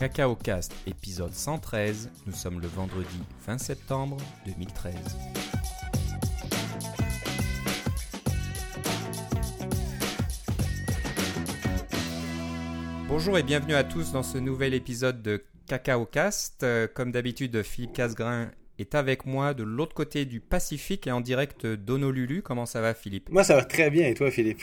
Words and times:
Cacao 0.00 0.34
Cast, 0.34 0.72
épisode 0.86 1.34
113. 1.34 2.10
Nous 2.26 2.32
sommes 2.32 2.58
le 2.58 2.68
vendredi 2.68 3.20
20 3.46 3.58
septembre 3.58 4.16
2013. 4.46 4.94
Bonjour 13.08 13.36
et 13.36 13.42
bienvenue 13.42 13.74
à 13.74 13.84
tous 13.84 14.12
dans 14.12 14.22
ce 14.22 14.38
nouvel 14.38 14.72
épisode 14.72 15.20
de 15.20 15.44
Cacao 15.66 16.06
Cast. 16.06 16.62
Euh, 16.62 16.86
Comme 16.86 17.12
d'habitude, 17.12 17.62
Philippe 17.62 17.92
Casgrain 17.92 18.50
est 18.78 18.94
avec 18.94 19.26
moi 19.26 19.52
de 19.52 19.64
l'autre 19.64 19.92
côté 19.92 20.24
du 20.24 20.40
Pacifique 20.40 21.08
et 21.08 21.12
en 21.12 21.20
direct 21.20 21.66
d'Honolulu. 21.66 22.40
Comment 22.40 22.64
ça 22.64 22.80
va, 22.80 22.94
Philippe? 22.94 23.28
Moi, 23.28 23.44
ça 23.44 23.54
va 23.54 23.66
très 23.66 23.90
bien. 23.90 24.08
Et 24.08 24.14
toi, 24.14 24.30
Philippe? 24.30 24.62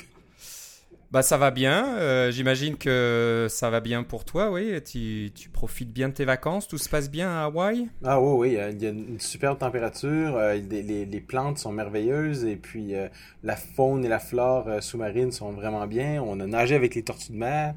Bah, 1.12 1.22
ça 1.22 1.38
va 1.38 1.52
bien. 1.52 1.98
Euh, 2.00 2.32
J'imagine 2.32 2.78
que 2.78 3.48
ça 3.50 3.70
va 3.70 3.80
bien 3.80 4.04
pour 4.04 4.26
toi, 4.26 4.52
oui. 4.52 4.82
Tu, 4.84 5.32
tu 5.34 5.50
profites 5.50 5.92
bien 5.94 6.10
de 6.10 6.14
tes 6.14 6.26
vacances. 6.26 6.68
Tout 6.68 6.78
se 6.78 6.90
passe 6.90 7.10
bien 7.10 7.30
à 7.30 7.46
Hawaï? 7.46 7.88
Ah 8.04 8.22
oui, 8.22 8.52
oui. 8.52 8.58
euh, 8.58 8.70
Il 8.72 8.82
y 8.82 8.86
a 8.86 8.90
une 8.90 9.20
superbe 9.20 9.58
température. 9.58 10.36
euh, 10.38 10.54
les, 10.56 10.84
les- 10.84 11.06
les 11.06 11.22
plantes 11.22 11.58
sont 11.58 11.72
merveilleuses. 11.72 12.46
Et 12.46 12.56
puis, 12.56 12.94
euh, 12.96 13.08
la 13.44 13.56
faune 13.56 14.06
et 14.06 14.08
la 14.08 14.20
flore 14.20 14.68
sous-marine 14.84 15.32
sont 15.32 15.52
vraiment 15.52 15.88
bien. 15.88 16.22
On 16.22 16.40
a 16.40 16.46
nagé 16.48 16.76
avec 16.76 16.94
les 16.96 17.04
tortues 17.04 17.32
de 17.32 17.38
mer. 17.38 17.74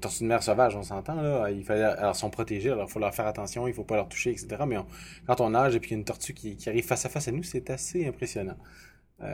Tortues 0.00 0.24
de 0.24 0.28
mer 0.28 0.42
sauvages, 0.42 0.76
on 0.76 0.82
s'entend, 0.82 1.20
là. 1.22 1.50
Il 1.50 1.64
fallait, 1.64 1.82
alors, 1.82 2.10
elles 2.10 2.14
sont 2.14 2.28
protégées. 2.30 2.70
Alors, 2.70 2.86
il 2.88 2.92
faut 2.92 2.98
leur 2.98 3.14
faire 3.14 3.26
attention. 3.26 3.66
Il 3.68 3.72
faut 3.74 3.84
pas 3.84 3.96
leur 3.96 4.08
toucher, 4.08 4.30
etc. 4.32 4.66
Mais 4.66 4.76
on- 4.78 4.86
quand 5.26 5.40
on 5.40 5.50
nage 5.50 5.74
et 5.74 5.80
puis 5.80 5.88
qu'il 5.88 5.96
y 5.96 5.98
a 5.98 6.00
une 6.00 6.04
tortue 6.04 6.34
qui, 6.34 6.56
qui 6.56 6.68
arrive 6.68 6.84
face 6.84 7.04
à 7.06 7.08
face 7.08 7.28
à 7.28 7.32
nous, 7.32 7.42
c'est 7.42 7.70
assez 7.70 8.06
impressionnant. 8.06 8.56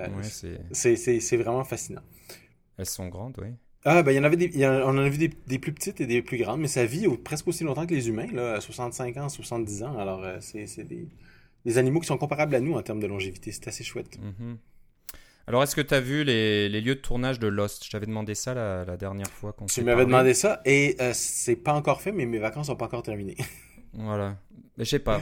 Ouais, 0.05 0.30
c'est 0.30 1.36
vraiment 1.36 1.64
fascinant. 1.64 2.02
Elles 2.78 2.87
sont 2.87 3.09
grandes, 3.09 3.37
oui. 3.42 3.48
Ah, 3.84 4.02
ben, 4.02 4.12
il 4.12 4.16
y 4.16 4.18
en 4.18 4.24
avait 4.24 4.37
des, 4.37 4.46
il 4.46 4.59
y 4.59 4.66
en- 4.66 4.73
on 4.82 4.88
en 4.91 4.98
a 4.98 5.09
vu 5.09 5.19
des, 5.19 5.28
des 5.46 5.59
plus 5.59 5.73
petites 5.73 6.00
et 6.00 6.06
des 6.06 6.20
plus 6.22 6.36
grandes, 6.39 6.61
mais 6.61 6.69
ça 6.69 6.84
vit 6.84 7.06
au- 7.06 7.16
presque 7.16 7.47
aussi 7.48 7.64
longtemps 7.64 7.86
que 7.86 7.94
les 7.94 8.08
humains, 8.08 8.27
là, 8.33 8.55
à 8.55 8.61
65 8.61 9.16
ans, 9.16 9.28
70 9.28 9.83
ans. 9.83 9.98
Alors, 9.98 10.22
euh, 10.25 10.39
c'est 10.41 10.66
c'est 10.66 10.84
des, 10.84 11.08
des 11.64 11.78
animaux 11.78 12.00
qui 12.00 12.06
sont 12.06 12.19
comparables 12.19 12.55
à 12.55 12.61
nous 12.61 12.75
en 12.75 12.83
termes 12.83 13.00
de 13.00 13.06
longévité. 13.06 13.53
C'est 13.53 13.69
assez 13.69 13.84
chouette. 13.84 14.19
Mhm. 14.20 14.58
Alors, 15.47 15.62
est-ce 15.62 15.75
que 15.75 15.80
tu 15.80 15.94
as 15.94 16.00
vu 16.00 16.25
les, 16.25 16.69
les 16.69 16.80
lieux 16.83 16.97
de 16.97 17.00
tournage 17.00 17.38
de 17.38 17.47
Lost? 17.47 17.84
Je 17.84 17.91
t'avais 17.91 18.05
demandé 18.06 18.34
ça 18.34 18.53
la, 18.53 18.84
la 18.84 18.97
dernière 18.98 19.31
fois 19.31 19.53
qu'on 19.55 19.64
Tu 19.66 19.83
m'avais 19.83 20.05
demandé 20.05 20.34
ça 20.34 20.60
et 20.66 20.97
euh, 21.00 21.12
c'est 21.14 21.56
pas 21.56 21.72
encore 21.72 22.03
fait, 22.03 22.12
mais 22.12 22.27
mes 22.27 22.38
vacances 22.38 22.66
sont 22.66 22.77
pas 22.77 22.86
encore 22.86 23.03
terminées. 23.03 23.36
Voilà. 23.94 24.36
Mais 24.77 24.84
je 24.84 24.91
sais 24.91 24.98
pas. 24.98 25.20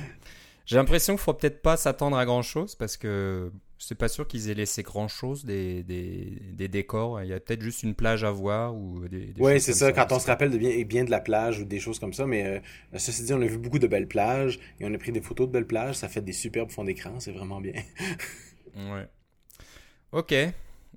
J'ai 0.67 0.77
l'impression 0.77 1.15
qu'il 1.15 1.23
faut 1.23 1.33
peut-être 1.35 1.63
pas 1.63 1.77
s'attendre 1.77 2.17
à 2.19 2.25
grand 2.25 2.43
chose 2.43 2.75
parce 2.75 2.97
que 2.97 3.53
c'est 3.79 3.95
pas 3.95 4.09
sûr 4.09 4.27
qu'ils 4.29 4.51
aient 4.51 4.55
laissé 4.55 4.83
grand 4.83 5.09
chose 5.09 5.45
des, 5.45 5.83
des, 5.83 6.39
des 6.53 6.69
décors. 6.69 7.23
Il 7.23 7.29
y 7.29 7.33
a 7.33 7.41
peut-être 7.41 7.63
juste 7.63 7.83
une 7.83 7.95
plage 7.95 8.25
à 8.25 8.31
voir 8.31 8.75
ou 8.75 9.07
des, 9.09 9.33
des 9.33 9.45
Oui, 9.45 9.61
choses 9.61 9.61
c'est 9.61 9.75
ça, 9.75 9.93
quand 9.93 10.13
on 10.13 10.19
se 10.19 10.27
rappelle 10.27 10.51
de 10.51 10.57
bien, 10.57 10.83
bien 10.85 11.05
de 11.05 11.11
la 11.11 11.21
plage 11.21 11.61
ou 11.61 11.65
des 11.67 11.79
choses 11.79 11.99
comme 11.99 12.15
ça, 12.15 12.27
mais 12.27 12.45
euh, 12.47 12.99
ceci 12.99 13.23
dit, 13.23 13.35
on 13.35 13.43
a 13.43 13.47
vu 13.47 13.59
beaucoup 13.59 13.79
de 13.79 13.87
belles 13.87 14.09
plages 14.09 14.59
et 14.81 14.87
on 14.87 14.95
a 14.95 14.99
pris 14.99 15.13
des 15.13 15.21
photos 15.21 15.47
de 15.47 15.53
belles 15.53 15.67
plages. 15.67 15.97
Ça 15.97 16.09
fait 16.09 16.23
des 16.23 16.33
superbes 16.33 16.71
fonds 16.71 16.85
d'écran, 16.85 17.21
c'est 17.21 17.33
vraiment 17.33 17.61
bien. 17.61 17.75
Ouais. 18.75 19.09
Ok. 20.13 20.35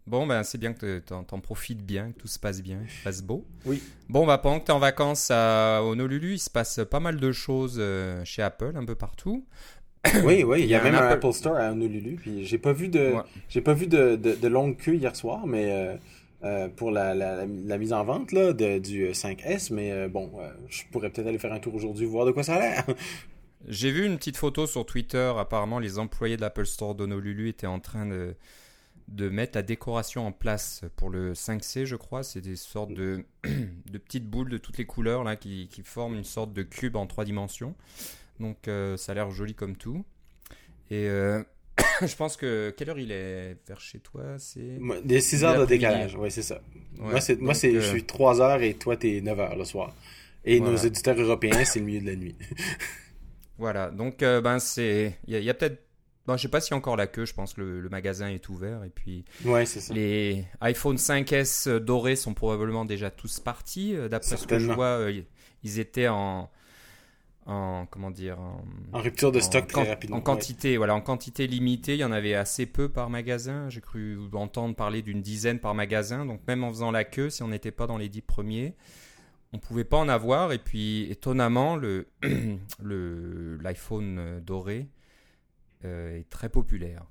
Bon, 0.08 0.26
ben 0.26 0.44
c'est 0.44 0.58
bien 0.58 0.74
que 0.74 1.00
t'en 1.00 1.24
t'en 1.24 1.40
profites 1.40 1.86
bien, 1.86 2.12
que 2.12 2.18
tout 2.22 2.28
se 2.28 2.40
passe 2.40 2.62
bien, 2.62 2.80
qu'il 2.80 3.00
fasse 3.04 3.22
beau. 3.22 3.48
Oui. 3.66 3.84
Bon, 4.08 4.26
bah 4.26 4.40
pendant 4.40 4.60
que 4.60 4.66
t'es 4.66 4.72
en 4.72 4.80
vacances 4.80 5.30
à 5.32 5.84
Honolulu, 5.84 6.34
il 6.34 6.40
se 6.40 6.50
passe 6.50 6.80
pas 6.90 7.00
mal 7.00 7.20
de 7.20 7.32
choses 7.32 7.78
euh, 7.80 8.24
chez 8.26 8.42
Apple, 8.42 8.74
un 8.76 8.86
peu 8.86 8.96
partout. 8.96 9.48
Oui, 10.24 10.44
oui, 10.44 10.62
il 10.62 10.68
y 10.68 10.76
a 10.76 10.82
un 10.82 10.84
même 10.84 10.96
un 10.96 11.00
Apple- 11.00 11.26
Apple 11.28 11.34
Store 11.34 11.56
à 11.58 11.72
Honolulu. 11.72 12.16
Puis 12.16 12.46
j'ai 12.46 12.58
pas 12.58 12.74
vu 12.74 12.88
de, 12.88 13.14
Ouais. 13.14 13.22
j'ai 13.50 13.62
pas 13.62 13.74
vu 13.74 13.88
de, 13.88 14.16
de, 14.16 14.34
de 14.36 14.48
longue 14.48 14.78
queue 14.78 14.96
hier 14.96 15.16
soir, 15.16 15.46
mais 15.46 15.72
euh, 15.72 15.96
euh, 16.44 16.68
pour 16.70 16.92
la, 16.92 17.14
la, 17.14 17.46
mise 17.78 17.92
en 17.94 18.04
vente 18.06 18.32
là 18.32 18.54
de, 18.54 18.80
du 18.80 19.08
5S. 19.10 19.74
Mais 19.74 19.92
euh, 19.92 20.08
bon, 20.08 20.32
euh, 20.40 20.50
je 20.70 20.84
pourrais 20.92 21.10
peut-être 21.10 21.28
aller 21.28 21.38
faire 21.40 21.54
un 21.54 21.60
tour 21.60 21.76
aujourd'hui 21.76 22.06
voir 22.06 22.26
de 22.26 22.32
quoi 22.32 22.44
ça 22.44 22.56
a 22.56 22.60
l'air. 22.60 22.86
J'ai 23.68 23.92
vu 23.92 24.06
une 24.06 24.18
petite 24.18 24.38
photo 24.38 24.66
sur 24.68 24.86
Twitter. 24.86 25.34
Apparemment, 25.38 25.80
les 25.80 26.00
employés 26.00 26.38
de 26.38 26.42
l'Apple 26.42 26.66
Store 26.66 26.96
d'Honolulu 26.96 27.50
étaient 27.50 27.68
en 27.68 27.82
train 27.82 28.06
de, 28.06 28.36
de 29.10 29.28
mettre 29.28 29.58
la 29.58 29.64
décoration 29.64 30.26
en 30.26 30.32
place 30.32 30.84
pour 30.96 31.10
le 31.10 31.34
5C, 31.34 31.84
je 31.84 31.98
crois. 31.98 32.24
C'est 32.24 32.40
des 32.40 32.56
sortes 32.56 32.94
de, 32.94 33.26
de 33.44 33.98
petites 33.98 34.26
boules 34.30 34.50
de 34.50 34.58
toutes 34.58 34.78
les 34.78 34.86
couleurs 34.86 35.26
là, 35.26 35.36
qui, 35.36 35.68
qui 35.70 35.84
forment 35.84 36.16
une 36.16 36.24
sorte 36.24 36.54
de 36.54 36.64
cube 36.64 36.96
en 36.96 37.06
trois 37.06 37.26
dimensions. 37.26 37.76
Donc, 38.40 38.68
euh, 38.68 38.98
ça 38.98 39.12
a 39.12 39.16
l'air 39.16 39.32
joli 39.32 39.54
comme 39.54 39.76
tout. 39.76 40.06
Et 40.90 41.08
euh, 41.08 41.44
je 42.02 42.16
pense 42.16 42.38
que. 42.38 42.74
Quelle 42.76 42.90
heure 42.90 43.00
il 43.00 43.12
est 43.12 43.58
vers 43.68 43.80
chez 43.80 44.00
toi 44.00 44.38
C'est? 44.38 44.80
Des 45.04 45.22
6 45.22 45.44
heures 45.44 45.60
de 45.60 45.66
décalage, 45.66 46.16
oui, 46.16 46.32
c'est 46.32 46.42
ça. 46.42 46.62
Ouais. 46.98 47.12
Moi, 47.12 47.22
c'est, 47.22 47.40
moi, 47.40 47.54
c'est, 47.54 47.74
euh, 47.76 47.82
je 47.82 47.88
suis 47.88 48.04
3 48.06 48.42
heures 48.42 48.62
et 48.62 48.74
toi, 48.74 48.96
t'es 48.98 49.22
9 49.22 49.40
heures 49.40 49.56
le 49.56 49.66
soir. 49.66 49.94
Et 50.46 50.60
nos 50.60 50.76
éditeurs 50.76 51.20
européens, 51.20 51.66
c'est 51.66 51.80
le 51.80 51.86
milieu 51.86 52.02
de 52.02 52.08
la 52.08 52.16
nuit. 52.16 52.36
Voilà, 53.62 53.90
donc 53.90 54.20
ben 54.20 54.58
c'est, 54.58 55.20
il 55.28 55.38
y 55.38 55.50
a, 55.50 55.54
peut-être, 55.54 55.84
bon, 56.26 56.38
je 56.38 56.44
sais 56.44 56.48
pas 56.48 56.62
s'il 56.62 56.72
y 56.72 56.76
a 56.76 56.78
encore 56.78 56.96
la 56.96 57.08
queue. 57.08 57.26
Je 57.26 57.34
pense 57.34 57.56
que 57.56 57.60
le, 57.60 57.82
le 57.82 57.90
magasin 57.90 58.30
est 58.30 58.48
ouvert 58.48 58.86
et 58.86 58.90
puis 58.90 59.26
ouais, 59.44 59.66
ça. 59.66 59.94
les 59.94 60.46
iPhone 60.62 60.96
5S 60.96 61.80
dorés 61.80 62.16
sont 62.16 62.34
probablement 62.34 62.86
déjà 62.86 63.12
tous 63.12 63.42
partis. 63.42 63.98
D'après 64.10 64.38
ce 64.38 64.48
que 64.48 64.60
je 64.60 64.72
vois, 64.72 65.10
ils 65.66 65.80
étaient 65.80 66.08
en, 66.08 66.50
en 67.46 67.86
comment 67.90 68.12
dire, 68.12 68.40
en, 68.40 68.64
En 68.94 69.02
rupture 69.02 69.32
de 69.32 69.40
en 69.40 69.42
stock 69.42 69.68
très 69.68 69.88
rapidement. 69.90 70.18
En 70.18 70.22
quantité, 70.22 70.78
voilà, 70.78 70.94
en 70.96 71.02
quantité 71.02 71.48
limitée, 71.48 71.96
il 71.96 72.00
y 72.00 72.04
en 72.04 72.12
avait 72.12 72.36
assez 72.36 72.66
peu 72.66 72.90
par 72.90 73.10
magasin. 73.10 73.70
J'ai 73.70 73.82
cru 73.82 74.18
entendre 74.34 74.76
parler 74.76 75.02
d'une 75.02 75.22
dizaine 75.22 75.60
par 75.60 75.74
magasin. 75.74 76.26
Donc 76.26 76.42
même 76.48 76.64
en 76.64 76.70
faisant 76.70 76.92
la 76.92 77.04
queue, 77.04 77.30
si 77.30 77.42
on 77.44 77.48
n'était 77.48 77.72
pas 77.72 77.88
dans 77.88 77.98
les 77.98 78.10
dix 78.10 78.22
premiers, 78.22 78.76
on 79.54 79.58
pouvait 79.58 79.84
pas 79.84 79.98
en 79.98 80.10
avoir. 80.10 80.52
Et 80.52 80.60
puis 80.60 81.10
étonnamment, 81.10 81.76
le 81.76 82.08
le- 82.84 83.58
l'iPhone 83.62 84.18
euh, 84.20 84.40
doré 84.42 84.88
euh, 85.86 86.20
est 86.20 86.30
très 86.30 86.50
populaire. 86.50 87.06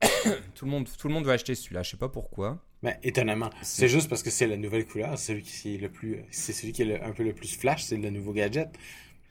tout 0.54 0.64
le 0.66 0.70
monde, 0.70 0.88
tout 0.98 1.08
le 1.08 1.14
monde 1.14 1.24
va 1.24 1.32
acheter 1.32 1.54
celui-là. 1.54 1.82
Je 1.82 1.90
sais 1.90 1.96
pas 1.96 2.08
pourquoi. 2.08 2.62
Mais 2.82 2.98
étonnamment, 3.02 3.50
C'est- 3.62 3.82
c'est 3.82 3.88
juste 3.88 4.08
parce 4.10 4.22
que 4.22 4.30
c'est 4.30 4.46
la 4.46 4.56
nouvelle 4.58 4.86
couleur, 4.86 5.16
c'est 5.18 5.32
celui 5.32 5.42
qui 5.42 5.74
est 5.74 5.78
le 5.78 5.88
plus, 5.88 6.18
c'est 6.30 6.52
celui 6.52 6.72
qui 6.72 6.82
est 6.82 6.84
le- 6.84 7.02
un 7.02 7.12
peu 7.12 7.22
le 7.24 7.32
plus 7.32 7.56
flash, 7.56 7.82
c'est 7.84 7.96
le 7.96 8.10
nouveau 8.10 8.32
gadget. 8.34 8.68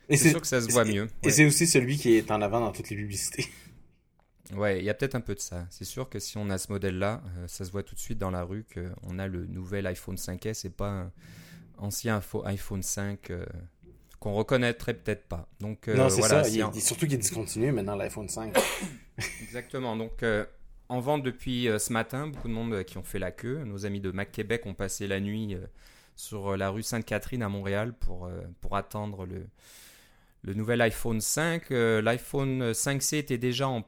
Et 0.08 0.16
C'est 0.16 0.30
sûr 0.30 0.40
que 0.40 0.46
ça 0.46 0.60
se 0.60 0.70
voit 0.70 0.84
mieux. 0.84 1.08
Et 1.22 1.26
Ouais. 1.26 1.32
c'est 1.32 1.44
aussi 1.46 1.66
celui 1.66 1.96
qui 1.96 2.14
est 2.14 2.30
en 2.30 2.42
avant 2.42 2.60
dans 2.60 2.72
toutes 2.72 2.90
les 2.90 2.96
publicités. 2.96 3.46
Ouais, 4.54 4.78
il 4.78 4.84
y 4.84 4.90
a 4.90 4.94
peut-être 4.94 5.14
un 5.14 5.22
peu 5.22 5.34
de 5.34 5.40
ça. 5.40 5.66
C'est 5.70 5.86
sûr 5.86 6.06
que 6.08 6.18
si 6.18 6.36
on 6.36 6.50
a 6.50 6.58
ce 6.58 6.70
modèle-là, 6.70 7.22
euh, 7.38 7.48
ça 7.48 7.64
se 7.64 7.70
voit 7.72 7.82
tout 7.82 7.94
de 7.94 8.00
suite 8.00 8.18
dans 8.18 8.30
la 8.30 8.42
rue 8.42 8.66
qu'on 8.74 9.18
a 9.18 9.26
le 9.26 9.46
nouvel 9.46 9.86
iPhone 9.86 10.16
5S 10.16 10.66
et 10.66 10.70
pas 10.70 10.90
un 10.90 11.12
ancien 11.78 12.20
iPhone 12.44 12.82
5 12.82 13.30
euh, 13.30 13.44
qu'on 14.20 14.34
reconnaîtrait 14.34 14.94
peut-être 14.94 15.26
pas. 15.26 15.48
Donc 15.60 15.88
euh, 15.88 15.96
non, 15.96 16.08
c'est 16.08 16.20
voilà, 16.20 16.44
ça. 16.44 16.70
Il, 16.74 16.82
surtout 16.82 17.06
qu'il 17.06 17.14
est 17.14 17.18
discontinué 17.18 17.72
maintenant 17.72 17.96
l'iPhone 17.96 18.28
5. 18.28 18.54
exactement. 19.42 19.96
Donc 19.96 20.22
euh, 20.22 20.44
en 20.88 21.00
vente 21.00 21.22
depuis 21.22 21.68
ce 21.78 21.92
matin, 21.92 22.28
beaucoup 22.28 22.48
de 22.48 22.52
monde 22.52 22.84
qui 22.84 22.98
ont 22.98 23.02
fait 23.02 23.18
la 23.18 23.32
queue. 23.32 23.64
Nos 23.64 23.86
amis 23.86 24.00
de 24.00 24.10
Mac 24.10 24.30
Québec 24.30 24.66
ont 24.66 24.74
passé 24.74 25.06
la 25.06 25.20
nuit 25.20 25.56
sur 26.16 26.56
la 26.56 26.68
rue 26.68 26.82
Sainte-Catherine 26.82 27.42
à 27.42 27.48
Montréal 27.48 27.94
pour 27.94 28.30
pour 28.60 28.76
attendre 28.76 29.24
le 29.24 29.46
le 30.44 30.54
nouvel 30.54 30.80
iPhone 30.82 31.20
5. 31.20 31.70
Euh, 31.72 32.00
L'iPhone 32.00 32.70
5C 32.72 33.16
était 33.16 33.38
déjà 33.38 33.66
en 33.68 33.82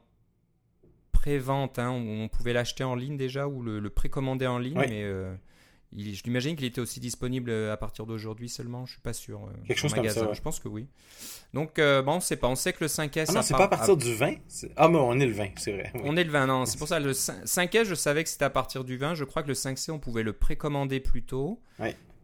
pré-vente, 1.11 1.79
hein, 1.79 1.89
on 1.91 2.27
pouvait 2.27 2.53
l'acheter 2.53 2.83
en 2.83 2.95
ligne 2.95 3.17
déjà 3.17 3.47
ou 3.47 3.61
le, 3.61 3.79
le 3.79 3.89
précommander 3.89 4.47
en 4.47 4.59
ligne, 4.59 4.77
Ouais. 4.77 4.87
mais 4.87 5.03
euh, 5.03 5.33
il- 5.91 6.15
je 6.15 6.23
l'imagine 6.23 6.55
qu'il 6.55 6.65
était 6.65 6.79
aussi 6.81 6.99
disponible 6.99 7.49
euh, 7.49 7.73
à 7.73 7.77
partir 7.77 8.05
d'aujourd'hui 8.05 8.49
seulement, 8.49 8.85
je 8.85 8.93
suis 8.93 9.01
pas 9.01 9.13
sûr. 9.13 9.41
euh, 9.45 9.49
Quelque 9.65 9.77
chose 9.79 9.93
comme 9.93 10.07
ça, 10.09 10.27
ouais. 10.27 10.35
Je 10.35 10.41
pense 10.41 10.59
que 10.59 10.67
oui. 10.67 10.87
Donc 11.53 11.77
bon, 11.77 12.03
on 12.13 12.19
sait 12.19 12.35
pas, 12.37 12.47
on 12.47 12.55
sait 12.55 12.71
que 12.73 12.83
le 12.83 12.87
5S 12.87 13.25
Ah 13.29 13.33
non, 13.33 13.41
c'est 13.41 13.53
pas 13.55 13.63
à 13.63 13.67
partir 13.67 13.97
du 13.97 14.13
20. 14.13 14.35
c'est- 14.47 14.71
Ah, 14.75 14.87
mais 14.89 14.97
on 14.99 15.19
est 15.19 15.25
le 15.25 15.31
20, 15.33 15.49
c'est 15.57 15.71
vrai. 15.73 15.91
on 16.03 16.15
est 16.17 16.23
le 16.23 16.31
20, 16.31 16.45
non, 16.47 16.65
c'est 16.65 16.77
pour 16.77 16.87
ça, 16.87 16.99
le 16.99 17.11
5- 17.13 17.45
5S, 17.45 17.85
je 17.85 17.95
savais 17.95 18.23
que 18.23 18.29
c'était 18.29 18.45
à 18.45 18.49
partir 18.49 18.83
du 18.83 18.97
20. 18.97 19.15
Je 19.15 19.23
crois 19.23 19.43
que 19.43 19.47
le 19.47 19.53
5C, 19.55 19.91
on 19.91 19.99
pouvait 19.99 20.23
le 20.23 20.33
précommander 20.33 20.99
plus 20.99 21.23
tôt. 21.23 21.59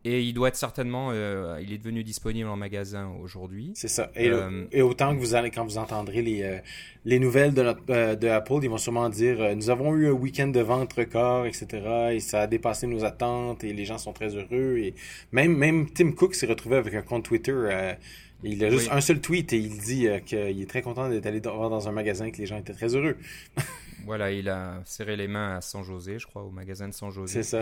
Et 0.05 0.21
il 0.21 0.33
doit 0.33 0.49
être 0.49 0.57
certainement, 0.57 1.11
euh, 1.13 1.59
il 1.61 1.71
est 1.71 1.77
devenu 1.77 2.03
disponible 2.03 2.49
en 2.49 2.57
magasin 2.57 3.09
aujourd'hui. 3.21 3.71
C'est 3.73 3.87
ça. 3.87 4.11
Et, 4.15 4.29
Euh, 4.29 4.65
et 4.73 4.81
autant 4.81 5.15
que 5.15 5.19
vous 5.19 5.33
allez, 5.33 5.49
quand 5.49 5.63
vous 5.63 5.77
entendrez 5.77 6.21
les, 6.21 6.43
euh, 6.43 6.57
les 7.05 7.19
nouvelles 7.19 7.53
de, 7.53 7.63
notre, 7.63 8.15
de 8.15 8.27
Apple, 8.27 8.59
ils 8.63 8.69
vont 8.69 8.77
sûrement 8.77 9.07
dire 9.07 9.55
nous 9.55 9.69
avons 9.69 9.95
eu 9.95 10.07
un 10.07 10.11
week-end 10.11 10.47
de 10.47 10.59
vente 10.59 10.91
record, 10.93 11.45
etc. 11.45 11.67
Et 12.13 12.19
ça 12.19 12.41
a 12.41 12.47
dépassé 12.47 12.85
nos 12.85 13.05
attentes 13.05 13.63
et 13.63 13.71
les 13.71 13.85
gens 13.85 13.97
sont 13.97 14.11
très 14.11 14.35
heureux. 14.35 14.77
Et 14.77 14.93
même, 15.31 15.55
même 15.55 15.89
Tim 15.89 16.11
Cook 16.11 16.35
s'est 16.35 16.47
retrouvé 16.47 16.75
avec 16.75 16.93
un 16.95 17.01
compte 17.01 17.23
Twitter. 17.23 17.95
il 18.43 18.63
a 18.65 18.69
juste 18.69 18.89
Oui. 18.91 18.97
un 18.97 18.99
seul 19.01 19.21
tweet 19.21 19.53
et 19.53 19.57
il 19.57 19.77
dit 19.79 20.07
qu'il 20.25 20.61
est 20.61 20.69
très 20.69 20.81
content 20.81 21.07
d'être 21.09 21.25
allé 21.27 21.39
voir 21.39 21.69
dans 21.69 21.87
un 21.87 21.93
magasin 21.93 22.25
et 22.25 22.31
que 22.33 22.39
les 22.39 22.45
gens 22.45 22.57
étaient 22.57 22.73
très 22.73 22.93
heureux. 22.95 23.15
Voilà, 24.05 24.31
il 24.33 24.49
a 24.49 24.81
serré 24.83 25.15
les 25.15 25.29
mains 25.29 25.55
à 25.55 25.61
San 25.61 25.81
José, 25.81 26.19
je 26.19 26.27
crois, 26.27 26.43
au 26.43 26.49
magasin 26.51 26.89
de 26.89 26.93
San 26.93 27.09
José. 27.09 27.35
C'est 27.41 27.49
ça. 27.49 27.61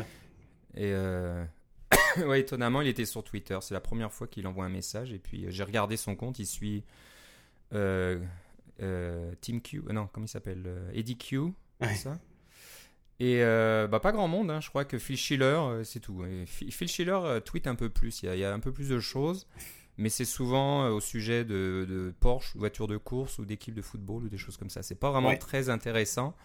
Et 0.76 0.92
euh... 0.92 1.44
ouais, 2.26 2.42
étonnamment, 2.42 2.82
il 2.82 2.88
était 2.88 3.06
sur 3.06 3.24
Twitter. 3.24 3.58
C'est 3.62 3.74
la 3.74 3.82
première 3.82 4.12
fois 4.12 4.28
qu'il 4.28 4.46
envoie 4.48 4.66
un 4.66 4.70
message. 4.70 5.12
Et 5.14 5.20
puis, 5.20 5.46
euh, 5.46 5.52
j'ai 5.52 5.64
regardé 5.64 5.98
son 5.98 6.16
compte. 6.16 6.40
Il 6.40 6.46
suit 6.46 6.84
euh, 7.74 8.20
euh, 8.82 9.34
Tim 9.42 9.60
Q. 9.60 9.84
non, 9.92 10.08
comment 10.12 10.26
il 10.26 10.30
s'appelle 10.30 10.68
Eddie 10.94 11.18
Q. 11.18 11.40
c'est 11.82 11.88
Ouais. 11.88 11.96
ça? 11.96 12.20
Et 13.20 13.44
euh, 13.44 13.88
bah, 13.88 14.00
pas 14.00 14.12
grand 14.12 14.28
monde. 14.28 14.50
hein. 14.50 14.62
Je 14.62 14.70
crois 14.70 14.84
que 14.86 14.98
Phil 14.98 15.18
Schiller, 15.18 15.60
c'est 15.84 16.00
tout. 16.00 16.26
Et 16.26 16.46
Phil 16.48 16.88
Schiller 16.88 17.40
tweet 17.46 17.68
un 17.68 17.76
peu 17.76 17.90
plus. 17.90 18.24
Il 18.24 18.26
y, 18.26 18.30
a, 18.30 18.36
il 18.36 18.40
y 18.40 18.46
a 18.46 18.54
un 18.54 18.60
peu 18.60 18.72
plus 18.72 18.90
de 18.90 19.00
choses. 19.00 19.48
mais 19.98 20.10
c'est 20.10 20.26
souvent 20.26 20.88
au 20.90 21.00
sujet 21.00 21.46
de, 21.46 21.86
de 21.88 22.14
Porsche, 22.20 22.56
voitures 22.56 22.88
de 22.88 22.98
course 22.98 23.38
ou 23.38 23.46
d'équipes 23.46 23.76
de 23.76 23.82
football 23.84 24.24
ou 24.24 24.30
des 24.30 24.38
choses 24.38 24.58
comme 24.58 24.72
ça. 24.72 24.82
C'est 24.82 24.96
pas 24.96 25.12
vraiment 25.12 25.36
très 25.38 25.70
intéressant. 25.70 26.36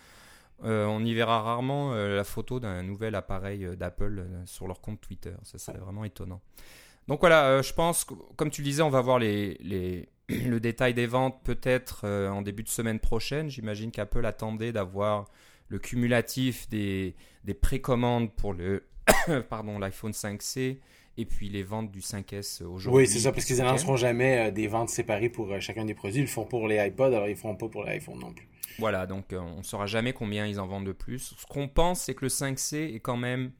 On 0.62 1.04
y 1.04 1.14
verra 1.14 1.42
rarement 1.42 1.94
la 1.94 2.24
photo 2.24 2.60
d'un 2.60 2.82
nouvel 2.82 3.14
appareil 3.14 3.76
d'Apple 3.76 4.26
sur 4.46 4.66
leur 4.66 4.80
compte 4.80 5.00
Twitter. 5.00 5.34
Ça 5.42 5.58
serait 5.58 5.78
vraiment 5.78 6.04
étonnant. 6.04 6.40
Donc 7.08 7.20
voilà, 7.20 7.62
je 7.62 7.72
pense, 7.72 8.04
comme 8.36 8.50
tu 8.50 8.62
le 8.62 8.66
disais, 8.66 8.82
on 8.82 8.90
va 8.90 9.00
voir 9.00 9.18
les, 9.18 9.58
les 9.60 10.08
le 10.46 10.60
détail 10.60 10.94
des 10.94 11.06
ventes 11.06 11.40
peut-être 11.44 12.02
euh, 12.04 12.28
en 12.28 12.42
début 12.42 12.62
de 12.62 12.68
semaine 12.68 12.98
prochaine. 12.98 13.48
J'imagine 13.48 13.90
qu'Apple 13.90 14.24
attendait 14.26 14.72
d'avoir 14.72 15.26
le 15.68 15.78
cumulatif 15.78 16.68
des, 16.68 17.14
des 17.44 17.54
précommandes 17.54 18.32
pour 18.32 18.52
le 18.52 18.84
pardon 19.48 19.78
l'iPhone 19.78 20.12
5C 20.12 20.78
et 21.18 21.24
puis 21.24 21.48
les 21.48 21.62
ventes 21.62 21.90
du 21.90 22.00
5S 22.00 22.64
aujourd'hui. 22.64 23.02
Oui, 23.02 23.06
c'est 23.06 23.20
ça, 23.20 23.32
parce 23.32 23.44
qu'ils 23.46 23.56
n'annonceront 23.56 23.96
jamais 23.96 24.48
euh, 24.48 24.50
des 24.50 24.66
ventes 24.66 24.90
séparées 24.90 25.30
pour 25.30 25.50
euh, 25.50 25.60
chacun 25.60 25.84
des 25.84 25.94
produits. 25.94 26.18
Ils 26.18 26.22
le 26.22 26.28
font 26.28 26.44
pour 26.44 26.66
les 26.68 26.84
iPods, 26.84 27.04
alors 27.04 27.26
ils 27.26 27.32
ne 27.32 27.36
feront 27.36 27.56
pas 27.56 27.68
pour 27.68 27.84
l'iPhone 27.84 28.18
non 28.18 28.32
plus. 28.32 28.48
Voilà, 28.78 29.06
donc 29.06 29.26
on 29.32 29.58
ne 29.58 29.62
saura 29.62 29.86
jamais 29.86 30.12
combien 30.12 30.46
ils 30.46 30.60
en 30.60 30.66
vendent 30.66 30.86
de 30.86 30.92
plus. 30.92 31.34
Ce 31.38 31.46
qu'on 31.46 31.68
pense, 31.68 32.02
c'est 32.02 32.14
que 32.14 32.24
le 32.24 32.28
5C 32.28 32.94
est 32.94 33.00
quand 33.00 33.16
même 33.16 33.52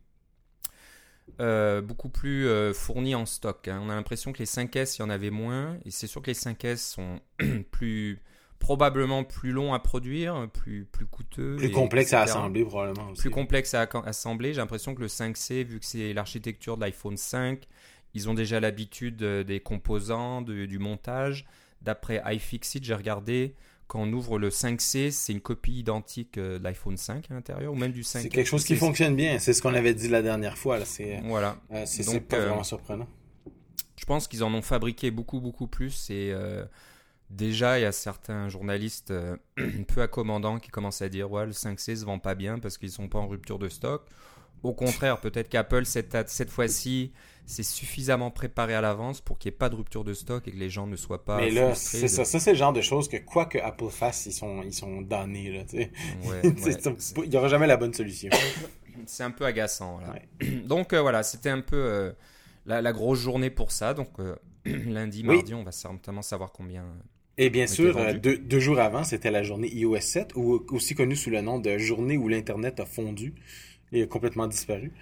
euh, 1.41 1.83
beaucoup 1.83 2.09
plus 2.09 2.47
euh, 2.47 2.73
fourni 2.73 3.15
en 3.15 3.27
stock. 3.27 3.69
Hein. 3.69 3.81
On 3.83 3.91
a 3.91 3.95
l'impression 3.95 4.33
que 4.33 4.39
les 4.39 4.47
5S, 4.47 4.97
il 4.97 5.01
y 5.01 5.03
en 5.03 5.11
avait 5.11 5.31
moins. 5.31 5.77
Et 5.85 5.91
c'est 5.91 6.07
sûr 6.07 6.23
que 6.23 6.29
les 6.29 6.35
5S 6.35 6.77
sont 6.77 7.21
plus 7.71 8.23
probablement 8.59 9.23
plus 9.23 9.53
longs 9.53 9.75
à 9.75 9.79
produire, 9.79 10.49
plus, 10.53 10.87
plus 10.87 11.05
coûteux. 11.05 11.57
Plus 11.57 11.71
complexe 11.71 12.15
à 12.15 12.23
assembler 12.23 12.65
probablement 12.65 13.11
aussi. 13.11 13.21
Plus 13.21 13.31
complexe 13.31 13.75
à 13.75 13.89
assembler. 14.07 14.55
J'ai 14.55 14.61
l'impression 14.61 14.95
que 14.95 15.03
le 15.03 15.09
5C, 15.09 15.65
vu 15.65 15.79
que 15.79 15.85
c'est 15.85 16.15
l'architecture 16.15 16.77
de 16.77 16.83
l'iPhone 16.83 17.17
5, 17.17 17.67
ils 18.15 18.31
ont 18.31 18.35
déjà 18.35 18.61
l'habitude 18.61 19.23
euh, 19.23 19.45
des 19.45 19.61
composants, 19.61 20.41
du 20.43 20.79
montage. 20.79 21.45
D'après 21.83 22.23
iFixit, 22.35 22.83
j'ai 22.83 22.95
regardé, 22.95 23.55
quand 23.87 24.00
on 24.00 24.12
ouvre 24.12 24.38
le 24.38 24.50
5C, 24.50 25.11
c'est 25.11 25.33
une 25.33 25.41
copie 25.41 25.79
identique 25.79 26.38
euh, 26.38 26.59
de 26.59 26.65
l'iPhone 26.65 26.97
5 26.97 27.31
à 27.31 27.35
l'intérieur 27.35 27.73
ou 27.73 27.77
même 27.77 27.93
du 27.93 28.03
5 28.03 28.23
C'est 28.23 28.29
quelque 28.29 28.47
chose 28.47 28.65
qui 28.65 28.77
fonctionne 28.77 29.15
bien. 29.15 29.38
C'est 29.38 29.53
ce 29.53 29.62
qu'on 29.62 29.75
avait 29.75 29.94
dit 29.94 30.09
la 30.09 30.23
dernière 30.23 30.59
fois. 30.59 30.85
C'est, 30.85 31.21
voilà. 31.25 31.56
Euh, 31.73 31.85
c'est, 31.87 32.21
pas 32.21 32.37
euh, 32.37 32.47
vraiment 32.47 32.65
surprenant. 32.65 33.06
Je 33.97 34.05
pense 34.05 34.27
qu'ils 34.29 34.43
en 34.43 34.53
ont 34.55 34.62
fabriqué 34.62 35.11
beaucoup, 35.11 35.41
beaucoup 35.41 35.69
plus. 35.69 36.11
Et 36.11 36.35
déjà, 37.31 37.79
il 37.79 37.83
y 37.83 37.87
a 37.87 37.93
certains 37.93 38.49
journalistes 38.49 39.12
peu 39.88 40.03
accommodants 40.03 40.59
qui 40.59 40.71
commencent 40.71 41.03
à 41.03 41.09
dire 41.09 41.31
ouais, 41.31 41.47
le 41.47 41.53
5C 41.53 41.97
se 41.97 42.05
vend 42.05 42.19
pas 42.19 42.35
bien 42.35 42.59
parce 42.59 42.79
qu'ils 42.79 42.91
sont 42.91 43.09
pas 43.09 43.19
en 43.19 43.29
rupture 43.29 43.59
de 43.59 43.69
stock. 43.69 44.03
Au 44.62 44.73
contraire, 44.73 45.20
peut-être 45.20 45.49
qu'Apple, 45.49 45.85
cette, 45.87 46.17
cette 46.29 46.50
fois-ci, 46.50 47.12
s'est 47.47 47.62
suffisamment 47.62 48.31
préparé 48.31 48.75
à 48.75 48.81
l'avance 48.81 49.20
pour 49.20 49.38
qu'il 49.38 49.50
n'y 49.50 49.55
ait 49.55 49.58
pas 49.58 49.69
de 49.69 49.76
rupture 49.76 50.05
de 50.05 50.12
stock 50.12 50.47
et 50.49 50.50
que 50.50 50.56
les 50.56 50.69
gens 50.69 50.87
ne 50.87 50.97
soient 50.97 51.25
pas. 51.25 51.38
Mais 51.38 51.50
là, 51.50 51.75
c'est 51.75 52.08
ça. 52.08 52.25
Ça, 52.25 52.41
c'est 52.41 52.53
le 52.53 52.58
genre 52.58 52.73
de 52.73 52.81
choses 52.81 53.08
que 53.08 53.17
quoi 53.19 53.47
que 53.47 53.58
Apple 53.58 53.88
fasse, 53.88 54.26
ils 54.26 54.32
sont, 54.32 54.62
ils 54.62 54.75
sont 54.75 55.00
damnés. 55.00 55.53
Là, 55.53 55.62
Il 56.44 57.31
n'y 57.31 57.37
aura 57.37 57.49
jamais 57.49 57.67
la 57.67 57.76
bonne 57.76 57.94
solution. 57.94 58.31
c'est 59.06 59.23
un 59.23 59.31
peu 59.31 59.44
agaçant. 59.44 60.00
Donc 60.67 60.93
euh, 60.93 61.00
voilà, 61.00 61.23
c'était 61.23 61.50
un 61.50 61.61
peu 61.61 61.76
euh, 61.76 62.12
la, 62.67 62.93
grosse 62.93 63.20
journée 63.20 63.50
pour 63.50 63.70
ça. 63.70 63.94
Donc 63.94 64.19
euh, 64.19 64.35
lundi, 64.64 65.23
mardi, 65.23 65.55
on 65.55 65.62
va 65.62 65.73
certainement 65.73 66.23
savoir 66.23 66.52
combien. 66.52 66.85
Et 67.38 67.50
bien 67.50 67.67
sûr, 67.67 68.14
deux, 68.14 68.38
deux, 68.38 68.61
jours 68.61 68.81
avant, 68.81 69.05
c'était 69.05 69.31
la 69.31 69.43
journée 69.43 69.69
iOS 69.69 70.00
7, 70.00 70.32
ou 70.37 70.64
aussi 70.70 70.94
connue 70.94 71.17
sous 71.17 71.29
le 71.29 71.43
nom 71.43 71.59
de 71.59 71.76
journée 71.76 72.17
où 72.17 72.29
l'Internet 72.29 72.81
a 72.81 72.87
fondu 72.87 73.35
a 73.94 74.06
complètement 74.06 74.47
disparu. 74.47 74.93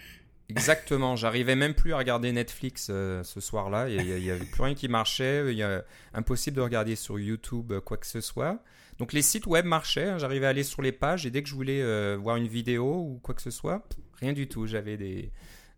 Exactement, 0.50 1.16
j'arrivais 1.16 1.56
même 1.56 1.74
plus 1.74 1.94
à 1.94 1.98
regarder 1.98 2.30
Netflix 2.30 2.88
euh, 2.90 3.22
ce 3.22 3.40
soir-là, 3.40 3.88
il 3.88 4.04
n'y 4.04 4.30
avait 4.30 4.44
plus 4.44 4.62
rien 4.62 4.74
qui 4.74 4.88
marchait, 4.88 5.50
il 5.50 5.56
y 5.56 5.62
a 5.62 5.84
impossible 6.12 6.56
de 6.56 6.60
regarder 6.60 6.96
sur 6.96 7.18
YouTube 7.18 7.72
euh, 7.72 7.80
quoi 7.80 7.96
que 7.96 8.06
ce 8.06 8.20
soit. 8.20 8.62
Donc 8.98 9.14
les 9.14 9.22
sites 9.22 9.46
web 9.46 9.64
marchaient, 9.64 10.10
hein. 10.10 10.18
j'arrivais 10.18 10.46
à 10.46 10.50
aller 10.50 10.62
sur 10.62 10.82
les 10.82 10.92
pages 10.92 11.24
et 11.24 11.30
dès 11.30 11.42
que 11.42 11.48
je 11.48 11.54
voulais 11.54 11.80
euh, 11.80 12.18
voir 12.20 12.36
une 12.36 12.46
vidéo 12.46 12.84
ou 12.84 13.20
quoi 13.22 13.34
que 13.34 13.40
ce 13.40 13.50
soit, 13.50 13.82
rien 14.20 14.34
du 14.34 14.46
tout, 14.46 14.66
j'avais 14.66 14.98
des, 14.98 15.32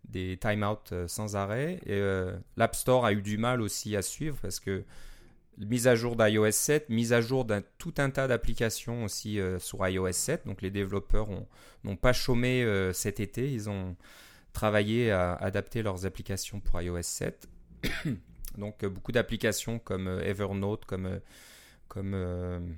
des 0.09 0.37
time-out 0.37 0.93
sans 1.07 1.37
arrêt. 1.37 1.81
Et 1.87 2.01
l'App 2.57 2.75
Store 2.75 3.07
a 3.07 3.13
eu 3.13 3.23
du 3.23 3.39
mal 3.39 3.63
aussi 3.63 3.95
à 3.95 4.03
suivre 4.03 4.37
parce 4.43 4.59
que 4.59 4.85
mise 5.59 5.87
à 5.87 5.95
jour 5.95 6.17
d'iOS 6.17 6.51
7, 6.51 6.89
mise 6.91 7.13
à 7.13 7.21
jour 7.21 7.45
d'un 7.45 7.63
tout 7.79 7.95
un 7.99 8.11
tas 8.11 8.29
d'applications 8.29 9.05
aussi 9.05 9.39
sur 9.59 9.87
iOS 9.87 10.13
7. 10.13 10.47
Donc 10.47 10.63
les 10.63 10.71
développeurs 10.71 11.29
n'ont 11.85 11.97
pas 11.97 12.13
chômé 12.13 12.67
cet 12.93 13.21
été, 13.21 13.51
ils 13.51 13.71
ont 13.71 13.97
travailler 14.57 15.11
à 15.11 15.35
adapter 15.35 15.83
leurs 15.83 16.07
applications 16.07 16.61
pour 16.61 16.81
iOS 16.81 17.03
7. 17.03 17.47
Donc 18.59 18.83
euh, 18.83 18.89
beaucoup 18.89 19.13
d'applications 19.13 19.79
comme 19.79 20.09
euh, 20.09 20.25
Evernote, 20.25 20.87
comme, 20.87 21.07
euh, 21.07 21.19
comme 21.89 22.77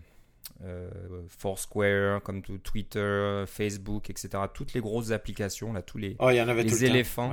Foursquare, 1.29 2.21
comme 2.23 2.43
Twitter, 2.43 3.45
Facebook, 3.47 4.11
etc. 4.11 4.43
Toutes 4.53 4.73
les 4.73 4.81
grosses 4.81 5.13
applications, 5.13 5.73
là, 5.73 5.83
tous 5.83 5.99
les, 5.99 6.17
oh, 6.19 6.31
y 6.31 6.43
en 6.43 6.49
avait 6.49 6.65
les 6.65 6.85
éléphants. 6.85 7.33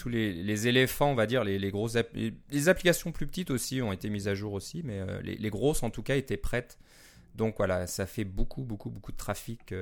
Tous 0.00 0.08
les, 0.08 0.32
les, 0.32 0.66
éléphants, 0.66 1.10
on 1.10 1.14
va 1.14 1.26
dire, 1.26 1.44
les, 1.44 1.58
les 1.58 1.70
grosses 1.70 1.98
les, 2.14 2.68
applications 2.68 3.12
plus 3.12 3.26
petites 3.26 3.50
aussi 3.50 3.82
ont 3.82 3.92
été 3.92 4.08
mises 4.08 4.28
à 4.28 4.34
jour 4.34 4.54
aussi, 4.54 4.82
mais 4.82 5.00
les, 5.22 5.36
les, 5.36 5.50
grosses 5.50 5.82
en 5.82 5.90
tout 5.90 6.02
cas 6.02 6.16
étaient 6.16 6.38
prêtes. 6.38 6.78
Donc 7.34 7.56
voilà, 7.58 7.86
ça 7.86 8.06
fait 8.06 8.24
beaucoup, 8.24 8.62
beaucoup, 8.62 8.88
beaucoup 8.88 9.12
de 9.12 9.18
trafic 9.18 9.74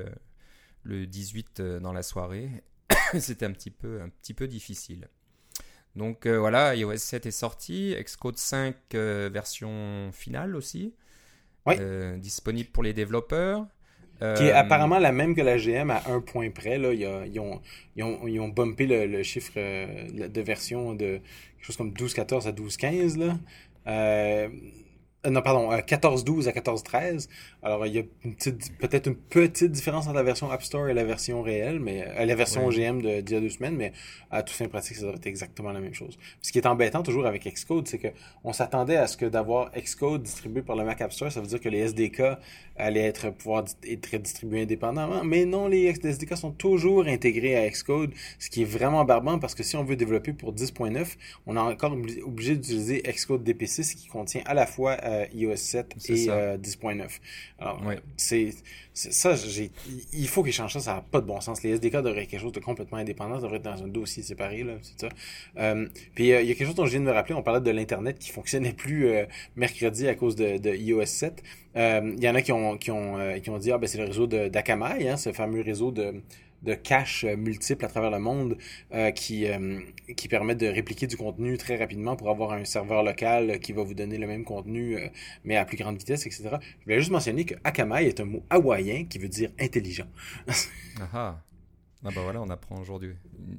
le 0.83 1.07
18 1.07 1.63
dans 1.81 1.93
la 1.93 2.03
soirée. 2.03 2.51
c'était 3.19 3.47
un 3.47 3.53
petit 3.53 3.71
peu, 3.71 4.01
un 4.03 4.09
petit 4.09 4.35
peu 4.35 4.49
difficile. 4.49 5.09
Donc 5.97 6.27
euh, 6.27 6.39
voilà, 6.39 6.75
iOS 6.77 6.97
7 6.97 7.27
est 7.27 7.31
sorti, 7.31 7.95
Xcode 7.99 8.39
5 8.39 8.77
euh, 8.95 9.31
version 9.33 10.11
finale 10.13 10.55
aussi, 10.55 10.95
euh, 11.69 12.17
disponible 12.17 12.71
pour 12.71 12.83
les 12.83 12.93
développeurs. 12.93 13.67
Qui 14.37 14.45
est 14.45 14.53
apparemment 14.53 14.99
la 14.99 15.13
même 15.13 15.35
que 15.35 15.43
la 15.43 15.59
GM 15.59 15.91
à 15.91 16.03
un 16.09 16.21
point 16.21 16.51
près. 16.51 16.77
Là. 16.77 16.93
Ils, 16.93 17.07
ont, 17.39 17.61
ils, 17.95 18.03
ont, 18.03 18.27
ils 18.27 18.41
ont 18.41 18.49
bumpé 18.49 18.87
le, 18.87 19.23
chiffre 19.23 19.53
de 19.55 20.41
version 20.41 20.95
de 20.95 21.21
quelque 21.59 21.67
chose 21.67 21.77
comme 21.77 21.93
12.14 21.93 22.49
à 22.49 22.53
12.15. 22.53 23.19
Là. 23.19 23.39
Euh, 23.87 24.49
non, 25.27 25.43
pardon, 25.43 25.71
14-12 25.71 26.49
à 26.49 26.53
14-13. 26.53 27.29
Alors, 27.63 27.87
il 27.87 27.95
y 27.95 27.99
a 27.99 28.03
peut-être 28.79 29.09
une 29.09 29.17
petite 29.17 29.73
différence 29.73 30.07
entre 30.07 30.15
la 30.15 30.23
version 30.23 30.49
App 30.51 30.63
Store 30.63 30.89
et 30.89 30.95
la 30.95 31.05
version 31.05 31.43
réelle, 31.43 31.81
mais 31.81 32.07
euh, 32.07 32.25
la 32.25 32.35
version 32.37 32.65
OGM 32.67 33.03
de 33.03 33.21
d'il 33.21 33.35
y 33.35 33.37
a 33.37 33.41
deux 33.41 33.49
semaines, 33.49 33.75
mais 33.75 33.93
à 34.31 34.45
tout 34.45 34.55
fin 34.55 34.69
pratique, 34.69 34.97
ça 34.97 35.03
devrait 35.03 35.17
être 35.17 35.27
exactement 35.27 35.73
la 35.73 35.81
même 35.81 35.95
chose. 35.95 36.17
Ce 36.41 36.53
qui 36.53 36.59
est 36.59 36.67
embêtant 36.67 37.03
toujours 37.03 37.27
avec 37.27 37.45
Xcode, 37.45 37.89
c'est 37.89 37.99
que 37.99 38.09
on 38.45 38.53
s'attendait 38.53 38.97
à 38.97 39.09
ce 39.09 39.17
que 39.17 39.27
d'avoir 39.27 39.73
Xcode 39.73 40.23
distribué 40.23 40.63
par 40.63 40.77
le 40.77 40.85
Mac 40.85 41.01
App 41.01 41.13
Store, 41.13 41.33
ça 41.33 41.41
veut 41.41 41.49
dire 41.49 41.61
que 41.61 41.69
les 41.69 41.81
SDK 41.81 42.23
allaient 42.79 43.07
être 43.07 43.31
pouvoir 43.31 43.65
être 43.85 44.17
distribués 44.17 44.63
indépendamment, 44.63 45.25
mais 45.25 45.45
non, 45.45 45.69
les 45.69 45.87
SDK 45.87 46.37
sont 46.37 46.53
toujours 46.53 47.07
intégrés 47.07 47.57
à 47.57 47.69
Xcode, 47.69 48.13
ce 48.39 48.51
qui 48.51 48.63
est 48.63 48.67
vraiment 48.67 49.05
barbant 49.05 49.39
parce 49.39 49.55
que 49.55 49.63
si 49.63 49.77
on 49.77 49.85
veut 49.85 49.97
développer 49.97 50.33
pour 50.33 50.55
10.9, 50.55 51.17
on 51.47 51.57
est 51.57 51.59
encore 51.59 51.93
obligé 52.25 52.55
d'utiliser 52.57 53.03
Xcode 53.03 53.45
DPC, 53.45 53.83
ce 53.83 53.97
qui 53.97 54.09
contient 54.09 54.43
à 54.47 54.55
la 54.55 54.67
fois 54.67 54.97
euh, 55.05 55.27
iOS 55.35 55.57
7 55.57 55.95
et 56.09 56.13
10.9. 56.15 56.29
Euh, 56.31 57.07
Alors, 57.59 57.83
c'est 58.17 58.53
ça, 58.95 59.35
il 60.13 60.29
faut 60.29 60.43
qu'ils 60.43 60.53
changent 60.53 60.73
ça, 60.73 60.81
ça 60.81 60.95
n'a 60.95 61.01
pas 61.03 61.21
de 61.21 61.27
bon 61.27 61.41
sens. 61.41 61.63
Les 61.63 61.71
SDK 61.71 61.99
devraient 61.99 62.23
être 62.23 62.31
quelque 62.31 62.41
chose 62.41 62.53
de 62.53 62.61
complètement 62.61 62.99
indépendant, 62.99 63.37
ça 63.37 63.43
devrait 63.43 63.59
être 63.59 63.63
dans 63.63 63.83
un 63.83 63.89
dossier 63.89 64.23
séparé, 64.23 64.65
là, 64.65 64.75
c'est 64.83 65.01
ça. 65.01 65.09
Euh, 65.59 65.87
puis 66.15 66.25
il 66.25 66.31
y 66.31 66.35
a 66.35 66.43
quelque 66.43 66.67
chose 66.67 66.75
dont 66.75 66.87
je 66.87 66.91
viens 66.91 67.01
de 67.01 67.05
me 67.05 67.13
rappeler, 67.13 67.35
on 67.35 67.43
parlait 67.43 67.61
de 67.61 67.71
l'Internet 67.71 68.19
qui 68.19 68.31
fonctionnait 68.31 68.73
plus 68.73 69.09
mercredi 69.57 70.09
à 70.09 70.15
cause 70.15 70.35
de, 70.35 70.59
de 70.59 70.75
iOS 70.75 71.07
7. 71.07 71.43
Il 71.79 72.23
y 72.23 72.29
en 72.29 72.35
a 72.35 72.43
qui 72.43 72.53
ont, 72.53 72.77
qui 72.77 72.91
ont, 72.91 73.17
qui 73.41 73.51
ont 73.51 73.59
dit, 73.59 73.71
ah 73.71 73.79
ben 73.79 73.87
c'est 73.87 73.99
le 73.99 74.05
réseau 74.05 74.27
d'Akamai, 74.27 75.09
hein, 75.09 75.17
ce 75.17 75.33
fameux 75.33 75.63
réseau 75.63 75.93
de 75.93 76.23
de 76.63 76.75
caches 76.75 77.25
euh, 77.25 77.37
multiples 77.37 77.85
à 77.85 77.89
travers 77.89 78.11
le 78.11 78.19
monde 78.19 78.57
euh, 78.93 79.11
qui, 79.11 79.47
euh, 79.47 79.81
qui 80.17 80.29
permettent 80.29 80.59
de 80.59 80.67
répliquer 80.67 81.07
du 81.07 81.17
contenu 81.17 81.57
très 81.57 81.77
rapidement 81.77 82.17
pour 82.17 82.31
avoir 82.31 82.53
un 82.53 82.65
serveur 82.65 83.03
local 83.03 83.61
qui 83.61 83.73
va 83.73 83.83
vous 83.83 83.95
donner 83.95 84.19
le 84.19 84.27
même 84.27 84.45
contenu, 84.45 84.99
mais 85.45 85.57
à 85.57 85.65
plus 85.65 85.77
grande 85.77 85.99
vitesse, 85.99 86.27
etc. 86.27 86.51
Je 86.81 86.85
voulais 86.85 86.99
juste 86.99 87.11
mentionner 87.11 87.45
que 87.45 87.55
Akamai 87.65 88.07
est 88.07 88.21
un 88.21 88.25
mot 88.25 88.45
hawaïen 88.51 89.05
qui 89.05 89.19
veut 89.19 89.29
dire 89.29 89.51
intelligent. 89.61 90.07
ah 91.01 91.09
ah. 91.13 91.43
bah 92.03 92.11
voilà, 92.15 92.43
on 92.43 92.51
apprend 92.51 92.81
aujourd'hui. 92.81 93.15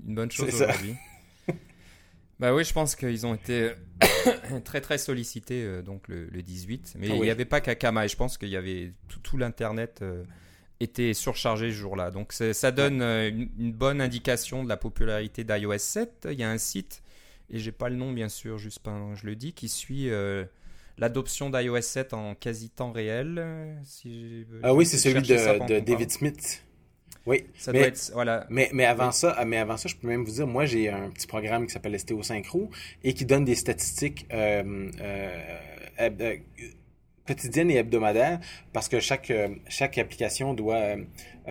Une 0.07 0.15
bonne 0.15 0.31
chose 0.31 0.53
aujourd'hui. 0.53 0.95
bah 2.39 2.53
oui, 2.53 2.63
je 2.63 2.73
pense 2.73 2.95
qu'ils 2.95 3.25
ont 3.25 3.35
été 3.35 3.71
très 4.63 4.81
très 4.81 4.97
sollicités 4.97 5.81
donc 5.81 6.07
le, 6.07 6.27
18. 6.41 6.95
Mais 6.97 7.07
ah 7.11 7.15
il 7.15 7.21
n'y 7.21 7.29
avait 7.29 7.45
pas 7.45 7.61
qu'Akamai, 7.61 8.07
je 8.07 8.15
pense 8.15 8.37
qu'il 8.37 8.49
y 8.49 8.55
avait 8.55 8.93
tout, 9.07 9.19
tout 9.19 9.37
l'Internet 9.37 10.01
était 10.79 11.13
surchargé 11.13 11.71
ce 11.71 11.75
jour-là. 11.75 12.11
Donc 12.11 12.33
ça 12.33 12.71
donne 12.71 13.01
euh, 13.01 13.29
une, 13.29 13.73
bonne 13.73 14.01
indication 14.01 14.63
de 14.63 14.69
la 14.69 14.77
popularité 14.77 15.43
d'iOS 15.43 15.77
7. 15.77 16.27
Il 16.31 16.39
y 16.39 16.43
a 16.43 16.49
un 16.49 16.57
site, 16.57 17.03
et 17.49 17.59
j'ai 17.59 17.71
pas 17.71 17.89
le 17.89 17.95
nom 17.95 18.11
bien 18.11 18.29
sûr, 18.29 18.57
juste 18.57 18.79
pendant 18.79 19.15
je 19.15 19.25
le 19.25 19.35
dis, 19.35 19.53
qui 19.53 19.69
suit 19.69 20.09
euh, 20.09 20.45
l'adoption 20.97 21.49
d'iOS 21.49 21.81
7 21.81 22.13
en 22.13 22.35
quasi 22.35 22.69
temps 22.69 22.91
réel. 22.91 23.43
ah 24.63 24.73
oui, 24.73 24.85
c'est 24.85 24.97
celui 24.97 25.21
de, 25.21 25.79
David 25.79 26.11
Smith. 26.11 26.63
Oui, 27.25 27.45
ça 27.57 27.71
mais, 27.71 27.79
doit 27.79 27.87
être, 27.89 28.11
voilà. 28.13 28.45
Mais, 28.49 28.69
mais 28.73 28.85
avant 28.85 29.11
ça, 29.11 29.37
mais 29.45 29.57
avant 29.57 29.77
ça, 29.77 29.89
je 29.89 29.95
peux 29.95 30.07
même 30.07 30.23
vous 30.23 30.31
dire, 30.31 30.47
moi 30.47 30.65
j'ai 30.65 30.89
un 30.89 31.09
petit 31.09 31.27
programme 31.27 31.67
qui 31.67 31.73
s'appelle 31.73 31.99
STO 31.99 32.23
Synchro 32.23 32.69
et 33.03 33.13
qui 33.13 33.25
donne 33.25 33.45
des 33.45 33.55
statistiques 33.55 34.25
euh, 34.33 34.89
euh, 35.01 36.37
quotidiennes 37.29 37.71
et 37.71 37.77
hebdomadaires 37.77 38.39
parce 38.73 38.87
que 38.87 38.99
chaque 38.99 39.31
chaque 39.67 39.97
application 39.97 40.53
doit 40.53 40.97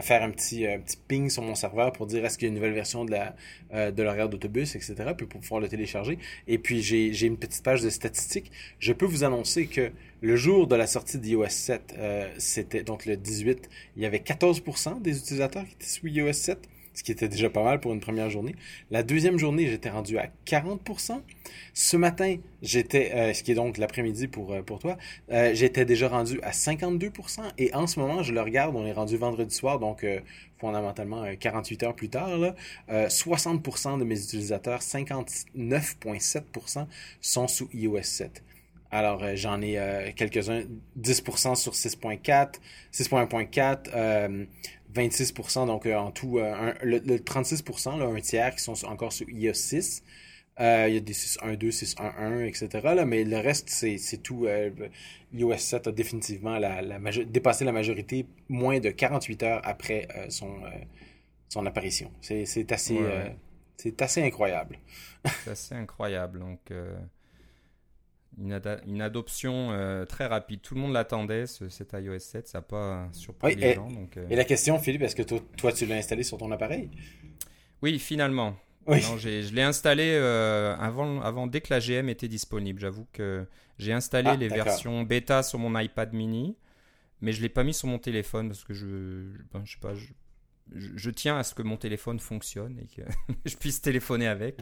faire 0.03 0.23
un 0.23 0.31
petit, 0.31 0.67
un 0.67 0.79
petit 0.81 0.97
ping 0.97 1.31
sur 1.31 1.43
mon 1.43 1.55
serveur 1.55 1.93
pour 1.93 2.07
dire 2.07 2.25
est-ce 2.25 2.39
qu'il 2.39 2.47
y 2.47 2.49
a 2.49 2.51
une 2.51 2.55
nouvelle 2.55 2.73
version 2.73 3.05
de 3.05 3.11
la 3.11 3.35
euh, 3.73 3.91
de 3.91 4.03
l'horaire 4.03 4.29
d'autobus, 4.29 4.77
etc. 4.77 4.95
Puis 5.17 5.27
pour 5.27 5.41
pouvoir 5.41 5.61
le 5.61 5.69
télécharger. 5.69 6.19
Et 6.47 6.59
puis 6.59 6.83
j'ai 6.83 7.27
une 7.27 7.37
petite 7.37 7.63
page 7.63 7.83
de 7.83 7.91
statistiques. 7.91 8.51
Je 8.79 8.93
peux 8.93 9.07
vous 9.07 9.25
annoncer 9.25 9.67
que 9.67 9.91
le 10.21 10.37
jour 10.37 10.67
de 10.67 10.77
la 10.77 10.87
sortie 10.87 11.19
d'iOS 11.19 11.49
7, 11.49 11.95
euh, 11.99 12.29
c'était 12.39 12.83
donc 12.83 13.07
le 13.07 13.17
18, 13.17 13.69
il 13.97 14.03
y 14.03 14.07
avait 14.07 14.19
14% 14.19 15.01
des 15.01 15.19
utilisateurs 15.19 15.65
qui 15.65 15.75
étaient 15.75 15.87
sous 15.87 16.07
iOS 16.07 16.33
7 16.33 16.69
ce 16.99 17.05
qui 17.05 17.13
était 17.13 17.29
déjà 17.29 17.49
pas 17.49 17.63
mal 17.63 17.79
pour 17.79 17.93
une 17.93 18.01
première 18.01 18.29
journée. 18.29 18.57
La 18.91 19.05
deuxième 19.05 19.39
journée, 19.39 19.69
j'étais 19.69 19.89
rendu 19.89 20.19
à 20.19 20.31
40%. 20.47 21.23
Ce 21.73 21.97
matin, 21.97 22.39
j'étais, 22.61 23.13
euh, 23.15 23.33
ce 23.33 23.45
qui 23.45 23.53
est 23.53 23.55
donc 23.55 23.79
l'après-midi 23.79 24.27
pour, 24.27 24.53
euh, 24.53 24.63
pour 24.63 24.81
toi, 24.81 24.99
euh, 25.31 25.53
j'étais 25.55 25.85
déjà 25.85 26.09
rendu 26.09 26.41
à 26.43 26.51
52%. 26.51 27.43
Et 27.57 27.73
en 27.73 27.87
ce 27.87 28.01
moment, 28.01 28.25
je 28.25 28.33
le 28.33 28.41
regarde, 28.41 28.75
on 28.75 28.85
est 28.85 28.93
rendu 28.93 29.17
vendredi 29.17 29.55
soir, 29.55 29.79
donc 29.79 30.05
fondamentalement 30.59 31.25
48 31.39 31.85
heures 31.85 31.95
plus 31.95 32.09
tard, 32.09 32.37
là, 32.37 32.57
60% 33.09 33.97
de 33.97 34.03
mes 34.03 34.21
utilisateurs, 34.21 34.81
59,7% 34.81 36.89
sont 37.21 37.47
sous 37.47 37.69
iOS 37.73 38.03
7. 38.03 38.43
Alors, 38.91 39.23
j'en 39.35 39.63
ai 39.63 40.13
quelques-uns, 40.17 40.63
10% 40.99 41.55
sur 41.55 41.75
6.4, 41.75 42.55
6.1.4, 42.93 44.47
26%, 44.95 45.67
donc 45.67 45.87
euh, 45.87 45.97
en 45.97 46.11
tout, 46.11 46.39
euh, 46.39 46.73
le, 46.83 46.99
36%, 46.99 47.99
là, 47.99 48.07
un 48.07 48.21
tiers 48.21 48.55
qui 48.55 48.63
sont 48.63 48.85
encore 48.87 49.13
sur 49.13 49.29
iOS 49.29 49.55
6. 49.55 50.03
Euh, 50.61 50.87
il 50.89 50.95
y 50.95 50.97
a 50.97 51.01
des 51.01 51.13
6.1.2, 51.13 51.71
6.1.1, 51.71 52.45
etc. 52.47 52.69
Là, 52.97 53.05
mais 53.05 53.23
le 53.25 53.39
reste, 53.39 53.69
c'est 53.69 54.23
tout. 54.23 54.49
iOS 55.33 55.57
7 55.57 55.87
a 55.87 55.93
définitivement 55.93 56.59
la, 56.59 56.83
la 56.83 56.99
dépassé 57.25 57.65
la 57.65 57.73
majorité 57.73 58.27
moins 58.49 58.81
de 58.81 58.91
48 58.91 59.43
heures 59.45 59.61
après 59.63 60.09
son, 60.31 60.61
son 61.49 61.65
apparition. 61.65 62.11
C'est 62.21 62.73
assez, 62.73 62.99
c'est 63.77 64.03
assez 64.03 64.23
incroyable. 64.23 64.79
c'est 65.45 65.51
assez 65.53 65.75
incroyable. 65.77 66.41
Donc, 66.41 66.73
une, 68.41 69.03
adoption 69.03 69.71
euh, 69.73 70.05
très 70.05 70.27
rapide. 70.27 70.61
Tout 70.63 70.75
le 70.75 70.81
monde 70.81 70.93
l'attendait, 70.93 71.47
cet 71.47 71.93
iOS 71.93 72.19
7, 72.19 72.49
ça 72.49 72.59
n'a 72.59 72.63
pas 72.63 73.09
surpris 73.13 73.55
les 73.55 73.69
et, 73.69 73.75
gens. 73.75 73.91
Donc, 73.91 74.17
euh. 74.17 74.27
Et 74.31 74.37
la 74.37 74.45
question, 74.45 74.79
Philippe, 74.79 75.03
est-ce 75.03 75.17
que 75.17 75.23
toi, 75.23 75.73
tu 75.73 75.87
l'as 75.87 75.97
installé 75.97 76.23
sur 76.23 76.39
ton 76.39 76.51
appareil? 76.51 76.91
Oui, 77.83 77.99
finalement. 77.99 78.57
Oui. 78.87 79.01
je 79.19 79.55
l'ai 79.55 79.63
installé 79.63 80.13
euh, 80.15 80.75
avant, 80.79 81.21
avant, 81.21 81.47
dès 81.47 81.61
que 81.61 81.73
la 81.73 81.81
GM 81.81 82.09
était 82.09 82.29
disponible. 82.29 82.81
J'avoue 82.81 83.07
que 83.13 83.47
j'ai 83.79 83.93
installé 83.93 84.31
ah, 84.33 84.37
les 84.37 84.49
versions 84.49 85.03
bêta 85.03 85.43
sur 85.43 85.59
mon 85.59 85.79
iPad 85.79 86.15
mini, 86.15 86.57
mais 87.21 87.33
je 87.33 87.39
ne 87.39 87.43
l'ai 87.43 87.49
pas 87.51 87.65
mis 87.65 87.75
sur 87.75 87.87
mon 87.89 87.99
téléphone 87.99 88.49
parce 88.49 88.65
que 88.65 88.73
je, 88.73 88.87
ben, 89.53 89.63
je 89.65 89.73
sais 89.73 89.79
pas, 89.79 89.95
je, 89.95 90.07
je, 90.75 91.11
tiens 91.11 91.39
à 91.39 91.43
ce 91.45 91.55
que 91.55 91.63
mon 91.63 91.77
téléphone 91.77 92.19
fonctionne 92.19 92.79
et 92.79 92.87
que 92.87 93.03
je 93.45 93.57
puisse 93.57 93.83
téléphoner 93.83 94.27
avec. 94.27 94.59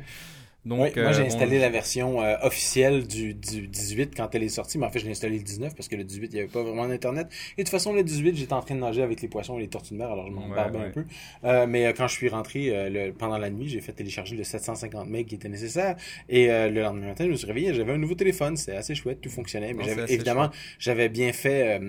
Donc, 0.66 0.96
moi, 0.96 1.12
j'ai 1.12 1.22
euh, 1.22 1.26
installé 1.26 1.60
la 1.60 1.70
version 1.70 2.20
euh, 2.20 2.34
officielle 2.42 3.06
du, 3.06 3.34
du, 3.34 3.68
18 3.68 4.16
quand 4.16 4.34
elle 4.34 4.42
est 4.42 4.48
sortie, 4.48 4.78
mais 4.78 4.86
en 4.86 4.90
fait, 4.90 4.98
je 4.98 5.04
l'ai 5.04 5.12
installé 5.12 5.38
le 5.38 5.44
19 5.44 5.76
parce 5.76 5.86
que 5.86 5.94
le 5.94 6.02
18, 6.02 6.26
il 6.26 6.34
n'y 6.34 6.40
avait 6.40 6.48
pas 6.48 6.64
vraiment 6.64 6.88
d'Internet. 6.88 7.28
Et 7.56 7.62
de 7.62 7.66
toute 7.66 7.70
façon, 7.70 7.92
le 7.92 8.02
18, 8.02 8.34
j'étais 8.34 8.52
en 8.52 8.62
train 8.62 8.74
de 8.74 8.80
nager 8.80 9.02
avec 9.02 9.22
les 9.22 9.28
poissons 9.28 9.58
et 9.58 9.60
les 9.60 9.68
tortues 9.68 9.94
de 9.94 9.98
mer, 9.98 10.10
alors 10.10 10.26
je 10.26 10.32
m'en 10.32 10.48
barbe 10.48 10.76
un 10.76 10.90
peu. 10.90 11.04
Euh, 11.44 11.68
mais 11.68 11.94
quand 11.96 12.08
je 12.08 12.14
suis 12.14 12.28
rentré 12.28 12.90
le, 12.90 13.12
pendant 13.12 13.38
la 13.38 13.48
nuit, 13.48 13.68
j'ai 13.68 13.80
fait 13.80 13.92
télécharger 13.92 14.34
le 14.34 14.42
750 14.42 15.08
MB 15.08 15.24
qui 15.24 15.36
était 15.36 15.48
nécessaire. 15.48 15.94
Et 16.28 16.48
le 16.48 16.80
lendemain 16.80 17.06
matin, 17.06 17.24
je 17.26 17.30
me 17.30 17.36
suis 17.36 17.46
réveillé, 17.46 17.72
j'avais 17.72 17.92
un 17.92 17.98
nouveau 17.98 18.16
téléphone. 18.16 18.56
C'était 18.56 18.76
assez 18.76 18.96
chouette, 18.96 19.20
tout 19.20 19.30
fonctionnait. 19.30 19.72
Mais 19.72 19.84
évidemment, 20.08 20.50
j'avais 20.80 21.08
bien 21.08 21.32
fait 21.32 21.80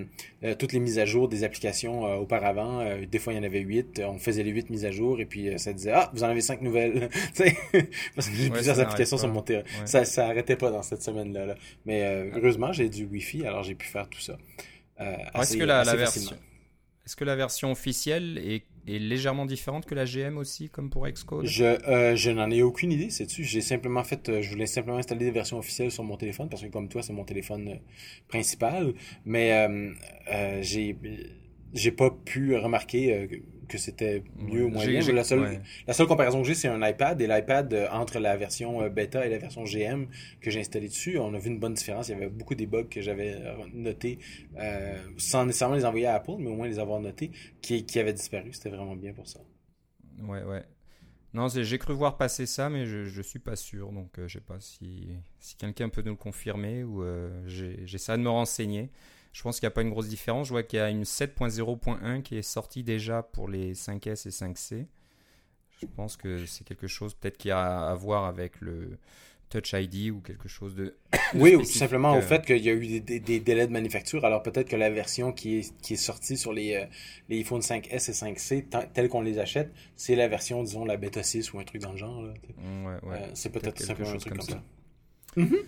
toutes 0.58 0.72
les 0.72 0.78
mises 0.78 1.00
à 1.00 1.04
jour 1.04 1.28
des 1.28 1.42
applications 1.42 2.04
auparavant. 2.20 2.84
des 3.10 3.18
fois, 3.18 3.32
il 3.32 3.36
y 3.36 3.40
en 3.40 3.42
avait 3.42 3.60
8. 3.60 4.02
On 4.06 4.18
faisait 4.18 4.44
les 4.44 4.52
8 4.52 4.70
mises 4.70 4.84
à 4.84 4.92
jour 4.92 5.20
et 5.20 5.26
puis 5.26 5.50
ça 5.58 5.72
disait, 5.72 5.92
ah, 5.92 6.12
vous 6.14 6.22
en 6.22 6.28
avez 6.28 6.42
5 6.42 6.62
nouvelles. 6.62 7.08
parce 8.14 8.28
que 8.28 8.67
applications 8.70 9.18
sont 9.18 9.28
montées. 9.28 9.62
Ça, 9.84 10.04
ça 10.04 10.26
arrêtait 10.26 10.56
pas 10.56 10.70
dans 10.70 10.82
cette 10.82 11.02
semaine-là. 11.02 11.54
Mais 11.86 12.02
euh, 12.02 12.30
heureusement, 12.34 12.72
j'ai 12.72 12.88
du 12.88 13.04
Wi-Fi, 13.04 13.46
alors 13.46 13.62
j'ai 13.62 13.74
pu 13.74 13.86
faire 13.86 14.08
tout 14.08 14.20
ça. 14.20 14.36
Euh, 15.00 15.16
est-ce 15.40 15.56
que 15.56 15.64
la, 15.64 15.84
version, 15.94 16.36
est-ce 17.06 17.16
que 17.16 17.24
la 17.24 17.36
version 17.36 17.70
officielle 17.70 18.38
est, 18.38 18.64
est, 18.92 18.98
légèrement 18.98 19.46
différente 19.46 19.86
que 19.86 19.94
la 19.94 20.04
GM 20.04 20.36
aussi, 20.38 20.68
comme 20.68 20.90
pour 20.90 21.06
Xcode? 21.06 21.46
Je, 21.46 21.64
euh, 21.64 22.16
je 22.16 22.30
n'en 22.30 22.50
ai 22.50 22.62
aucune 22.62 22.90
idée, 22.90 23.10
sais-tu. 23.10 23.44
J'ai 23.44 23.60
simplement 23.60 24.02
fait, 24.02 24.40
je 24.42 24.50
voulais 24.50 24.66
simplement 24.66 24.98
installer 24.98 25.24
des 25.26 25.30
versions 25.30 25.58
officielles 25.58 25.92
sur 25.92 26.02
mon 26.02 26.16
téléphone 26.16 26.48
parce 26.48 26.62
que 26.62 26.68
comme 26.68 26.88
toi, 26.88 27.02
c'est 27.02 27.12
mon 27.12 27.24
téléphone 27.24 27.78
principal. 28.28 28.94
Mais 29.24 29.68
j'ai, 30.62 30.96
j'ai 31.74 31.92
pas 31.92 32.10
pu 32.10 32.56
remarquer 32.56 33.42
que 33.68 33.78
c'était 33.78 34.24
mieux 34.36 34.64
ou 34.64 34.68
moins 34.68 34.86
bien. 34.86 35.00
La 35.12 35.24
seule, 35.24 35.60
la 35.86 35.92
seule 35.92 36.06
comparaison 36.06 36.42
que 36.42 36.48
j'ai, 36.48 36.54
c'est 36.54 36.68
un 36.68 36.86
iPad. 36.86 37.20
Et 37.20 37.26
l'iPad, 37.26 37.72
euh, 37.72 37.88
entre 37.90 38.18
la 38.18 38.36
version 38.36 38.82
euh, 38.82 38.88
bêta 38.88 39.26
et 39.26 39.30
la 39.30 39.38
version 39.38 39.64
GM 39.64 40.06
que 40.40 40.50
j'ai 40.50 40.60
installée 40.60 40.88
dessus, 40.88 41.18
on 41.18 41.34
a 41.34 41.38
vu 41.38 41.50
une 41.50 41.60
bonne 41.60 41.74
différence. 41.74 42.08
Il 42.08 42.12
y 42.12 42.14
avait 42.14 42.28
beaucoup 42.28 42.54
des 42.54 42.66
bugs 42.66 42.84
que 42.90 43.00
j'avais 43.00 43.34
euh, 43.34 43.54
notés, 43.72 44.18
sans 45.16 45.46
nécessairement 45.46 45.76
les 45.76 45.84
envoyer 45.84 46.06
à 46.06 46.14
Apple, 46.14 46.36
mais 46.38 46.50
au 46.50 46.54
moins 46.54 46.66
les 46.66 46.78
avoir 46.78 47.00
notés, 47.00 47.30
qui, 47.60 47.84
qui 47.84 47.98
avaient 47.98 48.12
disparu. 48.12 48.52
C'était 48.52 48.70
vraiment 48.70 48.96
bien 48.96 49.12
pour 49.12 49.28
ça. 49.28 49.40
Ouais, 50.22 50.42
ouais. 50.42 50.64
Non, 51.34 51.48
j'ai 51.48 51.78
cru 51.78 51.92
voir 51.92 52.16
passer 52.16 52.46
ça, 52.46 52.70
mais 52.70 52.86
je, 52.86 53.04
je 53.04 53.22
suis 53.22 53.38
pas 53.38 53.54
sûr. 53.54 53.92
Donc, 53.92 54.12
je 54.16 54.26
sais 54.26 54.40
pas 54.40 54.58
si, 54.60 55.08
si 55.38 55.56
quelqu'un 55.56 55.90
peut 55.90 56.02
nous 56.02 56.12
le 56.12 56.16
confirmer 56.16 56.82
ou 56.82 57.04
j'essaie 57.46 58.16
de 58.16 58.22
me 58.22 58.30
renseigner. 58.30 58.90
Je 59.38 59.44
pense 59.44 59.60
qu'il 59.60 59.68
n'y 59.68 59.72
a 59.72 59.74
pas 59.74 59.82
une 59.82 59.90
grosse 59.90 60.08
différence. 60.08 60.48
Je 60.48 60.52
vois 60.52 60.64
qu'il 60.64 60.80
y 60.80 60.82
a 60.82 60.90
une 60.90 61.04
7.0.1 61.04 62.22
qui 62.22 62.36
est 62.38 62.42
sortie 62.42 62.82
déjà 62.82 63.22
pour 63.22 63.46
les 63.46 63.72
5S 63.72 64.26
et 64.26 64.30
5C. 64.32 64.86
Je 65.80 65.86
pense 65.94 66.16
que 66.16 66.44
c'est 66.44 66.64
quelque 66.64 66.88
chose 66.88 67.14
peut-être 67.14 67.36
qui 67.36 67.52
a 67.52 67.88
à 67.88 67.94
voir 67.94 68.24
avec 68.24 68.60
le 68.60 68.98
Touch 69.48 69.74
ID 69.74 70.10
ou 70.10 70.18
quelque 70.22 70.48
chose 70.48 70.74
de. 70.74 70.96
oui, 71.34 71.54
ou 71.54 71.60
tout 71.60 71.66
simplement 71.66 72.18
au 72.18 72.20
fait 72.20 72.44
qu'il 72.44 72.64
y 72.64 72.68
a 72.68 72.72
eu 72.72 72.98
des, 72.98 73.20
délais 73.20 73.68
de 73.68 73.72
manufacture. 73.72 74.24
Alors 74.24 74.42
peut-être 74.42 74.68
que 74.68 74.74
la 74.74 74.90
version 74.90 75.32
qui 75.32 75.58
est, 75.58 75.80
qui 75.82 75.92
est 75.92 75.96
sortie 75.96 76.36
sur 76.36 76.52
les, 76.52 76.74
euh, 76.74 76.86
les 77.28 77.38
iPhone 77.38 77.60
5S 77.60 78.10
et 78.10 78.34
5C, 78.34 78.90
telle 78.92 79.08
qu'on 79.08 79.22
les 79.22 79.38
achète, 79.38 79.72
c'est 79.94 80.16
la 80.16 80.26
version, 80.26 80.64
disons, 80.64 80.84
la 80.84 80.96
bêta 80.96 81.22
6 81.22 81.52
ou 81.52 81.60
un 81.60 81.64
truc 81.64 81.80
dans 81.80 81.92
le 81.92 81.96
genre. 81.96 82.24
ouais, 82.24 82.32
ouais. 82.84 82.98
Euh, 83.12 83.30
c'est 83.34 83.50
peut-être 83.50 83.80
simplement 83.80 84.10
un 84.10 84.16
truc 84.16 84.34
comme, 84.34 84.42
ça. 84.42 84.60
Mm-hmm. 85.36 85.62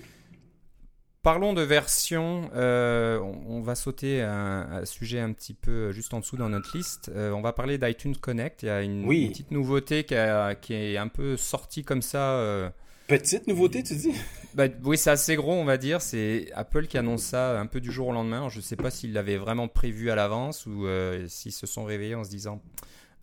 Parlons 1.23 1.53
de 1.53 1.61
version. 1.61 2.51
Euh, 2.55 3.19
on, 3.19 3.61
va 3.61 3.75
sauter 3.75 4.23
un, 4.23 4.87
sujet 4.87 5.21
un 5.21 5.33
petit 5.33 5.53
peu 5.53 5.71
euh, 5.71 5.93
juste 5.93 6.15
en 6.15 6.21
dessous 6.21 6.39
dans 6.39 6.49
notre 6.49 6.75
liste. 6.75 7.11
Euh, 7.15 7.33
on 7.33 7.43
va 7.43 7.53
parler 7.53 7.77
d'iTunes 7.77 8.17
Connect. 8.17 8.63
Il 8.63 8.67
y 8.67 8.71
a 8.71 8.81
une, 8.81 9.07
petite 9.07 9.51
nouveauté 9.51 10.05
qui, 10.05 10.15
est 10.15 10.97
un 10.97 11.09
peu 11.09 11.37
sortie 11.37 11.85
comme 11.85 12.01
ça. 12.01 12.73
Petite 13.07 13.47
nouveauté, 13.49 13.83
tu 13.83 13.97
dis? 13.97 14.15
Bah, 14.55 14.65
Oui, 14.83 14.97
c'est 14.97 15.11
assez 15.11 15.37
gros, 15.37 15.53
on 15.53 15.65
va 15.65 15.77
dire. 15.77 16.01
C'est 16.01 16.51
Apple 16.55 16.87
qui 16.87 16.97
annonce 16.97 17.23
ça 17.23 17.61
un 17.61 17.67
peu 17.67 17.83
du 17.83 17.93
jour 17.93 18.09
au 18.09 18.13
lendemain. 18.13 18.49
je 18.49 18.57
ne 18.57 18.63
sais 18.63 18.77
pas 18.77 18.91
s'ils 18.91 19.13
l'avaient 19.13 19.37
vraiment 19.37 19.69
prévu 19.69 20.11
à 20.11 20.15
l'avance 20.15 20.65
ou 20.65 20.87
s'ils 21.29 21.53
se 21.53 21.67
sont 21.67 21.85
réveillés 21.85 22.15
en 22.15 22.25
se 22.25 22.31
disant 22.31 22.63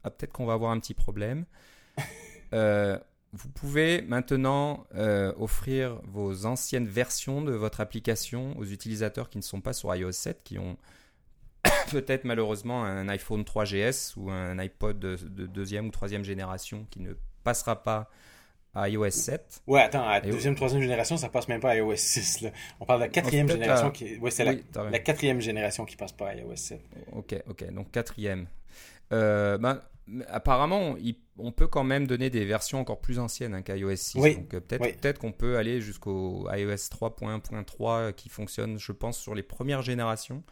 ah, 0.04 0.12
peut-être 0.12 0.34
qu'on 0.34 0.46
va 0.46 0.54
avoir 0.54 0.70
un 0.70 0.80
petit 0.80 0.94
problème. 0.94 1.46
Vous 3.38 3.50
pouvez 3.50 4.02
maintenant 4.02 4.88
euh, 4.96 5.32
offrir 5.38 6.02
vos 6.06 6.48
anciennes 6.48 6.88
versions 6.88 7.42
de 7.44 7.52
votre 7.52 7.82
application 7.82 8.58
aux 8.58 8.66
utilisateurs 8.66 9.30
qui 9.30 9.38
ne 9.38 9.44
sont 9.44 9.62
pas 9.62 9.74
sur 9.74 9.94
iOS 9.94 10.12
7, 10.12 10.42
qui 10.44 10.58
ont 10.58 10.76
peut-être 11.92 12.24
malheureusement 12.24 12.84
un 12.84 13.08
iPhone 13.10 13.44
3GS 13.44 14.14
ou 14.18 14.32
un 14.32 14.58
iPod 14.58 14.98
de, 14.98 15.46
deuxième 15.46 15.88
ou 15.88 15.92
troisième 15.92 16.24
génération 16.24 16.88
qui 16.90 17.00
ne 17.00 17.14
passera 17.44 17.84
pas 17.84 18.10
à 18.74 18.90
iOS 18.90 19.12
7. 19.12 19.62
Ouais, 19.68 19.82
attends, 19.82 20.08
à 20.08 20.20
deuxième, 20.20 20.56
troisième 20.56 20.82
génération, 20.82 21.16
ça 21.16 21.30
passe 21.30 21.48
même 21.48 21.62
pas 21.62 21.72
à 21.72 21.76
iOS 21.76 21.96
6. 21.96 22.46
On 22.80 22.86
parle 22.86 23.02
de 23.02 23.06
la 23.06 23.10
quatrième 23.10 23.48
génération 23.48 23.92
qui. 23.92 24.18
Ouais, 24.18 24.32
c'est 24.32 24.46
la, 24.46 25.00
quatrième 25.00 25.42
génération 25.42 25.86
qui 25.86 25.96
passe 25.96 26.12
pas 26.12 26.30
à 26.30 26.36
iOS 26.36 26.56
7. 26.56 26.82
Ok, 27.12 27.36
ok, 27.48 27.72
donc 27.72 27.92
quatrième. 27.92 28.48
Euh, 29.14 29.60
ben, 29.60 29.80
apparemment, 30.28 30.96
on 31.38 31.52
peut 31.52 31.68
quand 31.68 31.84
même 31.84 32.08
donner 32.08 32.30
des 32.30 32.46
versions 32.46 32.80
encore 32.80 33.00
plus 33.00 33.20
anciennes 33.20 33.54
hein, 33.54 33.62
qu'iOS 33.62 33.96
6. 33.96 34.22
Donc 34.36 34.54
euh, 34.54 34.60
peut-être 34.60 34.94
peut 35.02 35.14
qu'on 35.20 35.32
peut 35.32 35.58
aller 35.58 35.82
jusqu'au 35.82 36.48
iOS 36.52 36.74
3.1.3 36.74 38.14
qui 38.14 38.30
fonctionne, 38.30 38.80
je 38.80 38.92
pense, 38.92 39.18
sur 39.20 39.36
les 39.36 39.44
premières 39.44 39.82
générations. 39.82 40.44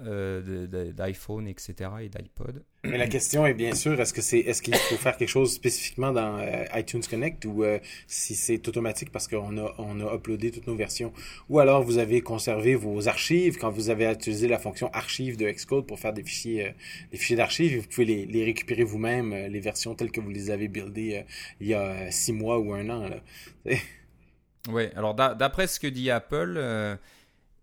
Euh, 0.00 0.92
d'iPhone, 0.92 1.46
etc. 1.46 1.88
et 2.02 2.08
d'iPod. 2.08 2.64
Mais 2.82 2.98
la 2.98 3.06
question 3.06 3.46
est 3.46 3.54
bien 3.54 3.76
sûr, 3.76 4.00
est-ce 4.00 4.12
que 4.12 4.22
c'est, 4.22 4.40
est-ce 4.40 4.60
qu'il 4.60 4.74
faut 4.74 4.96
faire 4.96 5.16
quelque 5.16 5.28
chose 5.28 5.52
spécifiquement 5.54 6.10
dans 6.10 6.36
euh, 6.40 6.64
iTunes 6.74 7.02
Connect 7.08 7.44
ou 7.44 7.62
euh, 7.62 7.78
si 8.08 8.34
c'est 8.34 8.66
automatique 8.66 9.12
parce 9.12 9.28
qu'on 9.28 9.56
a, 9.56 9.72
on 9.78 10.00
a 10.00 10.16
uploadé 10.16 10.50
toutes 10.50 10.66
nos 10.66 10.74
versions, 10.74 11.12
ou 11.48 11.60
alors 11.60 11.84
vous 11.84 11.98
avez 11.98 12.22
conservé 12.22 12.74
vos 12.74 13.06
archives 13.06 13.56
quand 13.56 13.70
vous 13.70 13.88
avez 13.88 14.10
utilisé 14.10 14.48
la 14.48 14.58
fonction 14.58 14.90
archive 14.92 15.36
de 15.36 15.48
Xcode 15.48 15.86
pour 15.86 16.00
faire 16.00 16.12
des 16.12 16.24
fichiers, 16.24 16.74
des 17.12 17.16
fichiers 17.16 17.36
d'archives, 17.36 17.80
vous 17.80 17.88
pouvez 17.88 18.04
les, 18.04 18.26
les 18.26 18.44
récupérer 18.44 18.82
vous-même, 18.82 19.32
les 19.32 19.60
versions 19.60 19.94
telles 19.94 20.10
que 20.10 20.20
vous 20.20 20.30
les 20.30 20.50
avez 20.50 20.66
buildées 20.66 21.24
il 21.60 21.68
y 21.68 21.74
a 21.74 22.10
six 22.10 22.32
mois 22.32 22.58
ou 22.58 22.74
un 22.74 22.90
an. 22.90 23.10
Oui, 24.70 24.84
alors 24.96 25.14
d'après 25.14 25.66
ce 25.66 25.78
que 25.78 25.86
dit 25.86 26.10
Apple, 26.10 26.98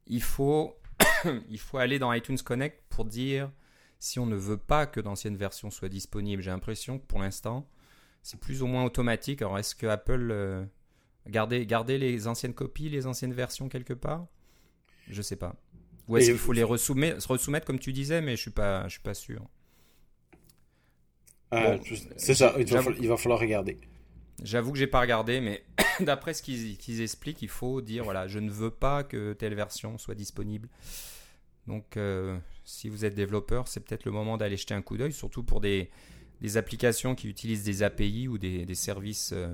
il 0.05 0.21
faut 0.21 0.75
il 1.49 1.59
faut 1.59 1.77
aller 1.77 1.99
dans 1.99 2.11
iTunes 2.13 2.37
Connect 2.37 2.81
pour 2.89 3.05
dire 3.05 3.51
si 3.99 4.19
on 4.19 4.25
ne 4.25 4.35
veut 4.35 4.57
pas 4.57 4.85
que 4.85 4.99
d'anciennes 4.99 5.37
versions 5.37 5.69
soient 5.69 5.89
disponibles. 5.89 6.41
J'ai 6.41 6.51
l'impression 6.51 6.97
que 6.97 7.05
pour 7.05 7.19
l'instant, 7.19 7.67
c'est 8.23 8.39
plus 8.39 8.63
ou 8.63 8.67
moins 8.67 8.83
automatique. 8.83 9.41
Alors, 9.41 9.59
est-ce 9.59 9.75
que 9.75 9.85
Apple 9.85 10.29
euh, 10.31 10.65
garder, 11.27 11.97
les 11.97 12.27
anciennes 12.27 12.53
copies, 12.53 12.89
les 12.89 13.05
anciennes 13.05 13.33
versions 13.33 13.69
quelque 13.69 13.93
part? 13.93 14.25
Je 15.07 15.21
sais 15.21 15.35
pas. 15.35 15.55
Ou 16.07 16.17
est-ce 16.17 16.31
qu'il 16.31 16.39
faut 16.39 16.51
les 16.51 16.63
resoumettre, 16.63 17.29
resoumettre 17.29 17.65
comme 17.65 17.79
tu 17.79 17.93
disais, 17.93 18.21
mais 18.21 18.35
je 18.35 18.41
suis 18.41 18.51
pas, 18.51 18.83
je 18.85 18.93
suis 18.93 19.01
pas 19.01 19.13
sûr. 19.13 19.47
Euh, 21.53 21.77
c'est 22.17 22.33
ça. 22.33 22.55
Il 22.57 23.07
va, 23.07 23.17
falloir, 23.17 23.39
regarder. 23.39 23.77
J'avoue 24.43 24.71
que 24.71 24.77
j'ai 24.77 24.87
pas 24.87 25.01
regardé, 25.01 25.41
mais 25.41 25.63
d'après 25.99 26.33
ce 26.33 26.41
qu'ils 26.41 27.01
expliquent, 27.01 27.41
il 27.41 27.49
faut 27.49 27.81
dire 27.81 28.03
voilà, 28.03 28.27
je 28.27 28.39
ne 28.39 28.49
veux 28.49 28.71
pas 28.71 29.03
que 29.03 29.33
telle 29.33 29.53
version 29.53 29.97
soit 29.97 30.15
disponible. 30.15 30.67
Donc, 31.67 31.97
euh, 31.97 32.37
si 32.63 32.89
vous 32.89 33.05
êtes 33.05 33.13
développeur, 33.13 33.67
c'est 33.67 33.81
peut-être 33.81 34.05
le 34.05 34.11
moment 34.11 34.37
d'aller 34.37 34.57
jeter 34.57 34.73
un 34.73 34.81
coup 34.81 34.97
d'œil, 34.97 35.13
surtout 35.13 35.43
pour 35.43 35.61
des, 35.61 35.89
applications 36.55 37.13
qui 37.13 37.27
utilisent 37.29 37.63
des 37.63 37.83
API 37.83 38.27
ou 38.27 38.37
des, 38.37 38.65
services, 38.73 39.31
euh, 39.33 39.53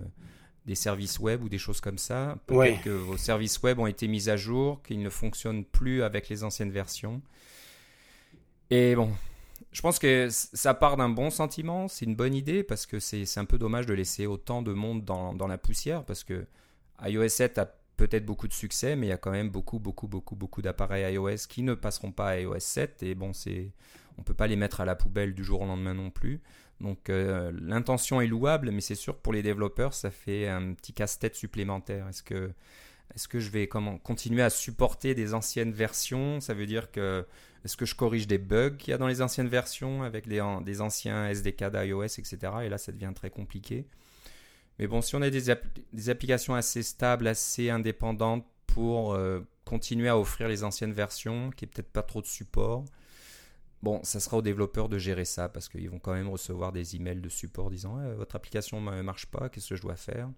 des 0.65 0.75
services 0.75 1.19
web 1.19 1.43
ou 1.43 1.49
des 1.49 1.57
choses 1.57 1.81
comme 1.81 1.97
ça. 1.97 2.37
Peut-être 2.47 2.81
que 2.83 2.89
vos 2.89 3.17
services 3.17 3.61
web 3.61 3.79
ont 3.79 3.87
été 3.87 4.07
mis 4.07 4.29
à 4.29 4.37
jour, 4.37 4.81
qu'ils 4.83 5.01
ne 5.01 5.09
fonctionnent 5.09 5.65
plus 5.65 6.01
avec 6.01 6.29
les 6.29 6.43
anciennes 6.43 6.71
versions. 6.71 7.21
Et 8.69 8.95
bon, 8.95 9.11
je 9.77 9.83
pense 9.83 9.99
que 9.99 10.27
ça 10.31 10.73
part 10.73 10.97
d'un 10.97 11.07
bon 11.07 11.29
sentiment, 11.29 11.87
c'est 11.87 12.05
une 12.05 12.15
bonne 12.15 12.33
idée 12.33 12.63
parce 12.63 12.87
que 12.87 12.99
c'est 12.99 13.37
un 13.37 13.45
peu 13.45 13.59
dommage 13.59 13.85
de 13.85 13.93
laisser 13.93 14.25
autant 14.25 14.63
de 14.63 14.73
monde 14.73 15.05
dans, 15.05 15.35
dans 15.35 15.45
la 15.45 15.59
poussière 15.59 16.03
parce 16.03 16.23
que 16.23 16.47
iOS 17.03 17.29
7 17.29 17.59
a 17.59 17.71
peut-être 17.95 18.25
beaucoup 18.25 18.47
de 18.47 18.53
succès, 18.53 18.95
mais 18.95 19.05
il 19.05 19.09
y 19.09 19.13
a 19.13 19.17
quand 19.17 19.29
même 19.29 19.51
beaucoup, 19.51 19.77
beaucoup, 19.77 20.07
beaucoup, 20.07 20.35
beaucoup 20.35 20.63
d'appareils 20.63 21.13
iOS 21.13 21.45
qui 21.47 21.61
ne 21.61 21.75
passeront 21.75 22.11
pas 22.11 22.29
à 22.29 22.39
iOS 22.39 22.55
7. 22.57 23.03
Et 23.03 23.13
bon, 23.13 23.33
c'est, 23.33 23.69
on 24.17 24.23
peut 24.23 24.33
pas 24.33 24.47
les 24.47 24.55
mettre 24.55 24.81
à 24.81 24.85
la 24.85 24.95
poubelle 24.95 25.35
du 25.35 25.43
jour 25.43 25.61
au 25.61 25.67
lendemain 25.67 25.93
non 25.93 26.09
plus. 26.09 26.41
Donc 26.81 27.11
euh, 27.11 27.51
l'intention 27.61 28.19
est 28.19 28.25
louable, 28.25 28.71
mais 28.71 28.81
c'est 28.81 28.95
sûr 28.95 29.15
que 29.15 29.21
pour 29.21 29.33
les 29.33 29.43
développeurs, 29.43 29.93
ça 29.93 30.09
fait 30.09 30.47
un 30.47 30.73
petit 30.73 30.93
casse-tête 30.93 31.35
supplémentaire. 31.35 32.07
Est-ce 32.07 32.23
que, 32.23 32.49
est-ce 33.13 33.27
que 33.27 33.39
je 33.39 33.51
vais 33.51 33.67
comment, 33.67 33.99
continuer 33.99 34.41
à 34.41 34.49
supporter 34.49 35.13
des 35.13 35.35
anciennes 35.35 35.71
versions? 35.71 36.39
Ça 36.39 36.55
veut 36.55 36.65
dire 36.65 36.89
que 36.89 37.27
est-ce 37.65 37.77
que 37.77 37.85
je 37.85 37.95
corrige 37.95 38.27
des 38.27 38.37
bugs 38.37 38.75
qu'il 38.77 38.91
y 38.91 38.93
a 38.93 38.97
dans 38.97 39.07
les 39.07 39.21
anciennes 39.21 39.47
versions 39.47 40.03
avec 40.03 40.27
des, 40.27 40.81
anciens 40.81 41.29
SDK 41.29 41.65
d'iOS, 41.71 42.03
etc. 42.03 42.37
Et 42.63 42.69
là, 42.69 42.77
ça 42.77 42.91
devient 42.91 43.11
très 43.15 43.29
compliqué. 43.29 43.85
Mais 44.79 44.87
bon, 44.87 45.01
si 45.01 45.15
on 45.15 45.21
a 45.21 45.29
des, 45.29 45.49
applications 46.09 46.55
assez 46.55 46.83
stables, 46.83 47.27
assez 47.27 47.69
indépendantes 47.69 48.45
pour 48.67 49.13
euh, 49.13 49.39
continuer 49.65 50.07
à 50.07 50.17
offrir 50.17 50.47
les 50.47 50.63
anciennes 50.63 50.93
versions, 50.93 51.49
qui 51.51 51.65
est 51.65 51.67
peut-être 51.67 51.91
pas 51.91 52.03
trop 52.03 52.21
de 52.21 52.27
support, 52.27 52.85
bon, 53.81 54.01
ça 54.03 54.19
sera 54.19 54.37
aux 54.37 54.41
développeurs 54.41 54.87
de 54.87 54.97
gérer 54.97 55.25
ça 55.25 55.49
parce 55.49 55.67
qu'ils 55.67 55.89
vont 55.89 55.99
quand 55.99 56.13
même 56.13 56.29
recevoir 56.29 56.71
des 56.71 56.95
emails 56.95 57.21
de 57.21 57.29
support 57.29 57.69
disant 57.69 57.97
votre 58.15 58.35
application 58.35 58.79
ne 58.79 59.01
marche 59.01 59.25
pas, 59.25 59.49
qu'est-ce 59.49 59.69
que 59.69 59.75
je 59.75 59.81
dois 59.81 59.95
faire? 59.95 60.29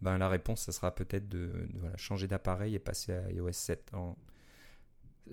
Ben, 0.00 0.18
La 0.18 0.28
réponse, 0.28 0.62
ça 0.62 0.72
sera 0.72 0.94
peut-être 0.94 1.28
de, 1.28 1.50
changer 1.96 2.26
d'appareil 2.26 2.74
et 2.74 2.78
passer 2.78 3.12
à 3.12 3.30
iOS 3.30 3.52
7. 3.52 3.92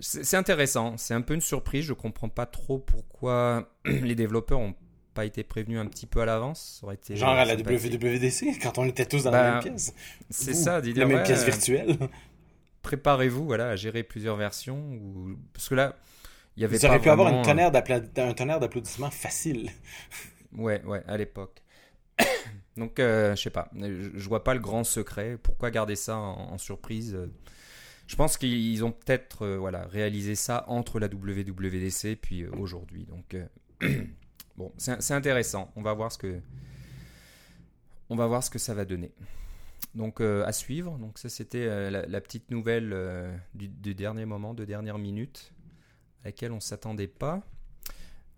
C'est 0.00 0.36
intéressant, 0.36 0.96
c'est 0.96 1.14
un 1.14 1.22
peu 1.22 1.34
une 1.34 1.40
surprise, 1.40 1.84
je 1.84 1.92
comprends 1.92 2.28
pas 2.28 2.46
trop 2.46 2.78
pourquoi 2.78 3.68
les 3.84 4.14
développeurs 4.14 4.60
ont 4.60 4.74
pas 5.14 5.24
été 5.24 5.42
prévenu 5.42 5.78
un 5.80 5.86
petit 5.86 6.06
peu 6.06 6.20
à 6.20 6.24
l'avance 6.24 6.84
Genre 7.10 7.30
à 7.30 7.44
la 7.44 7.56
WWDC, 7.56 8.58
quand 8.62 8.78
on 8.78 8.84
était 8.84 9.04
tous 9.04 9.24
dans 9.24 9.32
la 9.32 9.42
ben, 9.42 9.54
même 9.54 9.62
pièce. 9.64 9.92
C'est 10.30 10.54
ça, 10.54 10.80
La 10.80 11.06
même 11.06 11.24
pièce 11.24 11.44
virtuelle. 11.44 11.96
Préparez-vous 12.82 13.44
voilà, 13.44 13.70
à 13.70 13.76
gérer 13.76 14.04
plusieurs 14.04 14.36
versions. 14.36 14.78
Ou... 14.78 15.36
Parce 15.52 15.68
que 15.68 15.74
là, 15.74 15.96
il 16.56 16.62
y 16.62 16.64
avait. 16.64 16.76
Vous 16.76 16.86
auriez 16.86 17.00
pu 17.00 17.10
avoir 17.10 17.34
un 17.34 17.42
tonnerre 17.42 17.72
d'applaudissements 18.60 19.10
facile. 19.10 19.70
Ouais, 20.56 20.82
ouais, 20.84 21.02
à 21.06 21.18
l'époque. 21.18 21.62
Donc, 22.78 22.98
euh, 23.00 23.36
je 23.36 23.42
sais 23.42 23.50
pas. 23.50 23.70
Je, 23.78 24.28
vois 24.28 24.44
pas 24.44 24.54
le 24.54 24.60
grand 24.60 24.82
secret. 24.82 25.36
Pourquoi 25.42 25.70
garder 25.70 25.94
ça 25.94 26.16
en, 26.16 26.56
surprise 26.56 27.18
Je 28.08 28.16
pense 28.16 28.36
qu'ils 28.36 28.84
ont 28.84 28.90
peut-être 28.90 29.42
euh, 29.42 29.56
voilà, 29.56 29.86
réalisé 29.86 30.34
ça 30.34 30.64
entre 30.66 30.98
la 30.98 31.06
WWDC 31.06 32.04
et 32.06 32.16
puis 32.16 32.42
euh, 32.42 32.50
aujourd'hui. 32.58 33.06
Donc. 33.06 33.36
Bon, 34.58 34.72
c'est 34.76 35.12
intéressant. 35.12 35.70
On 35.76 35.82
va 35.82 35.94
voir 35.94 36.10
ce 36.10 36.18
que 36.18 36.40
on 38.10 38.16
va 38.16 38.26
voir 38.26 38.42
ce 38.42 38.50
que 38.50 38.58
ça 38.58 38.74
va 38.74 38.84
donner. 38.84 39.12
Donc 39.94 40.20
euh, 40.20 40.44
à 40.44 40.52
suivre. 40.52 40.98
Donc 40.98 41.18
ça 41.18 41.28
c'était 41.28 41.66
euh, 41.66 41.90
la, 41.90 42.20
petite 42.20 42.50
nouvelle 42.50 42.90
euh, 42.92 43.34
du, 43.54 43.94
dernier 43.94 44.24
moment, 44.24 44.54
de 44.54 44.64
dernière 44.64 44.98
minute, 44.98 45.52
à 46.22 46.28
laquelle 46.28 46.52
on 46.52 46.60
s'attendait 46.60 47.06
pas. 47.06 47.42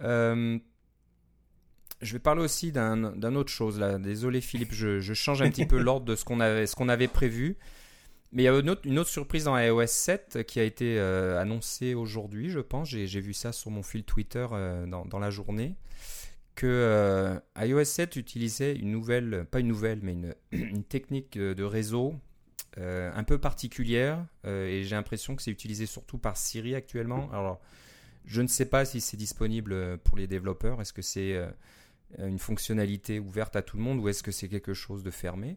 je 0.01 0.61
vais 2.03 2.19
parler 2.19 2.43
aussi 2.43 2.71
d'un 2.73 3.35
autre 3.35 3.51
chose 3.51 3.79
là. 3.81 3.99
Désolé 3.99 4.41
Philippe, 4.41 4.73
je, 4.73 5.01
change 5.15 5.43
un 5.43 5.51
petit 5.51 5.67
peu 5.67 5.79
l'ordre 5.83 6.07
de 6.07 6.17
ce 6.17 6.25
qu'on 6.25 6.41
avait, 6.41 6.67
ce 6.67 6.77
qu'on 6.77 6.89
avait 6.89 7.09
prévu. 7.09 7.57
Mais 8.33 8.43
il 8.43 8.45
y 8.45 8.49
a 8.49 8.57
une 8.85 8.99
autre, 8.99 9.11
surprise 9.11 9.45
dans 9.45 9.59
iOS 9.59 9.87
7 9.87 10.45
qui 10.47 10.61
a 10.61 10.65
été 10.65 11.01
annoncée 11.01 11.95
aujourd'hui, 11.95 12.51
je 12.51 12.61
pense. 12.61 12.89
J'ai 12.89 13.21
vu 13.21 13.35
ça 13.35 13.53
sur 13.53 13.71
mon 13.71 13.83
fil 13.83 14.05
Twitter 14.05 14.47
dans, 14.87 15.05
dans, 15.05 15.19
la 15.19 15.31
journée 15.31 15.75
que 16.61 16.67
euh, 16.67 17.41
iOS 17.57 17.85
7 17.85 18.17
utilisait 18.17 18.77
une 18.77 18.91
nouvelle, 18.91 19.47
pas 19.51 19.61
une 19.61 19.69
nouvelle, 19.69 20.01
mais 20.03 20.13
une, 20.53 20.85
technique 20.89 21.39
de 21.39 21.65
réseau 21.65 22.15
euh, 22.77 23.11
un 23.15 23.25
peu 23.25 23.39
particulière 23.39 24.27
euh, 24.45 24.69
et 24.69 24.85
j'ai 24.85 24.95
l'impression 24.95 25.35
que 25.35 25.43
c'est 25.43 25.51
utilisé 25.51 25.87
surtout 25.87 26.19
par 26.19 26.37
Siri 26.37 26.75
actuellement. 26.75 27.31
Alors, 27.33 27.61
je 28.27 28.43
ne 28.43 28.47
sais 28.47 28.67
pas 28.67 28.85
si 28.85 29.01
c'est 29.01 29.17
disponible 29.17 29.97
pour 30.05 30.19
les 30.19 30.27
développeurs. 30.27 30.83
Est-ce 30.83 30.93
que 30.93 31.01
c'est 31.01 31.35
une 32.19 32.39
fonctionnalité 32.39 33.19
ouverte 33.19 33.57
à 33.57 33.63
tout 33.63 33.79
le 33.79 33.83
monde 33.83 33.99
ou 33.99 34.11
est-ce 34.11 34.23
que 34.23 34.31
c'est 34.31 34.49
quelque 34.49 34.75
chose 34.75 35.03
de 35.03 35.11
fermé? 35.11 35.57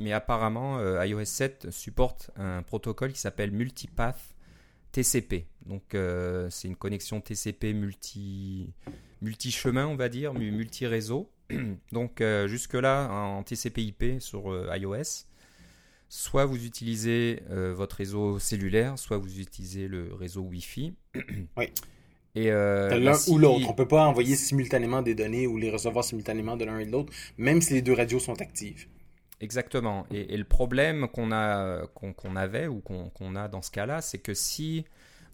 Mais 0.00 0.12
apparemment, 0.12 0.80
iOS 1.02 1.24
7 1.24 1.70
supporte 1.70 2.30
un 2.36 2.62
protocole 2.62 3.12
qui 3.12 3.20
s'appelle 3.20 3.50
Multipath 3.50 4.36
TCP. 4.92 5.46
Donc, 5.66 5.82
c'est 5.92 6.68
une 6.68 6.76
connexion 6.76 7.20
TCP 7.20 7.72
multi 7.74 8.72
multi-chemin, 9.22 9.86
on 9.86 9.96
va 9.96 10.08
dire, 10.08 10.34
multi-réseau. 10.34 11.30
Donc 11.92 12.20
euh, 12.20 12.48
jusque-là, 12.48 13.08
en 13.10 13.42
TCP/IP 13.42 14.20
sur 14.20 14.52
euh, 14.52 14.70
iOS, 14.76 15.26
soit 16.08 16.44
vous 16.44 16.64
utilisez 16.64 17.42
euh, 17.50 17.72
votre 17.74 17.96
réseau 17.96 18.38
cellulaire, 18.38 18.98
soit 18.98 19.18
vous 19.18 19.40
utilisez 19.40 19.88
le 19.88 20.14
réseau 20.14 20.42
Wi-Fi. 20.42 20.94
Oui. 21.56 21.66
Et 22.34 22.50
l'un 22.50 23.18
ou 23.28 23.38
l'autre. 23.38 23.66
On 23.66 23.72
ne 23.72 23.76
peut 23.76 23.88
pas 23.88 24.06
envoyer 24.06 24.36
simultanément 24.36 25.02
des 25.02 25.16
données 25.16 25.48
ou 25.48 25.56
les 25.56 25.70
recevoir 25.70 26.04
simultanément 26.04 26.56
de 26.56 26.64
l'un 26.64 26.78
et 26.78 26.86
de 26.86 26.92
l'autre, 26.92 27.12
même 27.36 27.60
si 27.60 27.72
les 27.72 27.82
deux 27.82 27.94
radios 27.94 28.20
sont 28.20 28.40
actives. 28.40 28.86
Exactement. 29.40 30.06
Et, 30.10 30.36
le 30.36 30.44
problème 30.44 31.08
qu'on 31.08 31.30
a, 31.32 31.86
qu'on 31.86 32.36
avait 32.36 32.66
ou 32.66 32.80
qu'on 32.80 33.36
a 33.36 33.48
dans 33.48 33.62
ce 33.62 33.70
cas-là, 33.70 34.00
c'est 34.00 34.18
que 34.18 34.34
si 34.34 34.84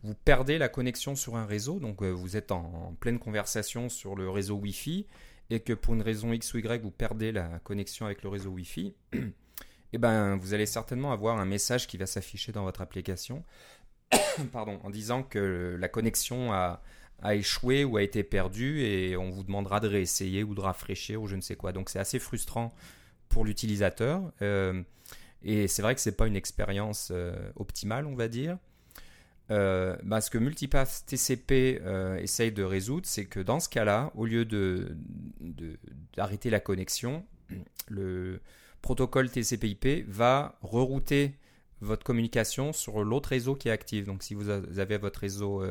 vous 0.03 0.15
perdez 0.15 0.59
la 0.59 0.69
connexion 0.69 1.17
sur 1.17 1.37
un 1.37 1.47
réseau, 1.47 1.81
donc 1.81 2.03
euh, 2.03 2.11
vous 2.11 2.37
êtes 2.37 2.53
en, 2.53 2.95
pleine 3.01 3.19
conversation 3.19 3.89
sur 3.89 4.15
le 4.15 4.29
réseau 4.29 4.57
Wi-Fi, 4.57 5.07
et 5.51 5.61
que 5.61 5.73
pour 5.73 5.95
une 5.95 6.03
raison 6.03 6.33
X 6.33 6.53
ou 6.55 6.59
Y, 6.59 6.83
vous 6.83 6.91
perdez 6.91 7.33
la 7.33 7.59
connexion 7.61 8.05
avec 8.05 8.23
le 8.23 8.29
réseau 8.29 8.51
Wi-Fi, 8.51 8.95
et 9.15 9.19
eh 9.95 9.99
ben, 9.99 10.37
vous 10.37 10.53
allez 10.53 10.67
certainement 10.67 11.13
avoir 11.13 11.39
un 11.39 11.47
message 11.47 11.87
qui 11.87 11.97
va 11.97 12.07
s'afficher 12.07 12.53
dans 12.53 12.65
votre 12.65 12.83
application 12.83 13.43
pardon, 14.53 14.79
en 14.83 14.91
disant 14.91 15.23
que 15.23 15.77
la 15.79 15.89
connexion 15.89 16.53
a, 16.53 16.83
échoué 17.31 17.85
ou 17.85 17.97
a 17.97 18.03
été 18.03 18.23
perdue, 18.23 18.83
et 18.83 19.17
on 19.17 19.31
vous 19.31 19.45
demandera 19.45 19.81
de 19.81 19.89
réessayer 19.89 20.43
ou 20.43 20.55
de 20.55 20.61
rafraîchir 20.61 21.23
ou 21.23 21.27
je 21.27 21.37
ne 21.37 21.41
sais 21.41 21.57
quoi. 21.57 21.73
Donc 21.73 21.89
c'est 21.89 21.99
assez 21.99 22.19
frustrant 22.19 22.75
pour 23.35 23.45
l'utilisateur. 23.45 24.33
Euh, 24.43 24.81
et 25.43 25.67
c'est 25.67 25.83
vrai 25.83 25.97
que 25.97 26.01
ce 26.01 26.09
n'est 26.09 26.15
pas 26.15 26.29
une 26.29 26.37
expérience 26.37 27.09
euh, 27.11 27.51
optimale, 27.57 28.07
on 28.07 28.15
va 28.15 28.29
dire. 28.29 28.57
Euh, 29.51 29.97
bah, 30.05 30.21
ce 30.21 30.31
que 30.31 30.39
Multipath 30.39 31.03
TCP 31.07 31.81
euh, 31.83 32.17
essaye 32.17 32.53
de 32.53 32.63
résoudre, 32.63 33.07
c'est 33.07 33.27
que 33.27 33.41
dans 33.41 33.59
ce 33.59 33.69
cas-là, 33.69 34.13
au 34.15 34.25
lieu 34.25 34.45
de, 34.45 34.97
d'arrêter 36.17 36.49
la 36.49 36.61
connexion, 36.61 37.27
le 37.89 38.41
protocole 38.83 39.29
TCP/IP 39.29 40.09
va 40.09 40.57
rerouter 40.63 41.37
votre 41.81 42.05
communication 42.05 42.73
sur 42.73 43.03
l'autre 43.03 43.31
réseau 43.31 43.57
qui 43.57 43.69
est 43.69 43.73
actif. 43.73 44.07
Donc 44.07 44.23
si 44.23 44.35
vous 44.35 44.49
avez 44.49 44.97
votre 44.97 45.21
réseau 45.21 45.63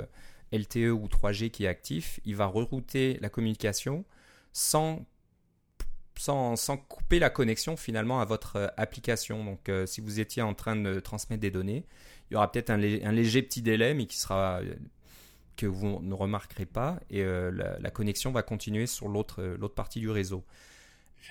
LTE 0.52 0.92
ou 0.92 1.08
3G 1.08 1.50
qui 1.50 1.64
est 1.64 1.68
actif, 1.68 2.20
il 2.26 2.36
va 2.36 2.46
rerouter 2.46 3.18
la 3.22 3.30
communication 3.30 4.04
sans 4.52 5.04
sans, 6.18 6.78
couper 6.78 7.20
la 7.20 7.30
connexion 7.30 7.76
finalement 7.76 8.20
à 8.20 8.26
votre 8.26 8.56
euh, 8.58 8.68
application. 8.78 9.44
Donc 9.44 9.70
euh, 9.70 9.86
si 9.86 10.02
vous 10.02 10.20
étiez 10.20 10.42
en 10.42 10.54
train 10.54 10.76
de 10.76 11.00
transmettre 11.00 11.42
des 11.42 11.52
données, 11.52 11.86
il 12.30 12.34
y 12.34 12.38
aura 12.38 12.52
peut-être 12.52 12.70
un, 12.70 12.78
léger 12.78 13.42
petit 13.42 13.62
délai, 13.62 13.94
mais 13.94 14.06
qui 14.06 14.18
sera 14.18 14.60
euh, 14.62 14.74
que 15.56 15.66
vous 15.66 16.00
ne 16.02 16.14
remarquerez 16.14 16.66
pas, 16.66 17.00
et 17.12 17.24
la, 17.24 17.92
connexion 17.92 18.32
va 18.32 18.42
continuer 18.42 18.88
sur 18.88 19.08
l'autre 19.08 19.68
partie 19.68 20.00
du 20.00 20.10
réseau. 20.10 20.44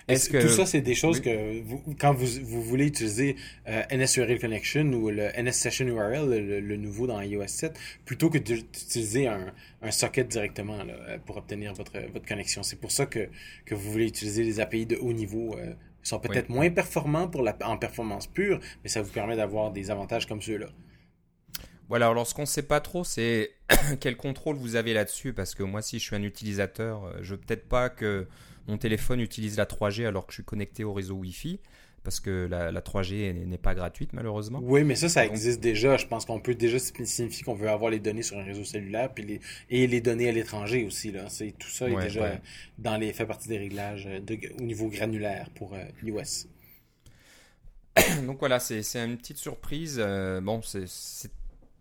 Est-ce 0.08 0.30
que... 0.30 0.38
Tout 0.38 0.48
ça, 0.48 0.66
c'est 0.66 0.80
des 0.80 0.94
choses 0.94 1.20
que 1.20 1.60
vous, 1.62 1.82
quand 1.98 2.12
vous, 2.12 2.26
vous 2.42 2.62
voulez 2.62 2.86
utiliser 2.86 3.36
euh, 3.68 3.82
NSURL 3.92 4.38
Connection 4.38 4.84
ou 4.92 5.10
le 5.10 5.30
NS 5.40 5.52
Session 5.52 5.86
URL, 5.86 6.28
le, 6.28 6.76
nouveau 6.76 7.06
dans 7.06 7.20
iOS 7.20 7.46
7, 7.46 7.78
plutôt 8.04 8.30
que 8.30 8.38
d'utiliser 8.38 9.28
un, 9.28 9.52
un 9.80 9.90
socket 9.90 10.28
directement 10.28 10.82
là, 10.82 10.94
euh, 11.08 11.18
pour 11.24 11.36
obtenir 11.36 11.72
votre, 11.74 11.98
votre 12.12 12.26
connexion. 12.26 12.62
C'est 12.62 12.80
pour 12.80 12.90
ça 12.90 13.06
que, 13.06 13.28
que 13.64 13.74
vous 13.74 13.92
voulez 13.92 14.06
utiliser 14.06 14.42
les 14.42 14.60
API 14.60 14.86
de 14.86 14.96
haut 14.96 15.12
niveau. 15.12 15.56
Euh, 15.56 15.74
ils 16.04 16.08
sont 16.08 16.18
peut-être 16.18 16.48
moins 16.48 16.68
performants 16.68 17.28
pour 17.28 17.42
la, 17.42 17.56
en 17.64 17.78
performance 17.78 18.26
pure, 18.26 18.58
mais 18.82 18.88
ça 18.88 19.02
vous 19.02 19.12
permet 19.12 19.36
d'avoir 19.36 19.70
des 19.70 19.90
avantages 19.90 20.26
comme 20.26 20.42
ceux-là. 20.42 20.66
Voilà, 21.88 22.08
alors 22.08 22.26
ce 22.26 22.34
qu'on 22.34 22.42
ne 22.42 22.46
sait 22.46 22.62
pas 22.62 22.80
trop, 22.80 23.04
c'est 23.04 23.50
quel 24.00 24.16
contrôle 24.16 24.56
vous 24.56 24.74
avez 24.74 24.94
là-dessus, 24.94 25.32
parce 25.32 25.54
que 25.54 25.62
moi, 25.62 25.80
si 25.80 26.00
je 26.00 26.04
suis 26.04 26.16
un 26.16 26.22
utilisateur, 26.22 27.22
je 27.22 27.34
veux 27.34 27.40
peut-être 27.40 27.68
pas 27.68 27.88
que 27.88 28.26
mon 28.68 28.78
téléphone 28.78 29.20
utilise 29.20 29.56
la 29.56 29.66
3G 29.66 30.06
alors 30.06 30.26
que 30.26 30.32
je 30.32 30.36
suis 30.36 30.44
connecté 30.44 30.84
au 30.84 30.92
réseau 30.92 31.14
Wi-Fi 31.14 31.60
parce 32.02 32.18
que 32.20 32.48
la, 32.50 32.72
3G 32.80 33.46
n'est 33.46 33.58
pas 33.58 33.74
gratuite 33.74 34.12
malheureusement. 34.12 34.60
Oui, 34.62 34.84
mais 34.84 34.96
ça, 34.96 35.08
ça 35.08 35.24
existe 35.24 35.60
déjà. 35.60 35.96
Je 35.96 36.06
pense 36.06 36.24
qu'on 36.24 36.40
peut 36.40 36.54
déjà 36.54 36.78
signifier 36.78 37.44
qu'on 37.44 37.54
veut 37.54 37.68
avoir 37.68 37.90
les 37.90 38.00
données 38.00 38.22
sur 38.22 38.38
un 38.38 38.44
réseau 38.44 38.64
cellulaire 38.64 39.12
puis 39.14 39.24
les, 39.24 39.40
et 39.70 39.86
les 39.86 40.00
données 40.00 40.28
à 40.28 40.32
l'étranger 40.32 40.84
aussi. 40.84 41.12
Là. 41.12 41.26
tout 41.58 41.68
ça 41.68 41.88
est 41.88 41.96
déjà 41.96 42.40
dans 42.78 42.96
les 42.96 43.12
fait 43.12 43.26
partie 43.26 43.48
des 43.48 43.58
réglages 43.58 44.06
euh, 44.06 44.20
au 44.58 44.62
niveau 44.62 44.88
granulaire 44.88 45.50
pour 45.54 45.74
euh, 45.74 45.84
iOS. 46.02 46.48
Donc 48.26 48.38
voilà, 48.38 48.58
c'est 48.58 48.82
une 48.96 49.16
petite 49.16 49.38
surprise. 49.38 49.96
Euh, 49.98 50.40
bon, 50.40 50.60
c'est 50.62 51.30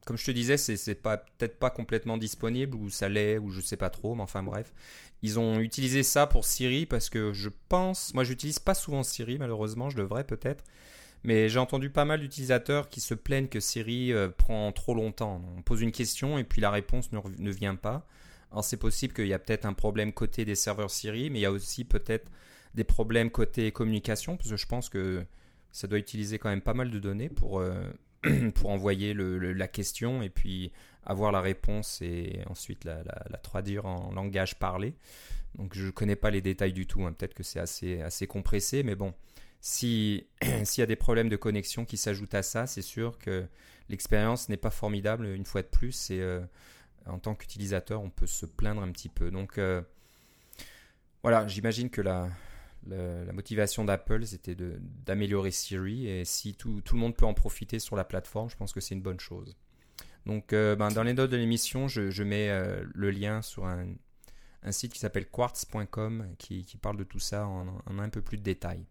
comme 0.05 0.17
je 0.17 0.25
te 0.25 0.31
disais, 0.31 0.57
c'est 0.57 0.95
pas 0.95 1.17
peut-être 1.17 1.59
pas 1.59 1.69
complètement 1.69 2.17
disponible 2.17 2.75
ou 2.75 2.89
ça 2.89 3.07
l'est 3.07 3.37
ou 3.37 3.51
je 3.51 3.61
sais 3.61 3.77
pas 3.77 3.89
trop, 3.89 4.15
mais 4.15 4.23
enfin 4.23 4.41
bref. 4.41 4.73
Ils 5.23 5.39
ont 5.39 5.59
utilisé 5.59 6.03
ça 6.03 6.25
pour 6.25 6.45
Siri 6.45 6.85
parce 6.85 7.09
que 7.09 7.33
je 7.33 7.49
pense, 7.69 8.13
moi 8.13 8.23
j'utilise 8.23 8.59
pas 8.59 8.73
souvent 8.73 9.03
Siri 9.03 9.37
malheureusement, 9.37 9.89
je 9.89 9.97
devrais 9.97 10.23
peut-être, 10.23 10.63
mais 11.23 11.49
j'ai 11.49 11.59
entendu 11.59 11.89
pas 11.89 12.05
mal 12.05 12.19
d'utilisateurs 12.19 12.89
qui 12.89 13.01
se 13.01 13.13
plaignent 13.13 13.47
que 13.47 13.59
Siri 13.59 14.11
euh, 14.11 14.29
prend 14.29 14.71
trop 14.71 14.95
longtemps. 14.95 15.41
On 15.57 15.61
pose 15.61 15.81
une 15.81 15.91
question 15.91 16.37
et 16.39 16.43
puis 16.43 16.61
la 16.61 16.71
réponse 16.71 17.11
ne, 17.11 17.51
vient 17.51 17.75
pas. 17.75 18.07
Alors 18.51 18.65
c'est 18.65 18.77
possible 18.77 19.13
qu'il 19.13 19.27
y 19.27 19.33
a 19.33 19.39
peut-être 19.39 19.65
un 19.65 19.73
problème 19.73 20.11
côté 20.11 20.43
des 20.43 20.55
serveurs 20.55 20.89
Siri, 20.89 21.29
mais 21.29 21.39
il 21.39 21.43
y 21.43 21.45
a 21.45 21.51
aussi 21.51 21.85
peut-être 21.85 22.31
des 22.73 22.83
problèmes 22.83 23.29
côté 23.29 23.71
communication 23.71 24.37
parce 24.37 24.49
que 24.49 24.57
je 24.57 24.65
pense 24.65 24.89
que 24.89 25.23
ça 25.71 25.87
doit 25.87 25.99
utiliser 25.99 26.39
quand 26.39 26.49
même 26.49 26.61
pas 26.61 26.73
mal 26.73 26.89
de 26.89 26.99
données 26.99 27.29
pour 27.29 27.59
euh, 27.59 27.83
pour 28.55 28.69
envoyer 28.69 29.13
la 29.13 29.67
question 29.67 30.21
et 30.21 30.29
puis 30.29 30.71
avoir 31.05 31.31
la 31.31 31.41
réponse 31.41 32.01
et 32.01 32.41
ensuite 32.47 32.85
la, 32.85 33.03
traduire 33.41 33.85
en 33.85 34.11
langage 34.11 34.59
parlé. 34.59 34.95
Donc 35.55 35.75
je 35.75 35.87
ne 35.87 35.91
connais 35.91 36.15
pas 36.15 36.29
les 36.29 36.41
détails 36.41 36.73
du 36.73 36.87
tout, 36.87 37.03
hein. 37.05 37.13
peut-être 37.13 37.33
que 37.33 37.43
c'est 37.43 37.59
assez, 37.59 38.27
compressé, 38.27 38.83
mais 38.83 38.95
bon, 38.95 39.13
s'il 39.59 40.23
y 40.41 40.81
a 40.81 40.85
des 40.85 40.95
problèmes 40.95 41.29
de 41.29 41.35
connexion 41.35 41.85
qui 41.85 41.97
s'ajoutent 41.97 42.35
à 42.35 42.43
ça, 42.43 42.67
c'est 42.67 42.81
sûr 42.81 43.17
que 43.17 43.45
l'expérience 43.89 44.49
n'est 44.49 44.57
pas 44.57 44.69
formidable 44.69 45.25
une 45.25 45.45
fois 45.45 45.61
de 45.61 45.67
plus 45.67 46.11
et 46.11 46.21
euh, 46.21 46.41
en 47.05 47.19
tant 47.19 47.35
qu'utilisateur, 47.35 48.01
on 48.01 48.09
peut 48.09 48.27
se 48.27 48.45
plaindre 48.45 48.81
un 48.81 48.91
petit 48.91 49.09
peu. 49.09 49.31
Donc 49.31 49.57
euh, 49.57 49.81
voilà, 51.23 51.47
j'imagine 51.47 51.89
que 51.89 52.01
la, 52.01 52.29
la 52.87 53.33
motivation 53.33 53.85
d'Apple, 53.85 54.25
c'était 54.25 54.55
d'améliorer 55.05 55.51
Siri. 55.51 56.07
Et 56.07 56.25
si 56.25 56.55
tout, 56.55 56.81
tout, 56.81 56.95
le 56.95 57.01
monde 57.01 57.15
peut 57.15 57.25
en 57.25 57.33
profiter 57.33 57.79
sur 57.79 57.95
la 57.95 58.03
plateforme, 58.03 58.49
je 58.49 58.55
pense 58.55 58.73
que 58.73 58.79
c'est 58.79 58.95
une 58.95 59.01
bonne 59.01 59.19
chose. 59.19 59.55
Donc, 60.25 60.53
euh, 60.53 60.75
ben, 60.75 60.89
dans 60.89 61.03
les 61.03 61.13
notes 61.13 61.31
de 61.31 61.37
l'émission, 61.37 61.87
je, 61.87 62.09
je, 62.09 62.23
mets 62.23 62.49
euh, 62.49 62.83
le 62.93 63.09
lien 63.09 63.41
sur 63.41 63.65
un, 63.65 63.87
un 64.63 64.71
site 64.71 64.93
qui 64.93 64.99
s'appelle 64.99 65.27
quartz.com 65.27 66.27
qui, 66.37 66.63
qui, 66.63 66.77
parle 66.77 66.97
de 66.97 67.03
tout 67.03 67.19
ça 67.19 67.47
en, 67.47 67.67
en, 67.85 67.99
un 67.99 68.09
peu 68.09 68.21
plus 68.21 68.37
de 68.37 68.43
détails. 68.43 68.85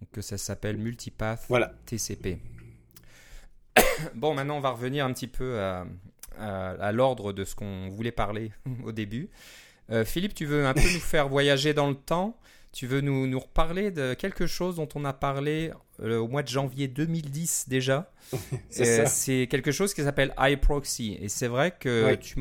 Donc, 0.00 0.22
ça 0.22 0.38
s'appelle 0.38 0.76
Multipath 0.76 1.46
voilà. 1.48 1.74
TCP. 1.86 2.38
bon, 4.14 4.34
maintenant, 4.34 4.56
on 4.56 4.60
va 4.60 4.70
revenir 4.70 5.04
un 5.04 5.12
petit 5.12 5.28
peu 5.28 5.60
à, 5.60 5.86
à, 6.38 6.70
à 6.70 6.92
l'ordre 6.92 7.32
de 7.32 7.44
ce 7.44 7.54
qu'on 7.54 7.88
voulait 7.90 8.12
parler 8.12 8.52
au 8.84 8.92
début. 8.92 9.30
Euh, 9.90 10.04
Philippe, 10.04 10.34
tu 10.34 10.46
veux 10.46 10.66
un 10.66 10.74
peu 10.74 10.80
nous 10.80 11.00
faire 11.00 11.28
voyager 11.28 11.74
dans 11.74 11.88
le 11.88 11.96
temps? 11.96 12.38
Tu 12.72 12.86
veux 12.86 13.00
nous, 13.00 13.26
nous 13.26 13.40
reparler 13.40 13.90
de 13.90 14.14
quelque 14.14 14.46
chose 14.46 14.76
dont 14.76 14.88
on 14.94 15.04
a 15.04 15.12
parlé 15.12 15.72
euh, 16.00 16.18
au 16.18 16.28
mois 16.28 16.42
de 16.42 16.48
janvier 16.48 16.86
2010 16.86 17.66
déjà? 17.68 18.12
c'est 18.70 19.48
quelque 19.50 19.72
chose 19.72 19.92
qui 19.92 20.02
s'appelle 20.02 20.32
iProxy. 20.38 21.18
Et 21.20 21.28
c'est 21.28 21.48
vrai 21.48 21.74
que 21.78 22.14
tu 22.14 22.38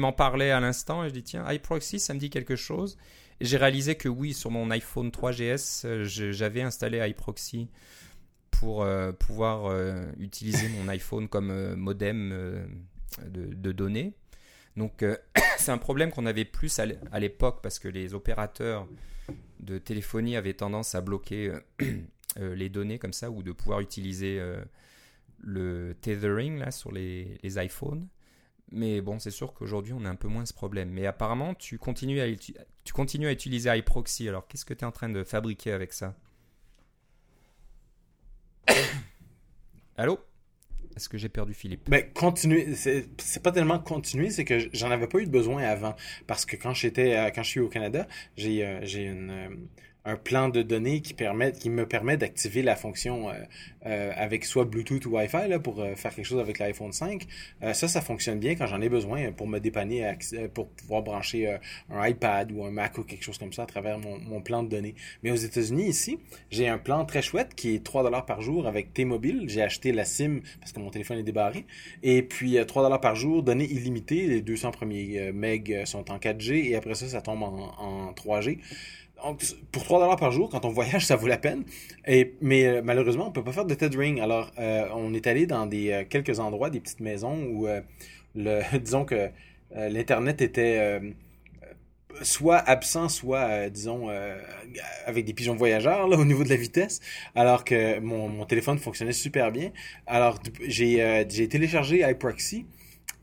m'en 0.00 0.12
parlais 0.12 0.50
à 0.50 0.60
l'instant 0.60 1.04
et 1.04 1.08
je 1.08 1.14
dis 1.14 1.22
tiens, 1.22 1.50
iProxy, 1.50 2.00
ça 2.00 2.14
me 2.14 2.18
dit 2.18 2.30
quelque 2.30 2.56
chose. 2.56 2.96
Et 3.40 3.44
j'ai 3.44 3.58
réalisé 3.58 3.94
que 3.94 4.08
oui, 4.08 4.32
sur 4.32 4.50
mon 4.50 4.70
iPhone 4.70 5.10
3GS, 5.10 5.86
euh, 5.86 6.04
j'avais 6.04 6.62
installé 6.62 7.06
iProxy 7.06 7.68
pour 8.50 8.82
euh, 8.82 9.12
pouvoir 9.12 9.76
utiliser 10.18 10.68
mon 10.68 10.88
iPhone 10.88 11.28
comme 11.28 11.74
modem 11.74 12.30
de, 13.22 13.54
de, 13.54 13.72
données. 13.72 14.14
Donc 14.76 15.04
c'est 15.58 15.70
un 15.70 15.78
problème 15.78 16.10
qu'on 16.10 16.26
avait 16.26 16.46
plus 16.46 16.80
à 16.80 17.20
l'époque 17.20 17.60
parce 17.62 17.78
que 17.78 17.86
les 17.86 18.14
opérateurs 18.14 18.88
de 19.68 19.78
téléphonie 19.78 20.36
avait 20.36 20.54
tendance 20.54 20.94
à 20.94 21.00
bloquer 21.00 21.50
euh, 21.50 21.60
euh, 22.38 22.54
les 22.54 22.68
données 22.68 22.98
comme 22.98 23.12
ça 23.12 23.30
ou 23.30 23.42
de 23.42 23.52
pouvoir 23.52 23.80
utiliser 23.80 24.40
euh, 24.40 24.64
le 25.38 25.94
tethering 26.00 26.58
là 26.58 26.70
sur 26.70 26.90
les, 26.90 27.38
iPhones. 27.44 28.08
Mais 28.70 29.00
bon, 29.00 29.18
c'est 29.18 29.30
sûr 29.30 29.54
qu'aujourd'hui, 29.54 29.94
on 29.94 30.04
a 30.04 30.10
un 30.10 30.16
peu 30.16 30.28
moins 30.28 30.44
ce 30.44 30.52
problème. 30.52 30.90
Mais 30.90 31.06
apparemment, 31.06 31.54
tu 31.54 31.78
continues 31.78 32.20
à, 32.20 32.26
tu 32.84 32.92
continues 32.92 33.26
à 33.28 33.32
utiliser 33.32 33.74
iProxy. 33.74 34.28
Alors, 34.28 34.46
qu'est-ce 34.46 34.66
que 34.66 34.74
tu 34.74 34.80
es 34.80 34.86
en 34.86 34.92
train 34.92 35.08
de 35.08 35.24
fabriquer 35.24 35.72
avec 35.72 35.94
ça? 35.94 36.14
Allô? 39.96 40.18
Est-ce 40.98 41.08
que 41.08 41.16
j'ai 41.16 41.28
perdu 41.28 41.54
Philippe? 41.54 41.88
Ben, 41.88 42.04
continuer, 42.12 42.74
c'est 42.74 43.42
pas 43.42 43.52
tellement 43.52 43.78
continuer, 43.78 44.30
c'est 44.30 44.44
que 44.44 44.68
j'en 44.72 44.90
avais 44.90 45.06
pas 45.06 45.20
eu 45.20 45.26
de 45.26 45.30
besoin 45.30 45.62
avant. 45.62 45.94
Parce 46.26 46.44
que 46.44 46.56
quand 46.56 46.74
j'étais, 46.74 47.32
quand 47.34 47.44
je 47.44 47.48
suis 47.48 47.60
au 47.60 47.68
Canada, 47.68 48.06
j'ai 48.36 48.80
j'ai 48.82 49.04
une 49.04 49.68
un 50.08 50.16
plan 50.16 50.48
de 50.48 50.62
données 50.62 51.02
qui, 51.02 51.14
me 51.68 51.84
permet 51.84 52.16
d'activer 52.16 52.62
la 52.62 52.76
fonction 52.76 53.28
euh, 53.28 53.34
euh, 53.84 54.12
avec 54.16 54.46
soit 54.46 54.64
Bluetooth 54.64 55.04
ou 55.04 55.16
Wi-Fi 55.18 55.48
là, 55.48 55.58
pour 55.58 55.80
euh, 55.80 55.94
faire 55.96 56.14
quelque 56.14 56.24
chose 56.24 56.40
avec 56.40 56.58
l'iPhone 56.58 56.92
5. 56.92 57.26
ça, 57.74 57.88
ça 57.88 58.00
fonctionne 58.00 58.38
bien 58.38 58.54
quand 58.54 58.66
j'en 58.66 58.80
ai 58.80 58.88
besoin 58.88 59.32
pour 59.32 59.46
me 59.46 59.58
dépanner, 59.58 60.16
pour 60.54 60.68
pouvoir 60.70 61.02
brancher 61.02 61.58
un 61.90 62.08
iPad 62.08 62.52
ou 62.52 62.64
un 62.64 62.70
Mac 62.70 62.96
ou 62.96 63.02
quelque 63.02 63.22
chose 63.22 63.36
comme 63.36 63.52
ça 63.52 63.64
à 63.64 63.66
travers 63.66 63.98
mon, 63.98 64.40
plan 64.40 64.62
de 64.62 64.68
données. 64.68 64.94
Mais 65.22 65.30
aux 65.30 65.36
États-Unis, 65.36 65.88
ici, 65.88 66.18
j'ai 66.50 66.68
un 66.68 66.78
plan 66.78 67.04
très 67.04 67.22
chouette 67.22 67.54
qui 67.54 67.74
est 67.74 67.84
3 67.84 68.04
dollars 68.04 68.24
par 68.24 68.40
jour 68.40 68.66
avec 68.66 68.94
T-Mobile. 68.94 69.44
J'ai 69.48 69.62
acheté 69.62 69.92
la 69.92 70.04
SIM 70.04 70.40
parce 70.60 70.72
que 70.72 70.80
mon 70.80 70.90
téléphone 70.90 71.18
est 71.18 71.24
débarré. 71.24 71.66
Et 72.02 72.22
puis 72.22 72.56
3 72.64 72.82
dollars 72.82 73.00
par 73.00 73.16
jour, 73.16 73.42
données 73.42 73.70
illimitées. 73.70 74.26
Les 74.26 74.40
200 74.40 74.70
premiers 74.70 75.32
MB 75.32 75.84
sont 75.84 76.10
en 76.10 76.18
4G 76.18 76.70
et 76.70 76.76
après 76.76 76.94
ça, 76.94 77.08
ça 77.08 77.20
tombe 77.20 77.42
en, 77.42 77.74
en 77.78 78.12
3G 78.12 78.58
pour 79.72 79.84
3 79.84 80.00
dollars 80.00 80.16
par 80.16 80.32
jour, 80.32 80.48
quand 80.50 80.64
on 80.64 80.70
voyage, 80.70 81.06
ça 81.06 81.16
vaut 81.16 81.26
la 81.26 81.38
peine. 81.38 81.64
Mais 82.40 82.66
euh, 82.66 82.82
malheureusement, 82.82 83.28
on 83.28 83.32
peut 83.32 83.44
pas 83.44 83.52
faire 83.52 83.64
de 83.64 83.74
tethering. 83.74 84.20
Alors, 84.20 84.50
euh, 84.58 84.86
on 84.94 85.14
est 85.14 85.26
allé 85.26 85.46
dans 85.46 85.66
des 85.66 85.92
euh, 85.92 86.04
quelques 86.08 86.38
endroits, 86.38 86.70
des 86.70 86.80
petites 86.80 87.00
maisons 87.00 87.42
où, 87.44 87.68
disons 88.80 89.04
que 89.04 89.30
l'internet 89.74 90.40
était 90.40 91.00
soit 92.22 92.58
absent, 92.58 93.08
soit, 93.08 93.68
disons, 93.68 94.08
avec 95.06 95.24
des 95.24 95.34
pigeons 95.34 95.54
voyageurs 95.54 96.08
là, 96.08 96.16
au 96.18 96.24
niveau 96.24 96.44
de 96.44 96.48
la 96.48 96.56
vitesse, 96.56 97.00
alors 97.34 97.64
que 97.64 97.98
mon, 98.00 98.44
téléphone 98.44 98.78
fonctionnait 98.78 99.12
super 99.12 99.52
bien. 99.52 99.72
Alors, 100.06 100.38
j'ai 100.62 101.48
téléchargé 101.48 102.08
iProxy 102.08 102.66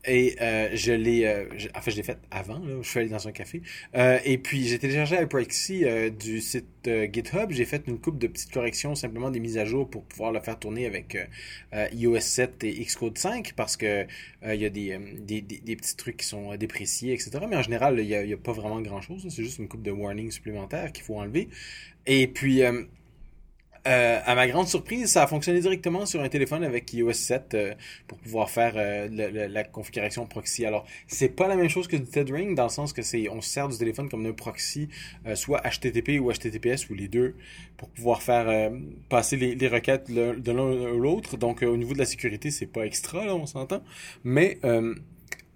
et 0.06 0.36
euh, 0.40 0.68
je 0.72 0.92
l'ai, 0.92 1.24
euh, 1.24 1.44
en 1.74 1.80
fait, 1.80 1.90
je 1.90 1.96
l'ai 1.96 2.02
fait 2.02 2.18
avant. 2.30 2.58
Là, 2.58 2.76
je 2.80 2.88
suis 2.88 3.00
allé 3.00 3.08
dans 3.08 3.26
un 3.26 3.32
café. 3.32 3.62
Euh, 3.96 4.18
et 4.24 4.38
puis 4.38 4.66
j'ai 4.68 4.78
téléchargé 4.78 5.20
iProxy 5.20 5.84
euh, 5.84 6.10
du 6.10 6.40
site 6.40 6.66
euh, 6.86 7.08
GitHub. 7.12 7.50
J'ai 7.50 7.64
fait 7.64 7.82
une 7.86 7.98
coupe 7.98 8.18
de 8.18 8.28
petites 8.28 8.52
corrections, 8.52 8.94
simplement 8.94 9.30
des 9.30 9.40
mises 9.40 9.58
à 9.58 9.64
jour 9.64 9.88
pour 9.90 10.04
pouvoir 10.04 10.32
le 10.32 10.40
faire 10.40 10.58
tourner 10.58 10.86
avec 10.86 11.16
iOS 11.92 12.20
7 12.20 12.64
et 12.64 12.84
Xcode 12.84 13.18
5 13.18 13.52
parce 13.54 13.76
que 13.76 14.06
il 14.44 14.60
y 14.60 14.64
a 14.64 14.70
des, 14.70 14.96
des, 15.18 15.40
des, 15.40 15.76
petits 15.76 15.96
trucs 15.96 16.18
qui 16.18 16.26
sont 16.26 16.54
dépréciés, 16.56 17.12
etc. 17.12 17.30
Mais 17.48 17.56
en 17.56 17.62
général, 17.62 17.98
il 17.98 18.06
n'y 18.06 18.14
a, 18.14 18.20
a, 18.20 18.38
pas 18.38 18.52
vraiment 18.52 18.80
grand 18.80 19.00
chose. 19.00 19.26
C'est 19.28 19.42
juste 19.42 19.58
une 19.58 19.66
coupe 19.66 19.82
de 19.82 19.90
warnings 19.90 20.30
supplémentaires 20.30 20.92
qu'il 20.92 21.04
faut 21.04 21.16
enlever. 21.16 21.48
Et 22.06 22.28
puis 22.28 22.62
Euh, 23.86 24.20
à 24.24 24.34
ma 24.34 24.48
grande 24.48 24.66
surprise, 24.66 25.12
ça 25.12 25.22
a 25.22 25.26
fonctionné 25.26 25.60
directement 25.60 26.06
sur 26.06 26.20
un 26.20 26.28
téléphone 26.28 26.64
avec 26.64 26.92
iOS 26.92 27.12
7 27.12 27.54
euh, 27.54 27.74
pour 28.08 28.18
pouvoir 28.18 28.50
faire 28.50 28.72
euh, 28.76 29.48
la 29.48 29.64
configuration 29.64 30.26
proxy. 30.26 30.64
Alors, 30.66 30.84
c'est 31.06 31.28
pas 31.28 31.46
la 31.46 31.54
même 31.54 31.68
chose 31.68 31.86
que 31.86 31.96
du 31.96 32.04
tethering 32.04 32.54
dans 32.54 32.64
le 32.64 32.68
sens 32.68 32.92
que 32.92 33.02
c'est 33.02 33.28
on 33.28 33.40
se 33.40 33.48
sert 33.48 33.68
du 33.68 33.78
téléphone 33.78 34.08
comme 34.08 34.26
un 34.26 34.32
proxy, 34.32 34.88
soit 35.34 35.62
HTTP 35.62 36.20
ou 36.20 36.32
HTTPS 36.32 36.90
ou 36.90 36.94
les 36.94 37.08
deux, 37.08 37.34
pour 37.76 37.88
pouvoir 37.90 38.22
faire 38.22 38.72
passer 39.08 39.36
les, 39.36 39.54
les 39.54 39.68
requêtes 39.68 40.10
de 40.10 40.52
l'un 40.52 40.86
à 40.86 40.96
l'autre. 40.96 41.36
Donc, 41.36 41.62
au 41.62 41.76
niveau 41.76 41.92
de 41.92 41.98
la 41.98 42.06
sécurité, 42.06 42.50
c'est 42.50 42.66
pas 42.66 42.86
extra, 42.86 43.24
là, 43.24 43.34
on 43.34 43.46
s'entend. 43.46 43.82
Mais 44.24 44.58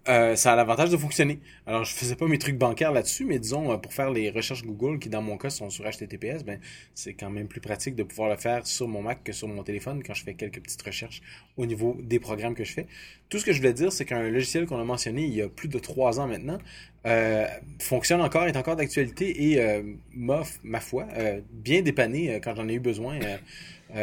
euh, 0.09 0.35
ça 0.35 0.55
a 0.55 0.57
l'avantage 0.57 0.89
de 0.89 0.97
fonctionner. 0.97 1.41
Alors, 1.67 1.85
je 1.85 1.95
faisais 1.95 2.17
pas 2.17 2.27
mes 2.27 2.39
trucs 2.39 2.57
bancaires 2.57 2.91
là-dessus, 2.91 3.27
mais 3.27 3.39
disons, 3.39 3.71
euh, 3.71 3.77
pour 3.77 3.93
faire 3.93 4.11
les 4.11 4.31
recherches 4.31 4.65
Google, 4.65 4.99
qui 4.99 5.11
dans 5.11 5.21
mon 5.21 5.37
cas 5.37 5.51
sont 5.51 5.69
sur 5.69 5.85
HTTPS, 5.85 6.43
ben, 6.43 6.59
c'est 6.95 7.13
quand 7.13 7.29
même 7.29 7.49
plus 7.49 7.61
pratique 7.61 7.97
de 7.97 8.03
pouvoir 8.03 8.31
le 8.31 8.37
faire 8.37 8.67
sur 8.67 8.89
mon 8.89 9.03
Mac 9.03 9.23
que 9.23 9.33
sur 9.33 9.47
mon 9.47 9.63
téléphone 9.63 10.03
quand 10.03 10.15
je 10.15 10.25
fais 10.25 10.35
quelques 10.35 10.61
petites 10.63 10.81
recherches 10.81 11.21
au 11.59 11.67
niveau 11.67 11.99
des 12.01 12.19
programmes 12.19 12.55
que 12.55 12.65
je 12.65 12.73
fais. 12.73 12.87
Tout 13.29 13.39
ce 13.39 13.45
que 13.45 13.53
je 13.53 13.59
voulais 13.59 13.75
dire, 13.75 13.93
c'est 13.93 14.07
qu'un 14.07 14.23
logiciel 14.31 14.65
qu'on 14.65 14.81
a 14.81 14.85
mentionné 14.85 15.25
il 15.25 15.35
y 15.35 15.43
a 15.43 15.49
plus 15.49 15.69
de 15.69 15.79
trois 15.79 16.19
ans 16.19 16.27
maintenant, 16.27 16.59
euh, 17.07 17.47
fonctionne 17.79 18.23
encore, 18.23 18.47
est 18.47 18.57
encore 18.57 18.77
d'actualité 18.77 19.53
et 19.53 19.83
m'a, 20.15 20.43
ma 20.63 20.81
foi, 20.81 21.07
bien 21.53 21.83
dépanné 21.83 22.41
quand 22.43 22.55
j'en 22.55 22.69
ai 22.69 22.75
eu 22.75 22.81
besoin 22.81 23.19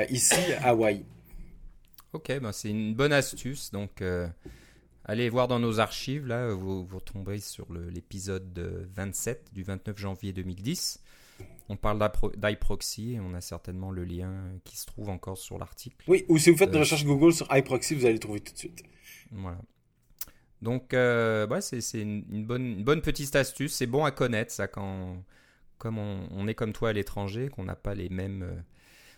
ici 0.09 0.39
à 0.61 0.69
Hawaii. 0.69 1.03
Ok, 2.13 2.39
ben 2.39 2.51
c'est 2.51 2.69
une 2.69 2.93
bonne 2.93 3.11
astuce. 3.13 3.71
Donc, 3.71 4.01
Allez 5.09 5.29
voir 5.29 5.47
dans 5.47 5.59
nos 5.59 5.79
archives, 5.79 6.27
là, 6.27 6.49
vous, 6.53 6.85
vous 6.85 6.97
retomberez 6.97 7.39
sur 7.39 7.65
l'épisode 7.71 8.87
27 8.93 9.53
du 9.53 9.63
29 9.63 9.97
janvier 9.97 10.33
2010. 10.33 11.01
On 11.69 11.77
parle 11.77 11.99
d'iProxy 12.35 13.13
et 13.13 13.19
on 13.19 13.33
a 13.33 13.41
certainement 13.41 13.91
le 13.91 14.03
lien 14.03 14.33
qui 14.65 14.77
se 14.77 14.85
trouve 14.85 15.09
encore 15.09 15.37
sur 15.37 15.57
l'article. 15.57 15.95
Oui, 16.07 16.25
ou 16.27 16.37
si 16.37 16.49
vous 16.49 16.57
faites 16.57 16.69
une 16.69 16.75
euh, 16.75 16.79
recherche 16.79 17.05
Google 17.05 17.33
sur 17.33 17.47
iProxy, 17.49 17.95
vous 17.95 18.05
allez 18.05 18.13
le 18.13 18.19
trouver 18.19 18.39
tout 18.41 18.53
de 18.53 18.57
suite. 18.57 18.83
Voilà. 19.31 19.59
Donc, 20.61 20.93
euh, 20.93 21.61
c'est 21.61 22.01
une, 22.01 22.45
bonne, 22.45 22.83
bonne 22.83 23.01
petite 23.01 23.35
astuce. 23.35 23.73
C'est 23.73 23.87
bon 23.87 24.05
à 24.05 24.11
connaître, 24.11 24.51
ça, 24.51 24.67
quand, 24.67 25.23
comme 25.77 25.99
on, 25.99 26.47
est 26.47 26.55
comme 26.55 26.73
toi 26.73 26.89
à 26.89 26.93
l'étranger, 26.93 27.49
qu'on 27.49 27.63
n'a 27.63 27.75
pas 27.75 27.95
les 27.95 28.09
mêmes. 28.09 28.63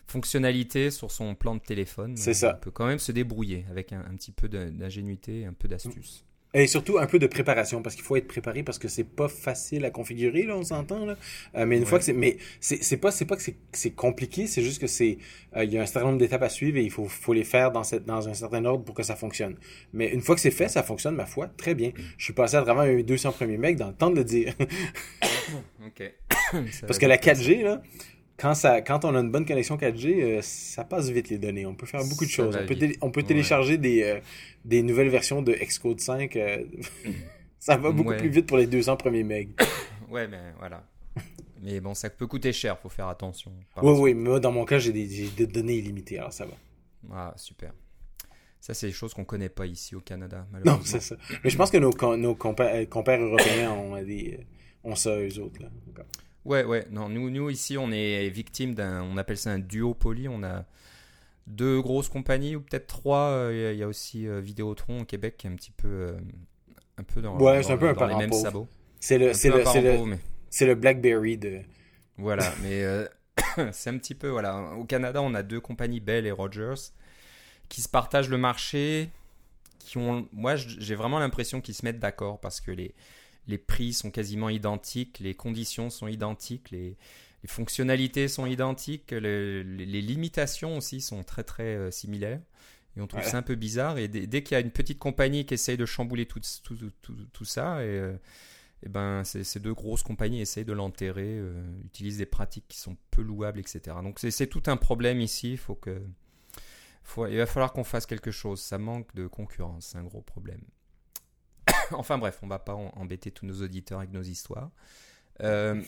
Fonctionnalité 0.09 0.89
sur 0.89 1.11
son 1.11 1.35
plan 1.35 1.55
de 1.55 1.61
téléphone. 1.61 2.17
C'est 2.17 2.33
ça. 2.33 2.55
On 2.57 2.63
peut 2.63 2.71
quand 2.71 2.87
même 2.87 2.99
se 2.99 3.11
débrouiller 3.11 3.65
avec 3.69 3.93
un, 3.93 4.01
petit 4.15 4.31
peu 4.31 4.49
d'ingénuité, 4.49 5.45
un 5.45 5.53
peu 5.53 5.67
d'astuce. 5.67 6.25
Et 6.55 6.65
surtout 6.65 6.97
un 6.97 7.05
peu 7.05 7.19
de 7.19 7.27
préparation 7.27 7.83
parce 7.83 7.95
qu'il 7.95 8.03
faut 8.03 8.15
être 8.15 8.27
préparé 8.27 8.63
parce 8.63 8.79
que 8.79 8.87
c'est 8.87 9.03
pas 9.03 9.27
facile 9.27 9.85
à 9.85 9.91
configurer 9.91 10.43
là, 10.43 10.57
on 10.57 10.63
s'entend 10.63 11.05
là. 11.05 11.15
Euh, 11.55 11.67
mais 11.67 11.77
une 11.77 11.85
fois 11.85 11.99
que 11.99 12.05
c'est, 12.05 12.13
mais 12.13 12.37
c'est 12.59 12.97
pas 12.97 13.11
c'est 13.11 13.25
pas 13.25 13.35
que 13.35 13.43
c'est 13.71 13.91
compliqué, 13.91 14.47
c'est 14.47 14.63
juste 14.63 14.81
que 14.81 14.87
c'est 14.87 15.19
euh, 15.55 15.63
il 15.63 15.71
y 15.71 15.77
a 15.77 15.83
un 15.83 15.85
certain 15.85 16.07
nombre 16.07 16.17
d'étapes 16.17 16.41
à 16.41 16.49
suivre 16.49 16.77
et 16.77 16.83
il 16.83 16.89
faut 16.89 17.05
faut 17.05 17.33
les 17.33 17.43
faire 17.43 17.71
dans 17.71 17.83
cette 17.83 18.05
dans 18.05 18.27
un 18.27 18.33
certain 18.33 18.65
ordre 18.65 18.83
pour 18.83 18.95
que 18.95 19.03
ça 19.03 19.15
fonctionne. 19.15 19.57
Mais 19.93 20.07
une 20.11 20.21
fois 20.21 20.33
que 20.33 20.41
c'est 20.41 20.49
fait, 20.49 20.69
ça 20.69 20.81
fonctionne 20.81 21.13
ma 21.13 21.27
foi 21.27 21.49
très 21.55 21.75
bien. 21.75 21.91
Je 22.17 22.23
suis 22.23 22.33
passé 22.33 22.55
à 22.55 22.63
travers 22.63 22.83
un 22.83 22.99
200 22.99 23.33
premiers 23.33 23.57
mecs 23.57 23.75
dans 23.75 23.89
le 23.89 23.93
temps 23.93 24.09
de 24.09 24.15
le 24.15 24.23
dire. 24.23 24.55
ok. 25.85 26.13
parce 26.87 26.97
que 26.97 27.05
la 27.05 27.17
4G 27.17 27.63
là, 27.63 27.83
quand, 28.39 28.53
ça, 28.53 28.81
quand 28.81 29.05
on 29.05 29.15
a 29.15 29.19
une 29.19 29.31
bonne 29.31 29.45
connexion 29.45 29.75
4G, 29.75 30.21
euh, 30.21 30.41
ça 30.41 30.83
passe 30.85 31.09
vite 31.09 31.29
les 31.29 31.37
données. 31.37 31.65
On 31.65 31.75
peut 31.75 31.85
faire 31.85 32.03
beaucoup 32.05 32.25
de 32.25 32.29
choses. 32.29 32.57
On 33.01 33.11
peut, 33.11 33.23
télécharger 33.23 33.77
des, 33.77 34.03
euh, 34.03 34.19
des 34.63 34.81
nouvelles 34.81 35.09
versions 35.09 35.41
de 35.41 35.53
Xcode 35.53 35.99
5. 35.99 36.35
Euh, 36.35 36.63
ça 37.59 37.75
va 37.77 37.91
beaucoup 37.91 38.15
plus 38.15 38.29
vite 38.29 38.47
pour 38.47 38.57
les 38.57 38.67
200 38.67 38.97
premiers 38.97 39.23
megs. 39.23 39.51
Ouais, 40.09 40.27
mais 40.27 40.39
voilà. 40.57 40.83
Mais 41.61 41.79
bon, 41.79 41.93
ça 41.93 42.09
peut 42.09 42.25
coûter 42.25 42.51
cher, 42.51 42.79
faut 42.79 42.89
faire 42.89 43.09
attention. 43.09 43.51
Oui, 43.79 43.93
oui, 43.95 44.13
mais 44.15 44.29
moi, 44.29 44.39
dans 44.39 44.51
mon 44.51 44.65
cas, 44.65 44.79
j'ai 44.79 44.91
des, 44.91 45.45
données 45.45 45.75
illimitées, 45.75 46.17
alors 46.17 46.33
ça 46.33 46.47
va. 46.47 46.53
Ah, 47.11 47.33
super. 47.35 47.71
Ça, 48.59 48.73
c'est 48.73 48.87
des 48.87 48.91
choses 48.91 49.13
qu'on 49.13 49.23
connaît 49.23 49.49
pas 49.49 49.67
ici 49.67 49.93
au 49.95 49.99
Canada, 49.99 50.47
Non, 50.65 50.79
c'est 50.83 50.99
ça. 50.99 51.15
Mais 51.43 51.51
je 51.51 51.57
pense 51.57 51.69
que 51.69 51.77
nos, 51.77 51.91
nos 52.17 52.33
compères, 52.33 53.21
européens 53.21 53.69
ont, 53.69 54.01
des, 54.01 54.39
ont 54.83 54.95
ça, 54.95 55.15
eux 55.15 55.39
autres. 55.39 55.61
Là. 55.61 55.69
Ouais, 56.45 56.63
ouais. 56.63 56.87
Non, 56.91 57.09
nous, 57.09 57.29
nous 57.29 57.49
ici, 57.49 57.77
on 57.77 57.91
est 57.91 58.29
victime 58.29 58.73
d'un, 58.73 59.03
on 59.03 59.17
appelle 59.17 59.37
ça 59.37 59.51
un 59.51 59.59
duopoly. 59.59 60.27
On 60.27 60.43
a 60.43 60.65
deux 61.47 61.81
grosses 61.81 62.09
compagnies 62.09 62.55
ou 62.55 62.61
peut-être 62.61 62.87
trois. 62.87 63.29
Euh, 63.29 63.71
il 63.73 63.79
y, 63.79 63.83
a 63.83 63.87
aussi 63.87 64.27
euh, 64.27 64.39
Vidéotron 64.39 65.01
au 65.01 65.05
Québec 65.05 65.35
qui 65.37 65.47
est 65.47 65.49
un 65.49 65.55
petit 65.55 65.71
peu, 65.71 65.87
euh, 65.87 66.19
un 66.97 67.03
peu 67.03 67.21
dans, 67.21 67.37
ouais, 67.37 67.63
c'est 67.63 67.73
un 67.73 67.77
peu 67.77 67.89
un 67.89 68.07
les 68.07 68.15
mêmes 68.15 68.33
sabots. 68.33 68.67
C'est 68.99 69.17
le, 69.17 69.33
c'est 69.33 69.49
le, 69.49 69.63
c'est 69.65 69.81
le, 69.81 70.17
c'est 70.49 70.65
le 70.65 70.75
BlackBerry 70.75 71.37
de. 71.37 71.61
Voilà, 72.17 72.51
mais 72.61 72.83
c'est 73.71 73.89
un 73.89 73.97
petit 73.97 74.15
peu 74.15 74.27
voilà. 74.29 74.73
Au 74.77 74.83
Canada, 74.83 75.21
on 75.21 75.33
a 75.33 75.43
deux 75.43 75.59
compagnies 75.59 75.99
Bell 75.99 76.25
et 76.25 76.31
Rogers 76.31 76.91
qui 77.69 77.81
se 77.81 77.89
partagent 77.89 78.29
le 78.29 78.37
marché. 78.37 79.09
Qui 79.79 79.97
ont, 79.97 80.27
moi, 80.33 80.55
j'ai 80.55 80.93
vraiment 80.93 81.17
l'impression 81.17 81.61
qu'ils 81.61 81.73
se 81.73 81.83
mettent 81.83 81.99
d'accord 81.99 82.39
parce 82.39 82.61
que 82.61 82.69
les 82.69 82.93
les 83.47 83.57
prix 83.57 83.93
sont 83.93 84.11
quasiment 84.11 84.49
identiques, 84.49 85.19
les 85.19 85.33
conditions 85.33 85.89
sont 85.89 86.07
identiques, 86.07 86.71
les, 86.71 86.97
fonctionnalités 87.45 88.27
sont 88.27 88.45
identiques, 88.45 89.11
les, 89.11 89.63
limitations 89.63 90.77
aussi 90.77 91.01
sont 91.01 91.23
très 91.23 91.43
très 91.43 91.75
euh, 91.75 91.91
similaires. 91.91 92.41
Et 92.97 93.01
on 93.01 93.07
trouve 93.07 93.23
ça 93.23 93.37
un 93.37 93.43
peu 93.43 93.55
bizarre. 93.55 93.97
Et 93.97 94.07
dès, 94.07 94.43
qu'il 94.43 94.55
y 94.55 94.57
a 94.57 94.61
une 94.61 94.71
petite 94.71 94.99
compagnie 94.99 95.45
qui 95.45 95.53
essaye 95.53 95.77
de 95.77 95.85
chambouler 95.85 96.25
tout, 96.25 96.41
tout, 96.63 96.77
tout, 97.31 97.45
ça, 97.45 97.83
et, 97.83 97.87
euh, 97.87 98.17
et 98.83 98.89
ben, 98.89 99.23
ces 99.23 99.59
deux 99.59 99.73
grosses 99.73 100.03
compagnies 100.03 100.41
essayent 100.41 100.65
de 100.65 100.73
l'enterrer, 100.73 101.37
euh, 101.37 101.61
utilisent 101.85 102.17
des 102.17 102.25
pratiques 102.25 102.67
qui 102.67 102.77
sont 102.77 102.95
peu 103.11 103.21
louables, 103.21 103.59
etc. 103.59 103.97
Donc 104.01 104.19
c'est 104.19 104.47
tout 104.47 104.63
un 104.67 104.77
problème 104.77 105.19
ici. 105.19 105.57
Faut 105.57 105.75
que, 105.75 106.01
faut, 107.03 107.27
il 107.27 107.37
va 107.37 107.45
falloir 107.45 107.73
qu'on 107.73 107.83
fasse 107.83 108.05
quelque 108.05 108.31
chose. 108.31 108.61
Ça 108.61 108.77
manque 108.77 109.13
de 109.15 109.27
concurrence, 109.27 109.87
c'est 109.87 109.97
un 109.97 110.03
gros 110.03 110.21
problème. 110.21 110.61
enfin 111.93 112.17
bref, 112.17 112.39
on 112.41 112.47
va 112.47 112.59
pas 112.59 112.73
embêter 112.73 113.31
tous 113.31 113.45
nos 113.45 113.61
auditeurs 113.61 113.99
avec 113.99 114.11
nos 114.11 114.21
histoires. 114.21 114.69
Euh, 115.41 115.81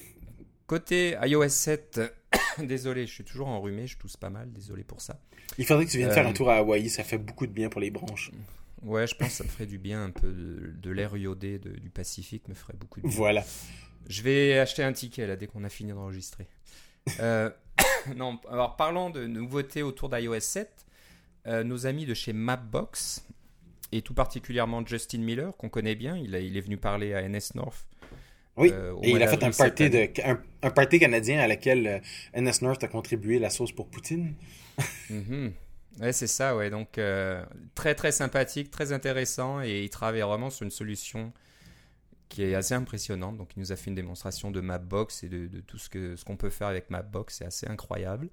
côté 0.67 1.17
iOS 1.21 1.49
7, 1.49 2.01
désolé, 2.59 3.05
je 3.05 3.11
suis 3.13 3.23
toujours 3.23 3.47
enrhumé, 3.47 3.87
je 3.87 3.97
tousse 3.97 4.17
pas 4.17 4.29
mal, 4.29 4.51
désolé 4.51 4.83
pour 4.83 5.01
ça. 5.01 5.19
Il 5.57 5.65
faudrait 5.65 5.85
que 5.85 5.91
tu 5.91 5.97
viennes 5.97 6.11
faire 6.11 6.27
un 6.27 6.31
euh, 6.31 6.33
tour 6.33 6.49
à 6.49 6.57
Hawaï, 6.57 6.89
ça 6.89 7.03
fait 7.03 7.17
beaucoup 7.17 7.47
de 7.47 7.51
bien 7.51 7.69
pour 7.69 7.81
les 7.81 7.91
branches. 7.91 8.31
Ouais, 8.83 9.05
je 9.05 9.15
pense 9.15 9.29
que 9.29 9.33
ça 9.35 9.43
me 9.43 9.49
ferait 9.49 9.65
du 9.65 9.77
bien 9.77 10.05
un 10.05 10.09
peu 10.09 10.31
de, 10.31 10.91
l'air 10.91 11.15
iodé 11.15 11.59
du 11.59 11.89
Pacifique, 11.89 12.47
me 12.47 12.53
ferait 12.53 12.73
beaucoup 12.73 12.99
de 12.99 13.07
bien. 13.07 13.15
Voilà. 13.15 13.45
Je 14.07 14.23
vais 14.23 14.57
acheter 14.57 14.83
un 14.83 14.93
ticket 14.93 15.27
là 15.27 15.35
dès 15.35 15.47
qu'on 15.47 15.63
a 15.63 15.69
fini 15.69 15.91
d'enregistrer. 15.91 16.47
Euh, 17.19 17.51
non, 18.15 18.39
alors 18.49 18.75
parlons 18.75 19.09
de 19.09 19.27
nouveautés 19.27 19.83
autour 19.83 20.09
d'iOS 20.09 20.39
7. 20.39 20.85
nos 21.63 21.85
amis 21.85 22.05
de 22.05 22.15
chez 22.15 22.33
Mapbox 22.33 23.23
et 23.91 24.01
tout 24.01 24.13
particulièrement 24.13 24.85
Justin 24.85 25.19
Miller, 25.19 25.55
qu'on 25.57 25.69
connaît 25.69 25.95
bien. 25.95 26.17
Il, 26.17 26.35
il, 26.35 26.57
est 26.57 26.61
venu 26.61 26.77
parler 26.77 27.13
à 27.13 27.27
NS 27.27 27.55
North. 27.55 27.87
Oui, 28.57 28.69
euh, 28.73 28.93
et 29.01 29.11
il 29.11 29.23
a 29.23 29.27
fait 29.27 29.43
un 29.43 29.51
party, 29.51 29.89
de, 29.89 30.09
un, 30.61 30.69
party 30.69 30.99
canadien 30.99 31.39
à 31.39 31.47
laquelle 31.47 32.01
euh, 32.35 32.41
NS 32.41 32.61
North 32.61 32.83
a 32.83 32.87
contribué 32.87 33.39
la 33.39 33.49
sauce 33.49 33.71
pour 33.71 33.87
Poutine. 33.87 34.33
mm 35.09 35.49
Ouais, 35.99 36.13
c'est 36.13 36.27
ça, 36.27 36.55
ouais. 36.55 36.69
Donc, 36.69 36.97
euh, 36.97 37.43
très, 37.75 37.95
très 37.95 38.13
sympathique, 38.13 38.71
très 38.71 38.93
intéressant, 38.93 39.61
et 39.61 39.83
il 39.83 39.89
travaille 39.89 40.21
vraiment 40.21 40.49
sur 40.49 40.63
une 40.63 40.71
solution 40.71 41.33
qui 42.29 42.43
est 42.43 42.55
assez 42.55 42.73
impressionnante. 42.73 43.37
Donc, 43.37 43.49
il 43.57 43.59
nous 43.59 43.73
a 43.73 43.75
fait 43.75 43.89
une 43.89 43.95
démonstration 43.95 44.51
de 44.51 44.61
Mapbox 44.61 45.25
et 45.25 45.27
de, 45.27 45.47
de 45.47 45.59
tout 45.59 45.77
ce 45.77 45.89
qu'on 45.89 46.15
ce 46.15 46.23
qu'on 46.23 46.37
peut 46.37 46.49
faire 46.49 46.67
avec 46.67 46.89
Mapbox. 46.89 47.35
C'est 47.39 47.45
assez 47.45 47.67
incroyable. 47.67 48.29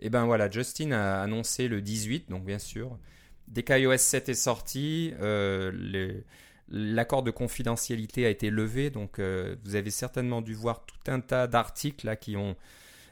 Et 0.00 0.10
ben 0.10 0.24
voilà, 0.24 0.50
Justin 0.50 0.92
a 0.92 1.22
annoncé 1.22 1.68
le 1.68 1.80
18, 1.80 2.30
donc 2.30 2.44
bien 2.44 2.58
sûr, 2.58 2.98
Dès 3.48 3.62
qu'iOS 3.62 3.96
7 3.98 4.28
est 4.28 4.34
sorti, 4.34 5.12
euh, 5.20 6.20
l'accord 6.68 7.22
de 7.22 7.30
confidentialité 7.30 8.26
a 8.26 8.30
été 8.30 8.50
levé, 8.50 8.90
donc 8.90 9.18
euh, 9.18 9.56
vous 9.64 9.76
avez 9.76 9.90
certainement 9.90 10.42
dû 10.42 10.54
voir 10.54 10.84
tout 10.84 11.10
un 11.10 11.20
tas 11.20 11.46
d'articles 11.46 12.06
là 12.06 12.16
qui 12.16 12.36
ont 12.36 12.56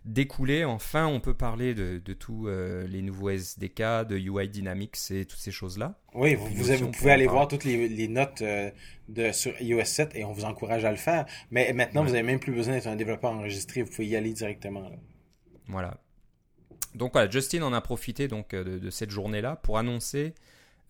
découlé. 0.05 0.64
Enfin, 0.64 1.07
on 1.07 1.20
peut 1.20 1.35
parler 1.35 1.73
de, 1.75 1.99
tous 2.12 2.49
euh, 2.49 2.87
les 2.88 3.01
nouveaux 3.01 3.31
SDK, 3.31 4.07
de 4.09 4.18
UI 4.18 4.49
Dynamics 4.49 4.99
et 5.11 5.25
toutes 5.25 5.38
ces 5.38 5.53
choses-là. 5.53 5.94
Oui, 6.14 6.35
vous, 6.35 6.47
vous, 6.49 6.90
pouvez 6.90 7.12
aller 7.12 7.27
voir 7.27 7.47
toutes 7.47 7.64
les, 7.64 8.09
notes 8.09 8.42
de, 9.09 9.33
sur 9.33 9.59
iOS 9.62 9.85
7 9.85 10.16
et 10.16 10.25
on 10.25 10.33
vous 10.33 10.44
encourage 10.44 10.85
à 10.85 10.90
le 10.90 10.97
faire. 10.97 11.27
Mais 11.51 11.73
maintenant, 11.73 12.03
vous 12.03 12.11
n'avez 12.11 12.25
même 12.25 12.40
plus 12.40 12.53
besoin 12.53 12.75
d'être 12.75 12.88
un 12.88 12.97
développeur 12.97 13.31
enregistré, 13.31 13.83
vous 13.83 13.90
pouvez 13.90 14.09
y 14.09 14.16
aller 14.16 14.33
directement. 14.33 14.90
Voilà. 15.68 16.03
Donc 16.94 17.12
voilà, 17.12 17.28
Justin 17.28 17.62
en 17.62 17.72
a 17.72 17.80
profité 17.80 18.28
donc 18.28 18.54
euh, 18.54 18.78
de, 18.78 18.90
cette 18.90 19.11
journée-là 19.11 19.57
pour 19.57 19.78
annoncer 19.78 20.35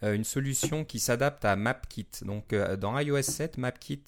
euh, 0.03 0.15
une 0.15 0.25
solution 0.25 0.85
qui 0.85 0.99
s'adapte 0.99 1.45
à 1.45 1.57
MapKit. 1.57 2.09
Donc 2.23 2.53
euh, 2.53 2.77
dans 2.77 2.99
iOS 2.99 3.23
7, 3.23 3.59
MapKit 3.59 4.03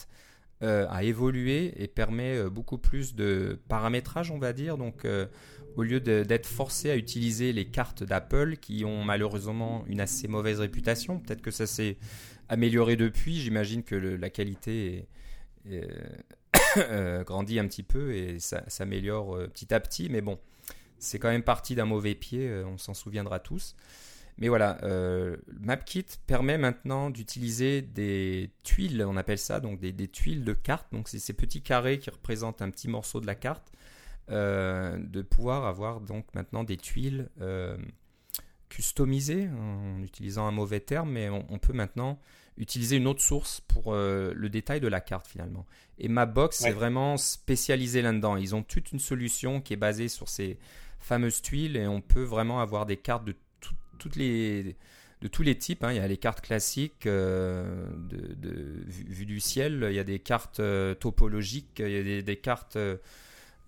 a 0.63 1.03
évolué 1.03 1.75
et 1.77 1.87
permet 1.87 2.49
beaucoup 2.49 2.79
plus 2.79 3.15
de 3.15 3.61
paramétrage, 3.69 4.31
on 4.31 4.39
va 4.39 4.55
dire. 4.55 4.79
Donc 4.79 5.07
au 5.77 5.83
lieu 5.83 6.01
d'être 6.01 6.47
forcé 6.47 6.91
à 6.91 6.97
utiliser 6.97 7.53
les 7.53 7.67
cartes 7.67 8.03
d'Apple 8.03 8.57
qui 8.57 8.83
ont 8.87 9.05
malheureusement 9.05 9.85
une 9.87 10.01
assez 10.01 10.29
mauvaise 10.29 10.59
réputation, 10.61 11.21
peut-être 11.21 11.43
que 11.43 11.51
ça 11.51 11.67
s'est 11.67 11.99
amélioré 12.49 12.97
depuis. 12.97 13.39
J'imagine 13.39 13.83
que 13.83 13.97
la 13.97 14.31
qualité 14.31 15.07
grandit 17.27 17.59
un 17.59 17.67
petit 17.67 17.83
peu 17.83 18.15
et 18.15 18.39
ça 18.39 18.65
s'améliore 18.67 19.37
petit 19.53 19.75
à 19.75 19.81
petit. 19.81 20.09
Mais 20.09 20.23
bon, 20.23 20.39
c'est 20.99 21.19
quand 21.19 21.31
même 21.31 21.43
parti 21.43 21.75
d'un 21.75 21.85
mauvais 21.85 22.15
pied, 22.15 22.51
on 22.65 22.79
s'en 22.79 22.95
souviendra 22.95 23.39
tous. 23.39 23.77
Mais 24.39 24.49
voilà, 24.49 24.79
MapKit 25.61 26.07
permet 26.27 26.59
maintenant 26.59 27.11
d'utiliser 27.11 27.83
des 27.83 28.51
tuiles, 28.63 29.03
on 29.07 29.17
appelle 29.17 29.39
ça, 29.39 29.61
donc 29.61 29.81
des, 29.81 29.93
des 29.93 30.09
tuiles 30.09 30.45
de 30.45 30.53
carte. 30.53 30.87
Donc 30.93 31.09
c'est 31.09 31.19
ces 31.19 31.33
petits 31.33 31.63
carrés 31.63 31.99
qui 31.99 32.11
représentent 32.11 32.61
un 32.61 32.71
petit 32.71 32.89
morceau 32.89 33.21
de 33.21 33.27
la 33.27 33.35
carte, 33.35 33.73
de 34.29 35.23
pouvoir 35.23 35.65
avoir 35.65 36.01
donc 36.01 36.27
maintenant 36.35 36.65
des 36.65 36.77
tuiles 36.77 37.31
customisées, 38.69 39.49
en 39.49 40.03
utilisant 40.03 40.47
un 40.47 40.53
mauvais 40.53 40.81
terme, 40.81 41.13
mais 41.13 41.31
on 41.31 41.59
peut 41.59 41.73
maintenant 41.73 42.19
utiliser 42.59 42.97
une 42.97 43.07
autre 43.07 43.21
source 43.21 43.61
pour 43.61 43.93
euh, 43.93 44.33
le 44.35 44.49
détail 44.49 44.81
de 44.81 44.89
la 44.89 45.01
carte 45.01 45.27
finalement. 45.27 45.67
Et 45.99 46.09
Mapbox 46.09 46.57
c'est 46.57 46.71
vraiment 46.71 47.17
spécialisé 47.17 48.03
là-dedans. 48.03 48.37
Ils 48.37 48.55
ont 48.55 48.63
toute 48.63 48.93
une 48.93 48.99
solution 48.99 49.61
qui 49.61 49.75
est 49.75 49.77
basée 49.77 50.09
sur 50.09 50.29
ces 50.29 50.59
fameuses 51.07 51.41
tuiles 51.41 51.77
et 51.77 51.87
on 51.87 52.01
peut 52.01 52.25
vraiment 52.25 52.61
avoir 52.61 52.85
des 52.85 52.97
cartes 52.97 53.25
de 53.25 53.35
toutes 53.99 54.17
les 54.17 54.77
de 55.23 55.29
tous 55.29 55.43
les 55.43 55.57
types. 55.57 55.83
Hein. 55.85 55.93
Il 55.93 55.97
y 55.97 56.01
a 56.01 56.07
les 56.07 56.19
cartes 56.19 56.41
classiques 56.43 57.07
euh, 57.07 57.87
de, 57.97 58.35
de 58.35 58.85
vue, 58.87 59.25
du 59.25 59.41
ciel, 59.41 59.87
il 59.89 59.95
y 59.95 59.99
a 59.99 60.05
des 60.05 60.19
cartes 60.19 60.61
euh, 60.61 60.95
topologiques, 60.95 61.79
il 61.79 61.91
y 61.91 62.19
a 62.19 62.23
des, 62.23 62.37
cartes, 62.37 62.77
euh, 62.77 62.99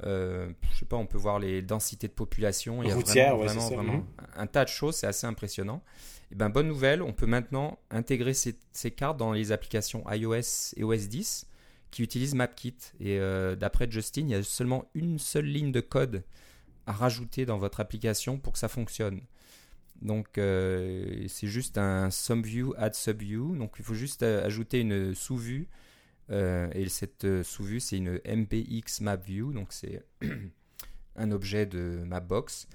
je 0.03 0.79
sais 0.79 0.85
pas, 0.85 0.97
on 0.97 1.07
peut 1.07 1.17
voir 1.17 1.39
les 1.39 1.63
densités 1.63 2.09
de 2.09 2.13
population. 2.13 2.83
Il 2.83 2.89
y 2.89 2.93
a 2.93 2.97
vraiment, 2.97 3.69
vraiment, 3.69 3.93
mhm. 3.95 4.05
un 4.37 4.47
tas 4.47 4.65
de 4.65 4.69
choses, 4.69 4.97
c'est 4.97 5.07
assez 5.07 5.27
impressionnant. 5.27 5.83
Et 6.31 6.35
eh 6.35 6.35
ben, 6.35 6.51
bonne 6.51 6.69
nouvelle, 6.69 7.01
on 7.01 7.15
peut 7.15 7.25
maintenant 7.25 7.79
intégrer 7.91 8.35
ces, 8.35 8.91
cartes 8.91 9.17
dans 9.17 9.33
les 9.33 9.51
applications 9.51 10.05
iOS 10.11 10.75
et 10.77 10.85
OS 10.85 11.09
10 11.09 11.47
qui 11.91 12.03
utilisent 12.03 12.35
MapKit. 12.35 12.77
Et 13.01 13.19
euh, 13.19 13.57
d'après 13.57 13.91
Justin, 13.91 14.23
il 14.23 14.31
y 14.31 14.35
a 14.35 14.43
seulement 14.43 14.85
une 14.95 15.19
seule 15.19 15.47
ligne 15.47 15.73
de 15.73 15.81
code 15.81 16.23
rajouter 16.93 17.47
dans 17.47 17.59
votre 17.59 17.81
application 17.81 18.39
pour 18.39 18.55
que 18.55 18.59
ça 18.59 18.69
fonctionne. 18.69 19.21
Donc 20.03 20.39
euh, 20.39 21.25
c'est 21.29 21.49
juste 21.49 21.77
un 21.79 22.11
SumView 22.11 22.75
add 22.77 22.95
subview. 22.95 23.57
Donc 23.57 23.75
il 23.79 23.85
faut 23.85 23.95
juste 23.95 24.23
euh, 24.23 24.45
ajouter 24.45 24.81
une 24.81 25.15
sous-vue. 25.15 25.69
et 26.31 26.89
cette 26.89 27.43
sous-vue, 27.43 27.81
c'est 27.81 27.97
une 27.97 28.21
MPX 28.27 29.01
MapView. 29.01 29.53
Donc 29.53 29.69
c'est 29.73 30.05
un 31.17 31.31
objet 31.31 31.67
de 31.67 32.03
Mapbox. 32.07 32.69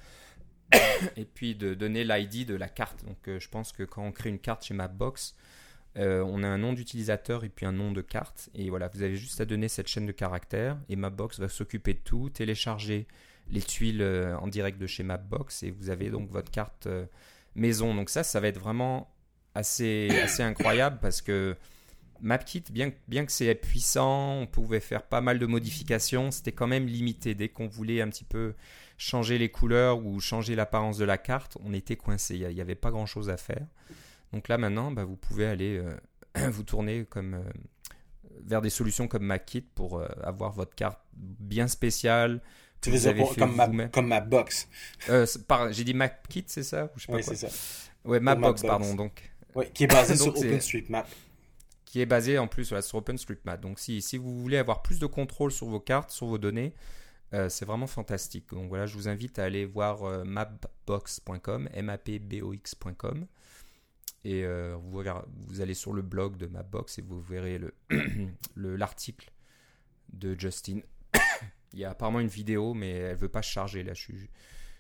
et 1.17 1.25
puis 1.25 1.55
de 1.55 1.73
donner 1.73 2.03
l'ID 2.03 2.47
de 2.47 2.55
la 2.55 2.69
carte. 2.69 3.05
Donc 3.05 3.27
euh, 3.27 3.39
je 3.39 3.49
pense 3.49 3.71
que 3.71 3.83
quand 3.83 4.03
on 4.03 4.11
crée 4.11 4.29
une 4.29 4.39
carte 4.39 4.65
chez 4.65 4.73
Mapbox, 4.73 5.35
euh, 5.97 6.23
on 6.27 6.41
a 6.43 6.47
un 6.47 6.57
nom 6.57 6.73
d'utilisateur 6.73 7.43
et 7.43 7.49
puis 7.49 7.65
un 7.65 7.71
nom 7.71 7.91
de 7.91 8.01
carte. 8.01 8.49
Et 8.55 8.69
voilà, 8.69 8.87
vous 8.87 9.03
avez 9.03 9.15
juste 9.15 9.41
à 9.41 9.45
donner 9.45 9.67
cette 9.67 9.87
chaîne 9.87 10.05
de 10.05 10.11
caractères 10.11 10.77
et 10.89 10.95
Mapbox 10.95 11.39
va 11.39 11.49
s'occuper 11.49 11.93
de 11.93 11.99
tout, 11.99 12.29
télécharger 12.29 13.07
les 13.49 13.61
tuiles 13.61 14.01
euh, 14.01 14.37
en 14.37 14.47
direct 14.47 14.79
de 14.79 14.87
chez 14.87 15.03
Mapbox 15.03 15.63
et 15.63 15.71
vous 15.71 15.89
avez 15.89 16.09
donc 16.09 16.29
votre 16.29 16.51
carte 16.51 16.87
maison. 17.55 17.95
Donc 17.95 18.09
ça, 18.09 18.23
ça 18.23 18.39
va 18.39 18.47
être 18.47 18.59
vraiment 18.59 19.13
assez, 19.55 20.09
assez 20.23 20.43
incroyable 20.43 20.99
parce 21.01 21.21
que 21.21 21.55
MapKit, 22.21 22.63
bien, 22.71 22.91
bien 23.07 23.25
que 23.25 23.31
c'est 23.31 23.53
puissant, 23.53 24.39
on 24.39 24.47
pouvait 24.47 24.79
faire 24.79 25.03
pas 25.03 25.19
mal 25.19 25.39
de 25.39 25.45
modifications, 25.45 26.31
c'était 26.31 26.53
quand 26.53 26.67
même 26.67 26.87
limité. 26.87 27.35
Dès 27.35 27.49
qu'on 27.49 27.67
voulait 27.67 28.01
un 28.01 28.09
petit 28.09 28.23
peu 28.23 28.53
changer 28.97 29.37
les 29.37 29.49
couleurs 29.49 30.05
ou 30.05 30.19
changer 30.21 30.55
l'apparence 30.55 30.97
de 30.97 31.05
la 31.05 31.17
carte, 31.17 31.57
on 31.63 31.73
était 31.73 31.97
coincé. 31.97 32.35
Il 32.37 32.47
n'y 32.47 32.61
avait 32.61 32.75
pas 32.75 32.91
grand 32.91 33.05
chose 33.05 33.29
à 33.29 33.37
faire. 33.37 33.67
Donc 34.31 34.47
là 34.47 34.57
maintenant, 34.57 34.91
bah, 34.91 35.03
vous 35.03 35.17
pouvez 35.17 35.45
aller 35.45 35.77
euh, 35.77 36.49
vous 36.49 36.63
tourner 36.63 37.05
comme, 37.05 37.33
euh, 37.35 37.43
vers 38.41 38.61
des 38.61 38.69
solutions 38.69 39.07
comme 39.07 39.25
MapKit 39.25 39.61
pour 39.61 39.99
euh, 39.99 40.07
avoir 40.23 40.51
votre 40.51 40.75
carte 40.75 40.99
bien 41.13 41.67
spéciale. 41.67 42.41
Tu 42.83 42.91
veux 42.91 43.13
dire 43.13 43.27
comme, 43.37 43.55
ma, 43.55 43.87
comme 43.87 44.07
Mapbox 44.07 44.67
J'ai 45.71 45.83
dit 45.83 45.93
MapKit, 45.93 46.45
c'est 46.47 46.63
ça 46.63 46.91
Oui, 47.09 47.23
c'est 47.23 47.35
ça. 47.35 47.47
Ouais, 48.05 48.19
Mapbox, 48.19 48.61
pardon. 48.61 48.93
Donc, 48.93 49.31
qui 49.73 49.85
est 49.85 49.87
basé 49.87 50.15
sur 50.17 50.35
OpenStreetMap 50.37 51.07
qui 51.93 52.01
est 52.01 52.07
basé 52.07 52.39
en 52.39 52.47
plus 52.47 52.65
sur 52.65 52.95
OpenStreetMap. 52.95 53.61
Donc 53.61 53.77
si, 53.77 54.01
si, 54.01 54.17
vous 54.17 54.41
voulez 54.41 54.57
avoir 54.57 54.81
plus 54.81 54.97
de 54.97 55.05
contrôle 55.05 55.51
sur 55.51 55.67
vos 55.67 55.79
cartes, 55.79 56.09
sur 56.09 56.25
vos 56.25 56.39
données, 56.39 56.73
euh, 57.35 57.49
c'est 57.49 57.65
vraiment 57.65 57.85
fantastique. 57.85 58.49
Donc 58.49 58.67
voilà, 58.67 58.87
je 58.87 58.95
vous 58.95 59.07
invite 59.07 59.37
à 59.37 59.43
aller 59.43 59.65
voir 59.65 60.03
euh, 60.03 60.23
mapbox.com, 60.23 61.69
mapbox.com. 61.83 63.27
Et 64.23 64.43
euh, 64.43 64.75
vous, 64.81 65.03
vous, 65.47 65.61
allez 65.61 65.75
sur 65.75 65.93
le 65.93 66.01
blog 66.01 66.37
de 66.37 66.47
Mapbox 66.47 66.97
et 66.97 67.03
vous 67.03 67.21
verrez 67.21 67.59
l'article 68.55 69.31
le, 70.13 70.29
de 70.29 70.39
Justin. 70.39 70.79
Il 71.73 71.79
y 71.79 71.85
a 71.85 71.91
apparemment 71.91 72.19
une 72.19 72.27
vidéo, 72.27 72.73
mais 72.73 72.91
elle 72.91 73.15
veut 73.15 73.29
pas 73.29 73.41
charger. 73.41 73.83
Là, 73.83 73.93
je 73.93 74.01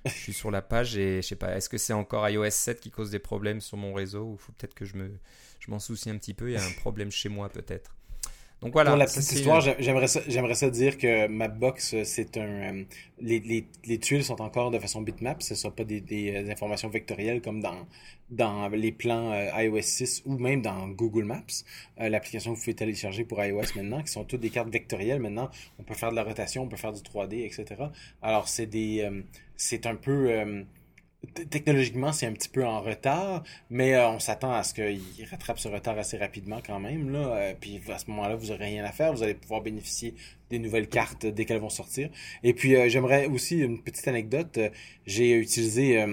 suis, 0.05 0.33
sur 0.33 0.51
la 0.51 0.61
page 0.61 0.97
et 0.97 1.21
je 1.21 1.27
sais 1.27 1.35
pas, 1.35 1.55
est-ce 1.55 1.69
que 1.69 1.77
c'est 1.77 1.93
encore 1.93 2.27
iOS 2.27 2.49
7 2.49 2.79
qui 2.79 2.91
cause 2.91 3.09
des 3.09 3.19
problèmes 3.19 3.61
sur 3.61 3.77
mon 3.77 3.93
réseau 3.93 4.23
ou 4.23 4.35
peut-être 4.57 4.73
que 4.73 4.85
je 4.85 4.95
me, 4.95 5.11
je 5.59 5.71
m'en 5.71 5.79
soucie 5.79 6.09
un 6.09 6.17
petit 6.17 6.33
peu. 6.33 6.49
Il 6.49 6.53
y 6.53 6.57
a 6.57 6.63
un 6.63 6.73
problème 6.73 7.09
chez 7.11 7.29
moi 7.29 7.49
peut-être. 7.49 7.95
Donc 8.63 8.71
voilà. 8.71 8.91
Pour 8.91 8.97
la 8.97 9.05
petite 9.05 9.29
histoire, 9.29 9.59
j'aimerais 9.79 10.07
ça, 10.07 10.21
j'aimerais 10.25 10.53
ça 10.53 10.69
dire 10.69 10.97
que 10.97 11.27
Mapbox, 11.27 11.93
euh, 11.93 12.03
c'est 12.05 12.37
un, 12.37 12.41
euh, 12.41 12.83
les, 13.19 13.39
les, 13.41 13.67
les, 13.85 13.97
tuiles 13.97 14.23
sont 14.23 14.41
encore 14.41 14.71
de 14.71 14.79
façon 14.79 15.01
bitmap, 15.01 15.43
ce 15.43 15.53
ne 15.53 15.57
sont 15.57 15.71
pas 15.71 15.83
des, 15.83 15.99
des, 15.99 16.33
euh, 16.33 16.49
informations 16.49 16.87
vectorielles 16.87 17.41
comme 17.41 17.61
dans, 17.61 17.85
dans 18.29 18.69
les 18.69 18.93
plans 18.93 19.33
iOS 19.59 19.81
6 19.81 20.23
ou 20.25 20.37
même 20.37 20.61
dans 20.61 20.87
Google 20.87 21.25
Maps, 21.25 21.43
l'application 21.97 22.53
que 22.53 22.57
vous 22.57 22.63
pouvez 22.63 22.75
télécharger 22.75 23.25
pour 23.25 23.43
iOS 23.43 23.75
maintenant, 23.75 24.01
qui 24.01 24.11
sont 24.11 24.23
toutes 24.23 24.39
des 24.39 24.49
cartes 24.49 24.69
vectorielles 24.69 25.19
maintenant. 25.19 25.49
On 25.77 25.83
peut 25.83 25.93
faire 25.93 26.11
de 26.11 26.15
la 26.15 26.23
rotation, 26.23 26.63
on 26.63 26.67
peut 26.67 26.77
faire 26.77 26.93
du 26.93 27.01
3D, 27.01 27.45
etc. 27.45 27.65
Alors 28.21 28.47
c'est 28.47 28.65
des, 28.65 29.07
c'est 29.57 29.85
un 29.85 29.95
peu 29.95 30.65
technologiquement, 31.49 32.11
c'est 32.11 32.25
un 32.25 32.33
petit 32.33 32.49
peu 32.49 32.65
en 32.65 32.81
retard, 32.81 33.43
mais 33.69 33.95
euh, 33.95 34.09
on 34.09 34.19
s'attend 34.19 34.53
à 34.53 34.63
ce 34.63 34.73
qu'il 34.73 35.01
rattrape 35.29 35.59
ce 35.59 35.67
retard 35.67 35.97
assez 35.97 36.17
rapidement 36.17 36.59
quand 36.65 36.79
même. 36.79 37.11
Là. 37.11 37.19
Euh, 37.19 37.53
puis 37.59 37.81
à 37.89 37.97
ce 37.97 38.09
moment-là, 38.11 38.35
vous 38.35 38.47
n'aurez 38.47 38.65
rien 38.65 38.83
à 38.83 38.91
faire. 38.91 39.13
Vous 39.13 39.23
allez 39.23 39.33
pouvoir 39.33 39.61
bénéficier 39.61 40.15
des 40.49 40.59
nouvelles 40.59 40.87
cartes 40.87 41.25
dès 41.25 41.45
qu'elles 41.45 41.61
vont 41.61 41.69
sortir. 41.69 42.09
Et 42.43 42.53
puis, 42.53 42.75
euh, 42.75 42.89
j'aimerais 42.89 43.25
aussi 43.27 43.59
une 43.59 43.81
petite 43.81 44.07
anecdote. 44.07 44.59
J'ai 45.05 45.31
utilisé 45.31 46.05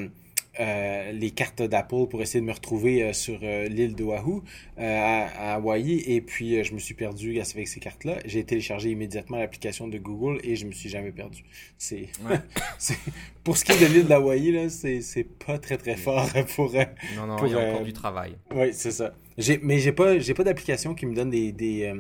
euh, 0.61 1.13
les 1.13 1.31
cartes 1.31 1.63
d'Apple 1.63 2.07
pour 2.11 2.21
essayer 2.21 2.41
de 2.41 2.47
me 2.47 2.53
retrouver 2.53 3.03
euh, 3.03 3.13
sur 3.15 3.39
euh, 3.43 3.67
l'île 3.67 3.95
d'Oahu, 3.95 4.43
à, 4.77 5.55
Hawaii, 5.55 6.03
et 6.07 6.21
puis 6.21 6.63
je 6.63 6.75
me 6.75 6.79
suis 6.79 6.95
perdu 6.95 7.41
avec 7.41 7.67
ces 7.67 7.81
cartes-là. 7.81 8.19
J'ai 8.27 8.45
téléchargé 8.45 8.91
immédiatement 8.91 9.39
l'application 9.39 9.89
de 9.89 9.97
Google 9.99 10.39
et 10.45 10.57
je 10.57 10.67
me 10.67 10.73
suis 10.73 10.91
jamais 10.91 11.13
perdu. 11.13 11.45
C'est, 11.79 12.09
pour 13.45 13.57
ce 13.57 13.65
qui 13.65 13.73
est 13.73 13.81
de 13.81 13.87
l'île 13.87 14.07
d'Hawaï, 14.07 14.53
là, 14.53 14.69
c'est, 14.69 15.01
c'est 15.01 15.25
pas 15.25 15.59
très 15.59 15.79
très 15.79 15.97
fort 15.97 16.29
pour. 16.55 16.73
non, 17.17 17.27
non, 17.27 17.47
il 17.47 17.53
y 17.53 17.55
a 17.55 17.71
encore 17.71 17.85
du 17.85 17.93
travail. 17.93 18.37
Oui, 18.55 18.69
c'est 18.73 18.93
ça. 18.93 19.15
Mais 19.63 19.79
j'ai 19.79 19.93
pas, 19.93 20.19
j'ai 20.19 20.35
pas 20.35 20.45
d'application 20.45 20.95
qui 20.95 21.07
me 21.07 21.15
donne 21.15 21.31
des, 21.31 21.53
des, 21.53 21.93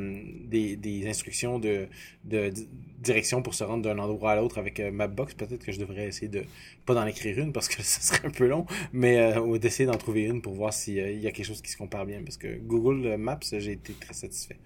des, 0.46 0.76
des 0.76 1.08
instructions 1.08 1.58
de, 1.58 1.88
de, 2.24 2.52
direction 2.98 3.42
pour 3.42 3.54
se 3.54 3.64
rendre 3.64 3.82
d'un 3.82 3.98
endroit 3.98 4.32
à 4.32 4.36
l'autre 4.36 4.58
avec 4.58 4.78
Mapbox. 4.80 5.34
Peut-être 5.34 5.64
que 5.64 5.72
je 5.72 5.78
devrais 5.78 6.06
essayer 6.06 6.28
de 6.28 6.44
pas 6.84 6.94
d'en 6.94 7.06
écrire 7.06 7.38
une 7.38 7.52
parce 7.52 7.68
que 7.68 7.82
ça 7.82 8.00
serait 8.00 8.26
un 8.26 8.30
peu 8.30 8.46
long, 8.46 8.66
mais 8.92 9.18
euh, 9.18 9.58
d'essayer 9.58 9.86
d'en 9.86 9.96
trouver 9.96 10.22
une 10.22 10.42
pour 10.42 10.54
voir 10.54 10.72
s'il 10.72 10.94
y 10.94 11.26
a 11.26 11.30
quelque 11.30 11.46
chose 11.46 11.62
qui 11.62 11.70
se 11.70 11.76
compare 11.76 12.04
bien. 12.04 12.22
Parce 12.22 12.36
que 12.36 12.58
Google 12.58 13.16
Maps, 13.16 13.38
j'ai 13.42 13.72
été 13.72 13.94
très 13.94 14.14
satisfait. 14.14 14.58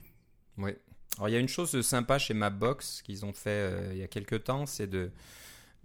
Oui. 0.58 0.72
Alors 1.16 1.28
il 1.28 1.32
y 1.32 1.36
a 1.36 1.40
une 1.40 1.48
chose 1.48 1.80
sympa 1.82 2.18
chez 2.18 2.34
Mapbox 2.34 3.02
qu'ils 3.02 3.24
ont 3.24 3.32
fait 3.32 3.50
euh, 3.50 3.90
il 3.92 3.98
y 3.98 4.02
a 4.02 4.08
quelques 4.08 4.44
temps, 4.44 4.66
c'est 4.66 4.88
de 4.88 5.10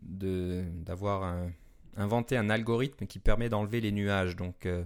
d'avoir 0.02 1.50
inventé 1.98 2.38
un 2.38 2.50
algorithme 2.50 3.06
qui 3.06 3.20
permet 3.20 3.50
d'enlever 3.50 3.82
les 3.82 3.92
nuages. 3.92 4.36
Donc 4.36 4.66
euh, 4.66 4.84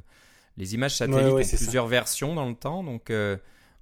les 0.57 0.73
images 0.75 0.97
satellites 0.97 1.21
ont 1.25 1.35
plusieurs 1.35 1.87
versions 1.87 2.35
dans 2.35 2.47
le 2.47 2.55
temps. 2.55 2.83
Donc 2.83 3.11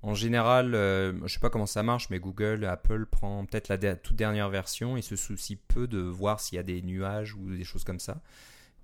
en 0.04 0.16
général, 0.16 0.74
euh, 0.74 1.14
je 1.20 1.24
ne 1.24 1.28
sais 1.28 1.40
pas 1.40 1.52
comment 1.52 1.68
ça 1.68 1.84
marche, 1.84 2.10
mais 2.10 2.20
Google, 2.20 2.66
Apple 2.66 3.06
prend 3.06 3.46
peut-être 3.46 3.68
la 3.68 3.96
toute 3.96 4.16
dernière 4.16 4.50
version 4.50 4.98
et 4.98 5.02
se 5.02 5.16
soucie 5.16 5.56
peu 5.56 5.88
de 5.88 6.00
voir 6.00 6.40
s'il 6.40 6.56
y 6.56 6.60
a 6.60 6.64
des 6.64 6.82
nuages 6.82 7.36
ou 7.36 7.56
des 7.56 7.64
choses 7.64 7.84
comme 7.84 8.00
ça. 8.00 8.22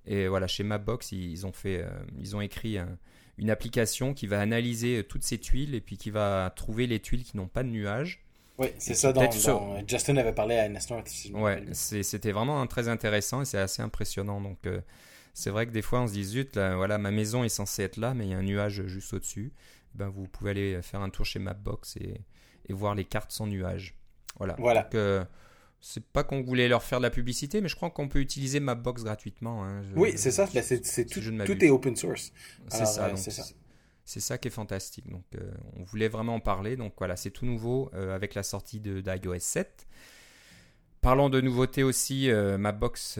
Et 0.05 0.27
voilà, 0.27 0.47
chez 0.47 0.63
Mapbox, 0.63 1.11
ils 1.11 1.45
ont 1.45 1.51
fait, 1.51 1.81
euh, 1.81 1.89
ils 2.19 2.35
ont 2.35 2.41
écrit 2.41 2.77
une 3.37 3.49
application 3.49 4.13
qui 4.13 4.27
va 4.27 4.39
analyser 4.39 5.03
toutes 5.03 5.23
ces 5.23 5.39
tuiles 5.39 5.73
et 5.73 5.81
puis 5.81 5.97
qui 5.97 6.11
va 6.11 6.53
trouver 6.55 6.85
les 6.85 6.99
tuiles 6.99 7.23
qui 7.23 7.35
n'ont 7.35 7.47
pas 7.47 7.63
de 7.63 7.69
nuages. 7.69 8.23
Oui, 8.59 8.67
c'est 8.77 8.95
ça 8.95 9.11
dont, 9.13 9.29
Justin 9.87 10.17
avait 10.17 10.33
parlé 10.33 10.55
à 10.55 10.69
Nestor. 10.69 11.03
ouais, 11.33 11.63
c'était 11.73 12.31
vraiment 12.31 12.65
très 12.67 12.87
intéressant 12.87 13.41
et 13.41 13.45
c'est 13.45 13.59
assez 13.59 13.81
impressionnant. 13.81 14.39
Donc, 14.41 14.57
euh, 14.65 14.81
c'est 15.37 15.51
vrai 15.51 15.67
que 15.67 15.71
des 15.71 15.83
fois, 15.83 16.01
on 16.01 16.07
se 16.07 16.13
dit 16.13 16.23
zut, 16.23 16.55
voilà, 16.55 16.97
ma 16.97 17.11
maison 17.11 17.43
est 17.43 17.49
censée 17.49 17.83
être 17.83 17.97
là, 17.97 18.15
mais 18.15 18.25
il 18.25 18.31
y 18.31 18.33
a 18.33 18.39
un 18.39 18.41
nuage 18.41 18.87
juste 18.87 19.13
au-dessus. 19.13 19.53
Ben, 19.93 20.09
vous 20.09 20.27
pouvez 20.27 20.49
aller 20.49 20.81
faire 20.81 21.01
un 21.01 21.11
tour 21.11 21.25
chez 21.25 21.37
Mapbox 21.37 21.95
et, 21.97 22.21
et 22.67 22.73
voir 22.73 22.95
les 22.95 23.05
cartes 23.05 23.31
sans 23.31 23.45
nuage. 23.45 23.95
Voilà. 24.37 24.55
voilà. 24.57 24.81
Donc, 24.81 24.95
euh, 24.95 25.23
c'est 25.79 26.03
pas 26.03 26.23
qu'on 26.23 26.41
voulait 26.41 26.67
leur 26.67 26.81
faire 26.81 26.97
de 26.97 27.03
la 27.03 27.11
publicité, 27.11 27.61
mais 27.61 27.69
je 27.69 27.75
crois 27.75 27.91
qu'on 27.91 28.07
peut 28.07 28.19
utiliser 28.19 28.59
Mapbox 28.59 29.03
gratuitement. 29.03 29.63
Hein. 29.63 29.83
oui, 29.95 30.13
c'est 30.15 30.31
ça. 30.31 30.49
Ben, 30.51 30.63
c'est, 30.63 31.05
tout, 31.05 31.21
tout 31.21 31.63
est 31.63 31.69
open 31.69 31.95
source. 31.95 32.33
C'est 32.69 32.87
ça. 32.87 33.05
Euh, 33.05 33.15
c'est 33.15 33.29
ça. 33.29 33.43
C'est 34.05 34.19
ça 34.19 34.39
qui 34.39 34.47
est 34.47 34.51
fantastique. 34.51 35.07
Donc, 35.07 35.25
euh, 35.35 35.51
on 35.75 35.83
voulait 35.83 36.07
vraiment 36.07 36.33
en 36.33 36.39
parler. 36.39 36.77
Donc 36.77 36.95
voilà, 36.97 37.15
c'est 37.15 37.29
tout 37.29 37.45
nouveau 37.45 37.91
avec 37.93 38.33
la 38.33 38.41
sortie 38.41 38.79
de 38.79 39.01
d'iOS 39.01 39.37
7. 39.37 39.87
parlant 40.99 41.29
de 41.29 41.41
nouveautés 41.41 41.83
aussi, 41.83 42.31
Mapbox 42.31 43.19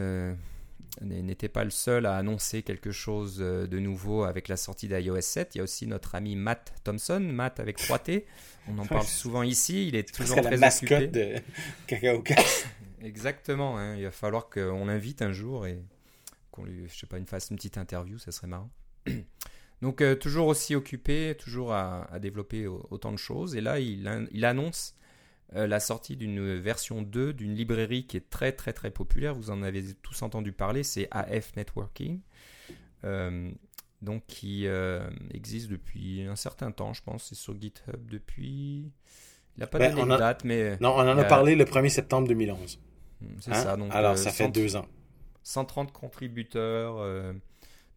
n'était 1.01 1.49
pas 1.49 1.63
le 1.63 1.69
seul 1.69 2.05
à 2.05 2.15
annoncer 2.17 2.63
quelque 2.63 2.91
chose 2.91 3.37
de 3.37 3.79
nouveau 3.79 4.23
avec 4.23 4.47
la 4.47 4.57
sortie 4.57 4.87
d'iOS 4.87 5.21
7. 5.21 5.55
Il 5.55 5.57
y 5.59 5.61
a 5.61 5.63
aussi 5.63 5.87
notre 5.87 6.15
ami 6.15 6.35
Matt 6.35 6.73
Thompson, 6.83 7.19
Matt 7.19 7.59
avec 7.59 7.79
3T. 7.79 8.23
On 8.69 8.77
en 8.79 8.85
parle 8.87 9.05
souvent 9.05 9.43
ici. 9.43 9.87
Il 9.87 9.95
est 9.95 10.13
toujours 10.13 10.41
très 10.41 10.51
la 10.51 10.57
mascotte 10.57 11.11
de 11.11 11.35
Cacao 11.85 12.23
Exactement. 13.03 13.77
Hein. 13.77 13.95
Il 13.97 14.03
va 14.03 14.11
falloir 14.11 14.49
qu'on 14.49 14.85
l'invite 14.85 15.21
un 15.21 15.31
jour 15.31 15.67
et 15.67 15.79
qu'on 16.51 16.65
lui, 16.65 16.87
je 16.87 16.97
sais 16.97 17.07
pas, 17.07 17.17
une 17.17 17.27
fasse 17.27 17.49
une 17.49 17.57
petite 17.57 17.77
interview. 17.77 18.17
Ça 18.17 18.31
serait 18.31 18.47
marrant. 18.47 18.69
Donc 19.81 20.01
euh, 20.01 20.15
toujours 20.15 20.47
aussi 20.47 20.73
occupé, 20.75 21.35
toujours 21.37 21.73
à, 21.73 22.07
développer 22.19 22.65
autant 22.67 23.11
de 23.11 23.17
choses. 23.17 23.55
Et 23.55 23.61
là, 23.61 23.79
il, 23.79 24.27
il 24.31 24.45
annonce 24.45 24.95
euh, 24.95 25.06
la 25.53 25.79
sortie 25.79 26.17
d'une 26.17 26.55
version 26.55 27.01
2 27.01 27.33
d'une 27.33 27.53
librairie 27.53 28.05
qui 28.05 28.17
est 28.17 28.29
très 28.29 28.51
très 28.51 28.73
très 28.73 28.91
populaire. 28.91 29.33
Vous 29.33 29.49
en 29.49 29.63
avez 29.63 29.93
tous 30.01 30.21
entendu 30.21 30.51
parler, 30.51 30.83
c'est 30.83 31.07
AF 31.11 31.55
Networking. 31.55 32.19
Euh, 33.03 33.49
donc 34.01 34.23
qui 34.27 34.67
existe 35.33 35.69
depuis 35.69 36.23
un 36.23 36.35
certain 36.35 36.71
temps, 36.71 36.93
je 36.93 37.01
pense. 37.01 37.25
C'est 37.29 37.35
sur 37.35 37.59
GitHub 37.59 38.09
depuis. 38.09 38.91
Il 39.57 39.61
n'a 39.61 39.67
pas 39.67 39.79
ben, 39.79 39.95
donné 39.95 40.13
de 40.13 40.17
date, 40.17 40.43
mais. 40.43 40.77
Non, 40.81 40.89
on 40.95 40.99
en 40.99 41.17
a 41.17 41.23
parlé 41.23 41.55
le 41.55 41.65
1er 41.65 41.89
septembre 41.89 42.27
2011. 42.27 42.79
C'est 43.39 43.51
hein? 43.51 43.53
ça. 43.55 43.77
Donc, 43.77 43.91
Alors, 43.93 44.17
ça 44.17 44.31
fait 44.31 44.49
deux 44.49 44.75
ans. 44.75 44.85
130 45.43 45.91
contributeurs. 45.91 47.33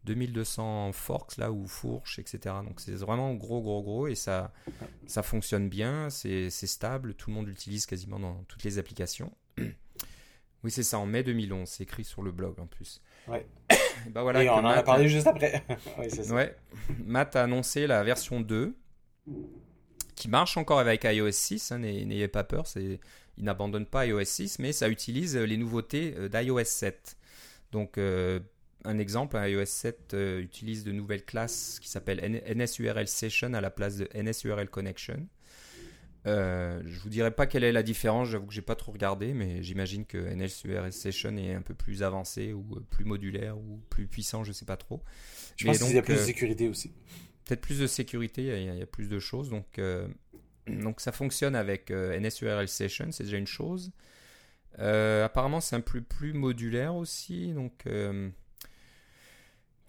2200 0.05 0.91
forks 0.93 1.37
là 1.37 1.51
ou 1.51 1.67
fourches, 1.67 2.19
etc. 2.19 2.55
Donc 2.65 2.79
c'est 2.79 2.93
vraiment 2.95 3.33
gros, 3.33 3.61
gros, 3.61 3.81
gros 3.83 4.07
et 4.07 4.15
ça, 4.15 4.51
ça 5.05 5.23
fonctionne 5.23 5.69
bien, 5.69 6.09
c'est 6.09 6.49
stable, 6.49 7.13
tout 7.13 7.29
le 7.29 7.35
monde 7.35 7.47
l'utilise 7.47 7.85
quasiment 7.85 8.19
dans 8.19 8.43
toutes 8.47 8.63
les 8.63 8.77
applications. 8.77 9.31
Oui, 10.63 10.69
c'est 10.69 10.83
ça, 10.83 10.99
en 10.99 11.07
mai 11.07 11.23
2011, 11.23 11.67
c'est 11.67 11.83
écrit 11.83 12.03
sur 12.03 12.21
le 12.21 12.31
blog 12.31 12.59
en 12.59 12.67
plus. 12.67 13.01
Ouais. 13.27 13.45
et, 13.71 14.09
bah 14.09 14.21
voilà, 14.21 14.41
on 14.53 14.59
en 14.59 14.65
a 14.65 14.83
parlé 14.83 15.07
juste 15.07 15.27
après. 15.27 15.63
oui, 15.97 16.09
ça. 16.09 16.33
Ouais. 16.33 16.55
Matt 17.03 17.35
a 17.35 17.43
annoncé 17.43 17.87
la 17.87 18.03
version 18.03 18.41
2 18.41 18.75
qui 20.15 20.27
marche 20.29 20.57
encore 20.57 20.79
avec 20.79 21.03
iOS 21.03 21.31
6, 21.31 21.71
hein, 21.71 21.79
n'ayez 21.79 22.27
pas 22.27 22.43
peur, 22.43 22.65
il 22.75 22.99
n'abandonne 23.39 23.87
pas 23.87 24.05
iOS 24.05 24.23
6, 24.23 24.59
mais 24.59 24.71
ça 24.71 24.87
utilise 24.87 25.35
les 25.35 25.57
nouveautés 25.57 26.13
euh, 26.15 26.29
d'iOS 26.29 26.63
7. 26.63 27.17
Donc, 27.71 27.97
euh, 27.97 28.39
un 28.83 28.97
exemple, 28.97 29.37
iOS 29.37 29.65
7 29.65 30.13
euh, 30.13 30.41
utilise 30.41 30.83
de 30.83 30.91
nouvelles 30.91 31.23
classes 31.23 31.79
qui 31.81 31.89
s'appellent 31.89 32.41
NSURL 32.55 33.07
Session 33.07 33.53
à 33.53 33.61
la 33.61 33.69
place 33.69 33.97
de 33.97 34.09
NSURL 34.15 34.69
Connection. 34.69 35.27
Euh, 36.27 36.81
je 36.85 36.99
vous 36.99 37.09
dirai 37.09 37.31
pas 37.31 37.47
quelle 37.47 37.63
est 37.63 37.71
la 37.71 37.81
différence, 37.81 38.29
j'avoue 38.29 38.45
que 38.45 38.53
j'ai 38.53 38.61
pas 38.61 38.75
trop 38.75 38.91
regardé, 38.91 39.33
mais 39.33 39.63
j'imagine 39.63 40.05
que 40.05 40.17
NSURL 40.17 40.93
Session 40.93 41.35
est 41.37 41.53
un 41.53 41.61
peu 41.61 41.73
plus 41.73 42.03
avancé 42.03 42.53
ou 42.53 42.75
euh, 42.75 42.85
plus 42.89 43.05
modulaire 43.05 43.57
ou 43.57 43.81
plus 43.89 44.07
puissant, 44.07 44.43
je 44.43 44.51
sais 44.51 44.65
pas 44.65 44.77
trop. 44.77 45.03
Je 45.57 45.65
pense 45.65 45.79
qu'il 45.79 45.95
y 45.95 45.99
a 45.99 46.03
plus 46.03 46.15
de 46.15 46.19
sécurité 46.19 46.67
aussi. 46.67 46.91
Peut-être 47.45 47.61
plus 47.61 47.79
de 47.79 47.87
sécurité, 47.87 48.43
il 48.43 48.77
y, 48.77 48.81
a, 48.81 48.85
plus 48.85 49.09
de 49.09 49.19
choses. 49.19 49.49
Donc, 49.49 49.81
donc 50.67 51.01
ça 51.01 51.11
fonctionne 51.11 51.55
avec 51.55 51.91
NSURL 51.91 52.67
Session, 52.67 53.11
c'est 53.11 53.23
déjà 53.23 53.37
une 53.37 53.47
chose. 53.47 53.91
apparemment, 54.77 55.59
c'est 55.59 55.75
un 55.75 55.81
peu 55.81 56.01
plus 56.01 56.33
modulaire 56.33 56.95
aussi, 56.95 57.51
donc 57.53 57.85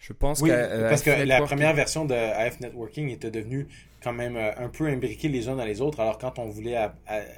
je 0.03 0.13
pense 0.13 0.41
oui, 0.41 0.51
parce 0.51 1.03
que 1.03 1.11
la 1.11 1.41
première 1.43 1.75
version 1.75 2.05
de 2.05 2.15
AF 2.15 2.59
Networking 2.59 3.09
était 3.11 3.31
devenue 3.31 3.69
quand 4.03 4.13
même 4.13 4.37
euh, 4.37 4.51
un 4.57 4.69
peu 4.69 4.89
imbriquée 4.89 5.29
les 5.29 5.49
uns 5.49 5.55
dans 5.55 5.65
les 5.65 5.81
autres. 5.81 6.01
Alors 6.01 6.19
quand 6.19 6.41
on 6.41 6.49
voulait 6.49 6.77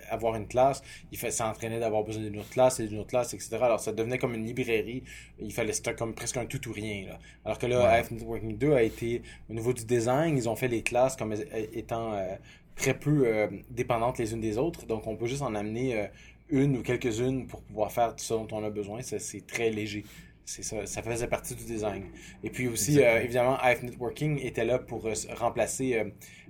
avoir 0.09 0.35
une 0.35 0.47
classe, 0.47 0.83
il 1.12 1.19
fait, 1.19 1.31
ça 1.31 1.47
entraînait 1.47 1.79
d'avoir 1.79 2.05
besoin 2.05 2.23
d'une 2.23 2.39
autre 2.39 2.49
classe 2.49 2.81
et 2.81 2.87
d'une 2.87 3.01
autre 3.01 3.11
classe, 3.11 3.35
etc. 3.35 3.59
Alors 3.61 3.81
ça 3.81 3.93
devenait 3.93 4.17
comme 4.17 4.33
une 4.33 4.47
librairie. 4.47 5.03
Il 5.39 5.53
fallait 5.53 5.75
c'était 5.75 5.95
comme 5.95 6.15
presque 6.15 6.39
un 6.39 6.47
tout 6.47 6.67
ou 6.67 6.73
rien. 6.73 7.07
Là. 7.07 7.19
Alors 7.45 7.59
que 7.59 7.67
là, 7.67 7.87
AF 7.91 8.11
Networking 8.11 8.57
2 8.57 8.73
a 8.73 8.83
été 8.83 9.21
au 9.51 9.53
niveau 9.53 9.75
du 9.75 9.85
design, 9.85 10.35
ils 10.35 10.49
ont 10.49 10.57
fait 10.57 10.69
les 10.69 10.83
classes 10.83 11.17
comme 11.17 11.35
étant 11.75 12.15
euh, 12.15 12.35
très 12.77 12.95
peu 12.95 13.25
euh, 13.27 13.49
dépendantes 13.69 14.17
les 14.17 14.33
unes 14.33 14.41
des 14.41 14.57
autres. 14.57 14.87
Donc 14.87 15.07
on 15.07 15.17
peut 15.17 15.27
juste 15.27 15.43
en 15.43 15.55
amener 15.55 16.09
une 16.49 16.79
ou 16.79 16.83
quelques-unes 16.83 17.47
pour 17.47 17.61
pouvoir 17.61 17.93
faire 17.93 18.17
tout 18.17 18.25
ce 18.25 18.33
dont 18.33 18.49
on 18.53 18.65
a 18.65 18.71
besoin. 18.71 19.01
C'est 19.03 19.47
très 19.47 19.69
léger. 19.69 20.07
C'est 20.47 20.63
ça, 20.63 20.85
ça 20.85 21.03
faisait 21.03 21.27
partie 21.27 21.55
du 21.55 21.65
design. 21.65 22.05
Et 22.43 22.51
puis 22.51 22.69
aussi, 22.69 23.03
euh, 23.03 23.23
évidemment, 23.23 23.57
AF 23.61 23.83
Networking 23.83 24.39
était 24.45 24.67
là 24.67 24.79
pour 24.79 25.07
euh, 25.07 25.15
remplacer 25.37 25.97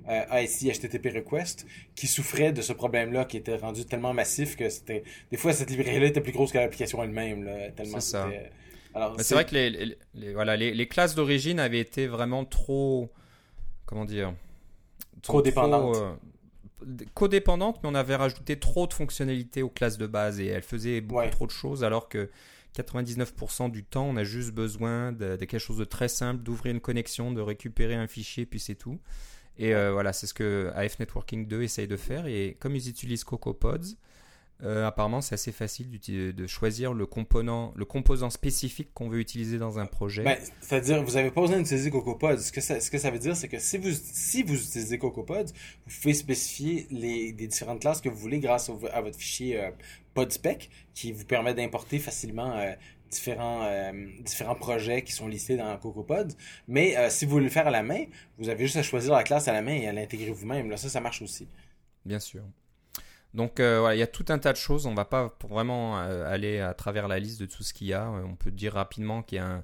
euh, 0.08 0.24
ASI 0.30 0.72
HTTP 0.72 1.14
Request, 1.14 1.64
qui 1.94 2.08
souffrait 2.08 2.52
de 2.52 2.60
ce 2.60 2.72
problème-là, 2.72 3.24
qui 3.24 3.36
était 3.36 3.56
rendu 3.56 3.84
tellement 3.84 4.12
massif 4.12 4.56
que 4.56 4.68
c'était. 4.68 5.04
Des 5.30 5.36
fois, 5.36 5.52
cette 5.52 5.70
librairie-là 5.70 6.06
était 6.06 6.20
plus 6.20 6.32
grosse 6.32 6.50
que 6.50 6.58
l'application 6.58 7.02
elle-même, 7.04 7.48
tellement 7.76 8.00
c'était. 8.00 8.50
C'est 9.18 9.34
vrai 9.34 9.44
que 9.44 9.54
les, 9.54 9.96
les, 10.14 10.32
voilà, 10.34 10.56
les, 10.56 10.72
les 10.72 10.88
classes 10.88 11.14
d'origine 11.14 11.60
avaient 11.60 11.80
été 11.80 12.06
vraiment 12.06 12.44
trop. 12.44 13.10
Comment 13.86 14.04
dire 14.04 14.34
Trop, 15.22 15.40
dépendantes. 15.40 16.18
codépendantes, 17.14 17.80
mais 17.82 17.88
on 17.88 17.94
avait 17.94 18.16
rajouté 18.16 18.58
trop 18.58 18.86
de 18.86 18.92
fonctionnalités 18.92 19.62
aux 19.62 19.68
classes 19.68 19.98
de 19.98 20.06
base 20.06 20.40
et 20.40 20.46
elles 20.46 20.62
faisaient 20.62 21.00
beaucoup 21.00 21.28
trop 21.30 21.46
de 21.46 21.50
choses 21.50 21.82
alors 21.82 22.08
que 22.08 22.28
99% 22.74 23.70
du 23.70 23.84
temps, 23.84 24.06
on 24.06 24.16
a 24.16 24.24
juste 24.24 24.52
besoin 24.52 25.12
de, 25.12 25.36
quelque 25.36 25.58
chose 25.58 25.78
de 25.78 25.84
très 25.84 26.08
simple, 26.08 26.42
d'ouvrir 26.42 26.74
une 26.74 26.80
connexion, 26.80 27.32
de 27.32 27.40
récupérer 27.40 27.94
un 27.94 28.06
fichier, 28.06 28.46
puis 28.46 28.60
c'est 28.60 28.74
tout. 28.74 28.98
Et 29.56 29.74
euh, 29.74 29.92
voilà, 29.92 30.12
c'est 30.12 30.26
ce 30.26 30.34
que 30.34 30.72
AF 30.74 30.98
Networking 30.98 31.46
2 31.46 31.62
essaye 31.62 31.86
de 31.86 31.96
faire. 31.96 32.26
Et 32.26 32.56
comme 32.58 32.74
ils 32.74 32.88
utilisent 32.88 33.24
CocoaPods, 33.24 33.96
euh, 34.62 34.86
apparemment, 34.86 35.20
c'est 35.20 35.34
assez 35.34 35.52
facile 35.52 35.90
de 35.90 36.46
choisir 36.46 36.94
le 36.94 37.06
composant, 37.06 37.72
le 37.74 37.84
composant 37.84 38.30
spécifique 38.30 38.90
qu'on 38.94 39.08
veut 39.08 39.18
utiliser 39.18 39.58
dans 39.58 39.78
un 39.78 39.86
projet. 39.86 40.22
Ben, 40.22 40.38
C'est-à-dire, 40.60 41.02
vous 41.02 41.14
n'avez 41.14 41.30
pas 41.30 41.40
besoin 41.40 41.58
d'utiliser 41.58 41.90
CocoaPods. 41.90 42.38
Ce 42.38 42.52
que 42.52 42.60
ça, 42.60 42.80
ce 42.80 42.90
que 42.90 42.98
ça 42.98 43.10
veut 43.10 43.18
dire, 43.18 43.36
c'est 43.36 43.48
que 43.48 43.58
si 43.58 43.78
vous, 43.78 43.90
si 43.92 44.42
vous 44.42 44.54
utilisez 44.54 44.98
CocoaPods, 44.98 45.46
vous 45.86 46.00
pouvez 46.00 46.14
spécifier 46.14 46.86
les, 46.90 47.32
différentes 47.32 47.80
classes 47.80 48.00
que 48.00 48.08
vous 48.08 48.16
voulez 48.16 48.38
grâce 48.38 48.70
à 48.92 49.00
votre 49.00 49.18
fichier 49.18 49.60
euh, 49.60 49.70
PodSpec, 50.14 50.70
qui 50.94 51.10
vous 51.10 51.24
permet 51.24 51.52
d'importer 51.52 51.98
facilement 51.98 52.56
euh, 52.56 52.72
différents, 53.10 53.92
différents 54.24 54.54
projets 54.54 55.02
qui 55.02 55.12
sont 55.12 55.28
listés 55.28 55.56
dans 55.56 55.76
CocoaPods. 55.78 56.34
Mais 56.68 56.96
si 57.10 57.26
vous 57.26 57.32
voulez 57.32 57.44
le 57.44 57.50
faire 57.50 57.66
à 57.66 57.70
la 57.70 57.82
main, 57.82 58.04
vous 58.38 58.48
avez 58.48 58.64
juste 58.64 58.76
à 58.76 58.82
choisir 58.82 59.12
la 59.12 59.24
classe 59.24 59.46
à 59.46 59.52
la 59.52 59.62
main 59.62 59.74
et 59.74 59.86
à 59.86 59.92
l'intégrer 59.92 60.30
vous-même. 60.30 60.70
Là, 60.70 60.76
ça, 60.76 60.88
ça 60.88 61.00
marche 61.00 61.22
aussi. 61.22 61.46
Bien 62.04 62.18
sûr. 62.18 62.42
Donc 63.34 63.58
euh, 63.58 63.80
voilà, 63.80 63.96
il 63.96 63.98
y 63.98 64.02
a 64.02 64.06
tout 64.06 64.24
un 64.28 64.38
tas 64.38 64.52
de 64.52 64.56
choses. 64.56 64.86
On 64.86 64.92
ne 64.92 64.96
va 64.96 65.04
pas 65.04 65.36
vraiment 65.48 65.98
euh, 65.98 66.32
aller 66.32 66.60
à 66.60 66.72
travers 66.72 67.08
la 67.08 67.18
liste 67.18 67.40
de 67.40 67.46
tout 67.46 67.64
ce 67.64 67.74
qu'il 67.74 67.88
y 67.88 67.92
a. 67.92 68.06
Euh, 68.06 68.22
on 68.24 68.36
peut 68.36 68.52
dire 68.52 68.74
rapidement 68.74 69.22
qu'il 69.22 69.38
y 69.38 69.40
a 69.40 69.62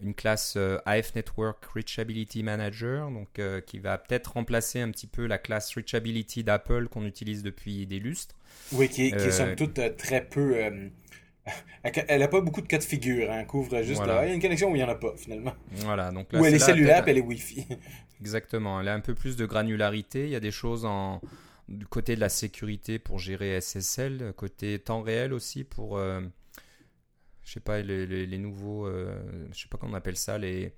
une 0.00 0.14
classe 0.14 0.56
AF 0.84 1.14
Network 1.16 1.64
Reachability 1.74 2.44
Manager, 2.44 3.10
donc 3.10 3.40
qui 3.66 3.80
va 3.80 3.98
peut-être 3.98 4.34
remplacer 4.34 4.80
un 4.80 4.92
petit 4.92 5.08
peu 5.08 5.26
la 5.26 5.38
classe 5.38 5.74
Reachability 5.74 6.44
d'Apple 6.44 6.86
qu'on 6.86 7.04
utilise 7.04 7.42
depuis 7.42 7.84
des 7.84 7.98
lustres. 7.98 8.36
Oui, 8.70 8.88
qui, 8.88 9.08
est 9.08 9.30
somme 9.32 9.56
toute 9.56 9.80
très 9.96 10.24
peu. 10.24 10.54
elle 11.82 12.20
n'a 12.20 12.28
pas 12.28 12.40
beaucoup 12.40 12.60
de 12.60 12.68
cas 12.68 12.78
de 12.78 12.84
figure. 12.84 13.28
Hein. 13.28 13.38
Elle 13.40 13.46
couvre 13.48 13.82
juste. 13.82 14.00
il 14.04 14.08
y 14.08 14.10
a 14.12 14.32
une 14.32 14.40
connexion 14.40 14.70
où 14.70 14.76
il 14.76 14.78
n'y 14.78 14.84
en 14.84 14.88
a 14.88 14.94
pas 14.94 15.14
finalement. 15.16 15.54
Voilà, 15.78 16.12
donc 16.12 16.32
là, 16.32 16.40
ou 16.40 16.44
elle 16.44 16.54
est, 16.54 16.60
cellulaire, 16.60 17.02
elle 17.08 17.18
est 17.18 17.22
Wi-Fi. 17.22 17.66
Exactement. 18.20 18.80
Elle 18.80 18.86
a 18.86 18.94
un 18.94 19.00
peu 19.00 19.16
plus 19.16 19.36
de 19.36 19.46
granularité. 19.46 20.26
Il 20.26 20.30
y 20.30 20.36
a 20.36 20.40
des 20.40 20.52
choses 20.52 20.84
en 20.84 21.20
du 21.68 21.86
côté 21.86 22.14
de 22.16 22.20
la 22.20 22.28
sécurité 22.28 22.98
pour 22.98 23.18
gérer 23.18 23.60
SSL, 23.60 24.32
côté 24.36 24.78
temps 24.78 25.02
réel 25.02 25.32
aussi 25.32 25.64
pour, 25.64 25.98
euh, 25.98 26.20
je 27.44 27.52
sais 27.52 27.60
pas, 27.60 27.80
les, 27.82 28.06
les, 28.06 28.38
nouveaux, 28.38 28.86
euh, 28.86 29.18
je 29.52 29.62
sais 29.62 29.68
pas 29.68 29.78
comment 29.78 29.92
on 29.92 29.96
appelle 29.96 30.16
ça, 30.16 30.38
les, 30.38 30.72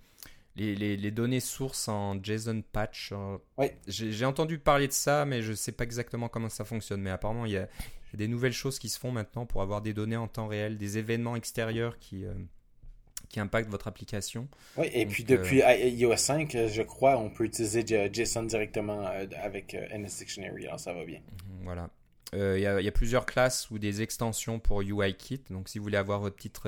les, 0.56 0.96
les 0.96 1.10
données 1.10 1.40
sources 1.40 1.88
en 1.88 2.22
JSON 2.22 2.62
patch. 2.72 3.12
Ouais. 3.56 3.76
J'ai 3.86 4.24
entendu 4.24 4.58
parler 4.58 4.88
de 4.88 4.92
ça, 4.92 5.24
mais 5.24 5.42
je 5.42 5.52
sais 5.52 5.72
pas 5.72 5.84
exactement 5.84 6.28
comment 6.28 6.48
ça 6.48 6.64
fonctionne. 6.64 7.00
Mais 7.00 7.10
apparemment, 7.10 7.46
il 7.46 7.52
y 7.52 7.56
a, 7.56 7.68
des 8.14 8.26
nouvelles 8.26 8.52
choses 8.52 8.80
qui 8.80 8.88
se 8.88 8.98
font 8.98 9.12
maintenant 9.12 9.46
pour 9.46 9.62
avoir 9.62 9.82
des 9.82 9.94
données 9.94 10.16
en 10.16 10.26
temps 10.26 10.48
réel, 10.48 10.76
des 10.76 10.98
événements 10.98 11.36
extérieurs 11.36 11.98
qui, 12.00 12.24
euh, 12.24 12.34
qui 13.30 13.40
impacte 13.40 13.70
votre 13.70 13.88
application. 13.88 14.48
Oui, 14.76 14.88
et 14.92 15.06
puis 15.06 15.24
depuis 15.24 15.62
euh, 15.62 15.88
iOS 15.88 16.16
5, 16.16 16.66
je 16.66 16.82
crois, 16.82 17.16
on 17.16 17.30
peut 17.30 17.44
utiliser 17.44 17.84
JSON 18.12 18.42
directement 18.42 19.06
euh, 19.06 19.24
avec 19.42 19.74
euh, 19.74 19.86
NS 19.96 20.18
Dictionary, 20.18 20.66
alors 20.66 20.80
ça 20.80 20.92
va 20.92 21.04
bien. 21.04 21.20
Mhm, 21.20 21.64
voilà. 21.64 21.88
Il 22.32 22.60
y, 22.60 22.66
a 22.66 22.92
plusieurs 22.92 23.26
classes 23.26 23.72
ou 23.72 23.80
des 23.80 24.02
extensions 24.02 24.60
pour 24.60 24.82
UIKit. 24.82 25.42
Donc, 25.50 25.68
si 25.68 25.78
vous 25.78 25.82
voulez 25.82 25.96
avoir 25.96 26.20
votre 26.20 26.36
petite, 26.36 26.60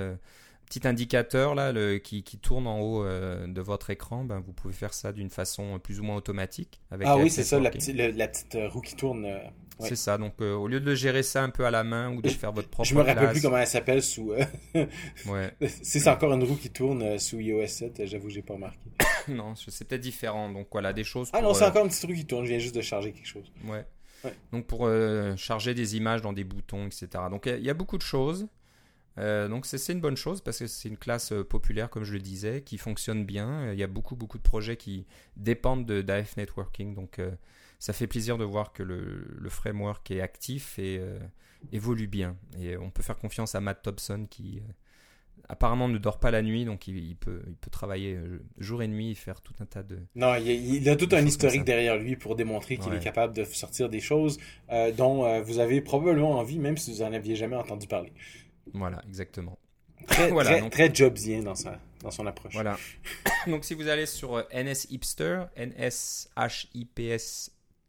petit 0.66 0.88
indicateur 0.88 1.54
là, 1.54 1.70
le, 1.70 1.98
qui, 1.98 2.24
qui, 2.24 2.36
tourne 2.36 2.66
en 2.66 2.80
haut 2.80 3.04
de 3.04 3.60
votre 3.60 3.90
écran, 3.90 4.24
ben, 4.24 4.40
vous 4.40 4.52
pouvez 4.52 4.74
faire 4.74 4.92
ça 4.92 5.12
d'une 5.12 5.30
façon 5.30 5.78
plus 5.78 6.00
ou 6.00 6.02
moins 6.02 6.16
automatique. 6.16 6.80
Avec 6.90 7.06
ah 7.06 7.16
oui, 7.16 7.30
c'est 7.30 7.44
ça, 7.44 7.60
la, 7.60 7.70
la, 7.70 8.28
petite 8.28 8.58
roue 8.72 8.80
qui 8.80 8.96
tourne. 8.96 9.24
C'est 9.81 9.97
ça. 9.97 10.18
Donc, 10.18 10.35
euh, 10.41 10.55
au 10.55 10.68
lieu 10.68 10.81
de 10.81 10.87
le 10.87 10.95
gérer 10.95 11.23
ça 11.23 11.43
un 11.43 11.51
peu 11.51 11.64
à 11.64 11.70
la 11.70 11.85
main 11.85 12.12
ou 12.14 12.23
de 12.23 12.29
faire 12.29 12.53
votre 12.53 12.68
propre. 12.68 12.89
Je 12.89 12.95
me 12.95 13.03
rappelle 13.03 13.31
plus 13.31 13.43
comment 13.43 13.59
elle 13.59 13.66
s'appelle 13.66 14.03
sous. 14.03 14.33
Euh, 14.33 14.45
ouais. 15.27 15.55
si 15.83 16.01
c'est 16.01 16.09
encore 16.09 16.33
une 16.33 16.45
roue 16.45 16.57
qui 16.57 16.70
tourne 16.70 17.03
euh, 17.03 17.18
sous 17.18 17.41
iOS 17.41 17.66
7, 17.66 18.03
j'avoue, 18.07 18.31
j'ai 18.31 18.43
pas 18.43 18.55
remarqué. 18.55 18.79
non, 19.29 19.55
c'est 19.55 19.87
peut-être 19.87 20.01
différent. 20.01 20.51
Donc, 20.51 20.68
voilà, 20.73 20.93
des 20.93 21.05
choses. 21.05 21.31
Ah 21.33 21.41
non, 21.41 21.55
c'est 21.55 21.64
encore 21.64 21.85
une 21.85 21.91
petite 21.91 22.05
roue 22.05 22.14
qui 22.14 22.27
tourne. 22.27 22.45
Je 22.45 22.51
viens 22.51 22.59
juste 22.59 22.75
de 22.75 22.83
charger 22.83 23.12
quelque 23.12 23.29
chose. 23.29 23.51
Ouais. 23.64 23.85
Donc 24.53 24.68
pour 24.68 24.89
charger 25.37 25.75
des 25.75 25.97
images 25.97 26.23
dans 26.23 26.33
des 26.33 26.45
boutons, 26.45 26.87
etc. 26.87 27.09
Donc 27.29 27.47
il 27.47 27.64
y, 27.64 27.70
a 27.70 27.75
beaucoup 27.75 27.99
de 27.99 28.03
choses. 28.03 28.47
Donc 29.16 29.66
c'est 29.66 29.93
une 29.93 30.01
bonne 30.01 30.16
chose 30.16 30.41
parce 30.41 30.61
que 30.61 30.68
c'est 30.68 30.89
une 30.89 30.97
classe 30.97 31.33
populaire, 31.51 31.91
comme 31.91 32.05
je 32.05 32.12
le 32.12 32.20
disais, 32.20 32.62
qui 32.62 32.79
fonctionne 32.79 33.25
bien. 33.25 33.73
Il 33.73 33.81
y 33.81 33.83
a 33.83 33.89
beaucoup, 33.89 34.14
beaucoup 34.14 34.39
de 34.39 34.45
projets 34.45 34.77
qui 34.77 35.07
dépendent 35.37 35.91
d'AF 35.91 36.37
Networking. 36.37 36.95
Donc 36.95 37.18
ça 37.83 37.93
fait 37.93 38.07
plaisir 38.07 38.39
de 38.39 38.45
voir 38.45 38.72
que 38.72 38.83
le, 38.83 39.26
le 39.39 39.49
framework 39.49 40.11
est 40.11 40.20
actif 40.20 40.78
et 40.78 41.01
évolue 41.72 42.07
bien. 42.07 42.37
Et 42.61 42.76
on 42.76 42.91
peut 42.91 43.03
faire 43.03 43.18
confiance 43.18 43.55
à 43.55 43.61
Matt 43.61 43.83
Thompson 43.83 44.26
qui 44.30 44.62
apparemment 45.49 45.89
ne 45.89 45.99
dort 45.99 46.18
pas 46.18 46.30
la 46.30 46.43
nuit, 46.43 46.64
donc 46.64 46.89
il, 46.89 47.16
peut, 47.16 47.43
il 47.47 47.55
peut 47.55 47.70
travailler 47.70 48.14
euh, 48.14 48.43
jour 48.59 48.83
et 48.83 48.89
nuit 48.89 49.11
et 49.11 49.14
faire 49.14 49.41
tout 49.41 49.55
un 49.61 49.66
tas 49.66 49.83
de... 49.83 49.99
Non, 50.14 50.35
il, 50.37 50.89
a 50.89 50.97
tout 50.97 51.09
un 51.12 51.24
historique 51.24 51.64
derrière 51.64 51.97
lui 51.97 52.16
pour 52.16 52.37
démontrer 52.37 52.76
qu'il 52.76 52.93
est 52.95 53.01
capable 53.01 53.35
de 53.35 53.45
sortir 53.45 53.89
des 53.89 54.01
choses 54.01 54.39
euh, 54.70 54.93
dont 54.93 55.24
euh, 55.24 55.43
vous 55.43 55.59
avez 55.59 55.80
probablement 55.80 56.39
envie, 56.39 56.59
même 56.59 56.76
si 56.76 56.93
vous 56.93 57.03
n'en 57.03 57.12
aviez 57.12 57.37
jamais 57.37 57.57
entendu 57.57 57.87
parler. 57.87 58.12
Voilà, 58.72 59.03
exactement. 59.07 59.59
Très, 60.07 60.30
voilà, 60.30 60.68
très, 60.68 60.93
jobsien 60.93 61.45
dans, 61.45 61.55
sa, 61.55 61.78
dans 62.01 62.11
son 62.11 62.26
approche. 62.26 62.55
Voilà. 62.55 62.76
donc 63.47 63.64
si 63.64 63.74
vous 63.74 63.87
allez 63.87 64.07
sur 64.07 64.45
NS 64.53 64.91
Hipster, 64.91 65.45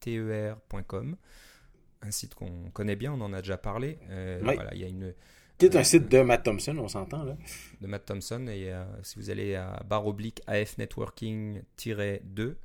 N-S-H-I-P-S-T-E-R.com, 0.08 1.16
un 2.02 2.12
site 2.12 2.36
qu'on 2.36 2.70
connaît 2.72 2.96
bien, 2.96 3.14
on 3.14 3.22
en 3.22 3.34
a 3.34 3.42
déjà 3.42 3.58
parlé. 3.58 4.00
Voilà, 4.42 4.74
il 4.74 4.82
y 4.82 4.86
a 4.86 4.88
une 4.88 5.14
qui 5.58 5.66
est 5.66 5.76
un 5.76 5.84
site 5.84 6.10
de 6.10 6.22
Matt 6.22 6.44
Thompson, 6.44 6.78
on 6.78 6.88
s'entend 6.88 7.24
là. 7.24 7.38
De 7.80 7.88
Matt 7.88 8.06
Thompson. 8.06 8.48
Et 8.48 8.74
euh, 8.74 8.84
si 9.04 9.20
vous 9.20 9.30
allez 9.30 9.56
à 9.56 9.82
barre 9.88 10.08
oblique 10.08 10.42
AF 10.48 10.78
Networking-2, 10.78 12.56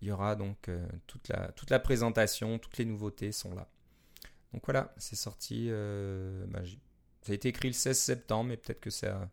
il 0.00 0.08
y 0.08 0.10
aura 0.10 0.34
donc 0.34 0.68
euh, 0.68 0.86
toute, 1.06 1.28
la, 1.28 1.52
toute 1.52 1.70
la 1.70 1.78
présentation, 1.78 2.58
toutes 2.58 2.78
les 2.78 2.86
nouveautés 2.86 3.30
sont 3.30 3.54
là. 3.54 3.68
Donc 4.52 4.64
voilà, 4.64 4.94
c'est 4.96 5.16
sorti. 5.16 5.66
Euh, 5.68 6.44
bah, 6.48 6.62
ça 7.22 7.32
a 7.32 7.34
été 7.34 7.48
écrit 7.48 7.68
le 7.68 7.74
16 7.74 7.98
septembre, 7.98 8.50
mais 8.50 8.56
peut-être 8.56 8.80
que 8.80 8.90
ça, 8.90 9.30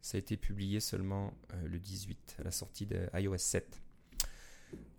ça 0.00 0.16
a 0.16 0.18
été 0.18 0.36
publié 0.36 0.80
seulement 0.80 1.32
le 1.64 1.78
18, 1.78 2.36
à 2.40 2.42
la 2.44 2.50
sortie 2.50 2.86
de 2.86 3.08
iOS 3.14 3.38
7. 3.38 3.80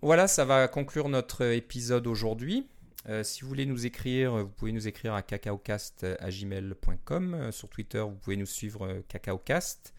Voilà, 0.01 0.29
ça 0.29 0.45
va 0.45 0.69
conclure 0.69 1.09
notre 1.09 1.43
épisode 1.43 2.07
aujourd'hui. 2.07 2.65
Euh, 3.09 3.21
si 3.21 3.41
vous 3.41 3.49
voulez 3.49 3.65
nous 3.65 3.85
écrire, 3.85 4.37
vous 4.37 4.47
pouvez 4.47 4.71
nous 4.71 4.87
écrire 4.87 5.13
à 5.13 5.21
cacaocast.gmail.com. 5.21 7.33
Euh, 7.33 7.51
sur 7.51 7.67
Twitter, 7.67 7.99
vous 7.99 8.15
pouvez 8.15 8.37
nous 8.37 8.45
suivre 8.45 8.87
euh, 8.87 9.01
cacaocast. 9.07 9.93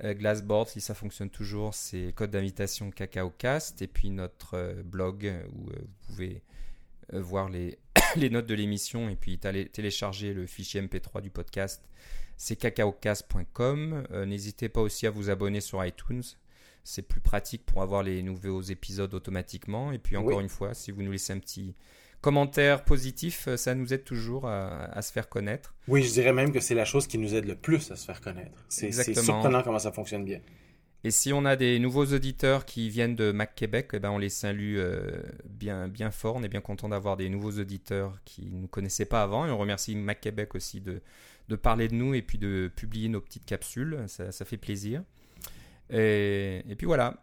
Glassboard, 0.00 0.68
si 0.68 0.80
ça 0.80 0.94
fonctionne 0.94 1.28
toujours, 1.28 1.74
c'est 1.74 2.12
code 2.14 2.30
d'invitation 2.30 2.92
cacaocast. 2.92 3.82
Et 3.82 3.88
puis 3.88 4.10
notre 4.10 4.80
blog 4.84 5.28
où 5.52 5.70
vous 5.70 5.88
pouvez 6.06 6.40
voir 7.12 7.48
les, 7.48 7.80
les 8.16 8.30
notes 8.30 8.46
de 8.46 8.54
l'émission 8.54 9.08
et 9.08 9.16
puis 9.16 9.40
télécharger 9.40 10.34
le 10.34 10.46
fichier 10.46 10.80
MP3 10.80 11.20
du 11.20 11.30
podcast. 11.30 11.82
C'est 12.36 12.54
cacaocast.com. 12.54 14.06
N'hésitez 14.24 14.68
pas 14.68 14.82
aussi 14.82 15.08
à 15.08 15.10
vous 15.10 15.30
abonner 15.30 15.60
sur 15.60 15.84
iTunes. 15.84 16.22
C'est 16.88 17.02
plus 17.02 17.20
pratique 17.20 17.66
pour 17.66 17.82
avoir 17.82 18.02
les 18.02 18.22
nouveaux 18.22 18.62
épisodes 18.62 19.12
automatiquement. 19.12 19.92
Et 19.92 19.98
puis 19.98 20.16
encore 20.16 20.40
une 20.40 20.48
fois, 20.48 20.72
si 20.72 20.90
vous 20.90 21.02
nous 21.02 21.12
laissez 21.12 21.34
un 21.34 21.38
petit 21.38 21.74
commentaires 22.22 22.82
positifs, 22.82 23.46
euh, 23.46 23.58
ça 23.58 23.74
nous 23.74 23.92
aide 23.92 24.04
toujours 24.04 24.48
à, 24.48 25.02
se 25.02 25.12
faire 25.12 25.28
connaître. 25.28 25.74
Oui, 25.86 26.02
je 26.02 26.10
dirais 26.10 26.32
même 26.32 26.50
que 26.50 26.60
c'est 26.60 26.74
la 26.74 26.86
chose 26.86 27.06
qui 27.06 27.18
nous 27.18 27.34
aide 27.34 27.44
le 27.44 27.56
plus 27.56 27.90
à 27.90 27.96
se 27.96 28.06
faire 28.06 28.22
connaître. 28.22 28.64
C'est 28.70 28.90
surprenant 28.90 29.62
comment 29.62 29.78
ça 29.78 29.92
fonctionne 29.92 30.24
bien. 30.24 30.40
Et 31.04 31.10
si 31.10 31.30
on 31.32 31.44
a 31.44 31.56
des 31.56 31.78
nouveaux 31.78 32.06
auditeurs 32.06 32.64
qui 32.64 32.88
viennent 32.88 33.14
de 33.14 33.32
Mac 33.32 33.54
Québec, 33.54 33.90
eh 33.92 33.98
ben 33.98 34.10
on 34.10 34.18
les 34.18 34.30
salue 34.30 34.78
euh, 34.78 35.22
bien, 35.44 35.88
bien 35.88 36.10
fort. 36.10 36.36
On 36.36 36.42
est 36.42 36.48
bien 36.48 36.62
content 36.62 36.88
d'avoir 36.88 37.18
des 37.18 37.28
nouveaux 37.28 37.52
auditeurs 37.52 38.18
qui 38.24 38.46
ne 38.46 38.62
nous 38.62 38.66
connaissaient 38.66 39.04
pas 39.04 39.22
avant. 39.22 39.46
Et 39.46 39.50
on 39.50 39.58
remercie 39.58 39.94
Mac 39.94 40.22
Québec 40.22 40.54
aussi 40.54 40.80
de, 40.80 41.02
de 41.50 41.56
parler 41.56 41.88
de 41.88 41.94
nous 41.94 42.14
et 42.14 42.22
puis 42.22 42.38
de 42.38 42.72
publier 42.74 43.10
nos 43.10 43.20
petites 43.20 43.44
capsules. 43.44 44.04
Ça, 44.08 44.32
ça 44.32 44.44
fait 44.46 44.56
plaisir. 44.56 45.02
Et, 45.90 46.62
et 46.68 46.74
puis 46.76 46.86
voilà. 46.86 47.14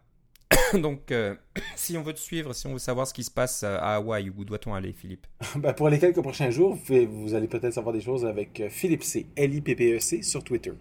Donc, 0.74 1.12
euh, 1.12 1.36
si 1.76 1.98
on 1.98 2.04
veut 2.04 2.14
te 2.14 2.20
suivre, 2.20 2.54
si 2.54 2.68
on 2.68 2.74
veut 2.74 2.80
savoir 2.80 3.08
ce 3.08 3.14
qui 3.14 3.24
se 3.24 3.32
passe 3.32 3.64
à 3.64 3.96
Hawaï, 3.96 4.30
où 4.30 4.46
doit-on 4.46 4.74
aller, 4.74 4.94
Philippe? 4.94 5.28
Bah, 5.58 5.74
Pour 5.74 5.90
les 5.90 6.00
quelques 6.00 6.22
prochains 6.22 6.50
jours, 6.50 6.78
vous, 6.88 7.34
allez 7.34 7.48
peut-être 7.48 7.74
savoir 7.74 7.94
des 7.94 8.02
choses 8.02 8.26
avec 8.26 8.60
euh, 8.60 8.70
Philippe 8.70 9.04
C, 9.04 9.28
L-I-P-P-E-C, 9.36 10.22
sur 10.22 10.44
Twitter. 10.44 10.74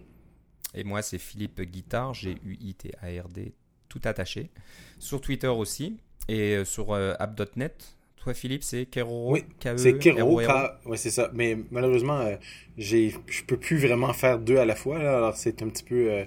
Et 0.73 0.83
moi, 0.83 1.01
c'est 1.01 1.17
Philippe 1.17 1.61
Guitard, 1.61 2.13
G-U-I-T-A-R-D, 2.13 3.53
tout 3.87 4.01
attaché. 4.03 4.49
Sur 4.99 5.21
Twitter 5.21 5.47
aussi, 5.47 5.97
et 6.27 6.55
euh, 6.55 6.65
sur 6.65 6.93
app.net. 6.93 7.95
Toi, 8.17 8.33
Philippe, 8.33 8.63
c'est 8.63 8.87
Kero 8.87 9.31
Oui, 9.31 9.43
e 9.65 9.77
c'est 9.77 9.99
Kero. 9.99 10.41
Oui, 10.85 10.97
c'est 10.97 11.11
ça. 11.11 11.29
Mais 11.33 11.57
malheureusement, 11.69 12.27
je 12.75 13.11
je 13.27 13.43
peux 13.43 13.57
plus 13.57 13.77
vraiment 13.77 14.11
faire 14.13 14.39
deux 14.39 14.57
à 14.57 14.65
la 14.65 14.75
fois. 14.75 14.97
alors, 14.97 15.37
c'est 15.37 15.61
un 15.61 15.69
petit 15.69 15.83
peu 15.83 16.25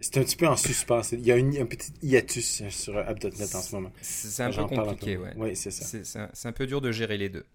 c'est 0.00 0.18
un 0.18 0.22
petit 0.22 0.36
peu 0.36 0.46
en 0.46 0.56
suspens. 0.56 1.12
Il 1.12 1.24
y 1.24 1.32
a 1.32 1.36
un 1.36 1.66
petit 1.66 1.92
hiatus 2.02 2.62
sur 2.68 2.98
App.net 2.98 3.54
en 3.54 3.60
ce 3.62 3.74
moment. 3.74 3.92
C'est 4.02 4.42
un 4.42 4.50
peu 4.50 4.64
compliqué, 4.64 5.16
ouais. 5.16 5.32
Oui, 5.36 5.56
c'est 5.56 5.70
ça. 5.70 5.98
C'est 6.04 6.48
un, 6.48 6.52
peu 6.52 6.66
dur 6.66 6.80
de 6.80 6.92
gérer 6.92 7.16
les 7.16 7.28
deux. 7.28 7.46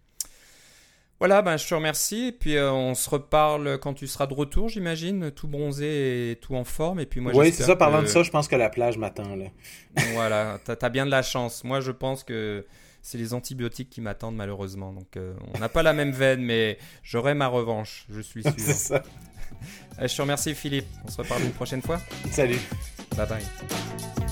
Voilà, 1.19 1.41
ben, 1.41 1.57
je 1.57 1.67
te 1.67 1.75
remercie. 1.75 2.27
Et 2.27 2.31
puis, 2.31 2.55
euh, 2.55 2.71
on 2.71 2.95
se 2.95 3.09
reparle 3.09 3.77
quand 3.79 3.93
tu 3.93 4.07
seras 4.07 4.25
de 4.25 4.33
retour, 4.33 4.69
j'imagine, 4.69 5.31
tout 5.31 5.49
bronzé 5.49 6.31
et 6.31 6.35
tout 6.37 6.55
en 6.55 6.63
forme. 6.63 7.01
Et 7.01 7.05
puis, 7.05 7.19
moi, 7.19 7.33
oui, 7.35 7.51
c'est 7.51 7.63
ça. 7.63 7.75
Parlant 7.75 8.01
de 8.01 8.07
ça, 8.07 8.23
je 8.23 8.31
pense 8.31 8.47
que 8.47 8.55
la 8.55 8.69
plage 8.69 8.97
m'attend. 8.97 9.35
là. 9.35 9.45
voilà, 10.13 10.59
tu 10.65 10.71
as, 10.71 10.89
bien 10.89 11.05
de 11.05 11.11
la 11.11 11.21
chance. 11.21 11.63
Moi, 11.65 11.81
je 11.81 11.91
pense 11.91 12.23
que 12.23 12.65
c'est 13.01 13.17
les 13.17 13.33
antibiotiques 13.33 13.89
qui 13.89 14.01
m'attendent, 14.01 14.37
malheureusement. 14.37 14.93
Donc, 14.93 15.17
euh, 15.17 15.33
on 15.53 15.59
n'a 15.59 15.69
pas 15.69 15.83
la 15.83 15.93
même 15.93 16.11
veine, 16.11 16.41
mais 16.41 16.77
j'aurai 17.03 17.33
ma 17.33 17.47
revanche, 17.47 18.05
je 18.09 18.21
suis 18.21 18.43
sûr. 18.43 18.53
c'est 18.57 18.73
ça. 18.73 19.03
Euh, 20.01 20.07
je 20.07 20.15
te 20.15 20.21
remercie 20.21 20.55
Philippe. 20.55 20.87
On 21.05 21.09
se 21.11 21.17
reparle 21.17 21.43
une 21.43 21.51
prochaine 21.51 21.81
fois. 21.81 21.99
Salut. 22.31 22.59
Bye 23.15 23.27
bye. 23.27 24.28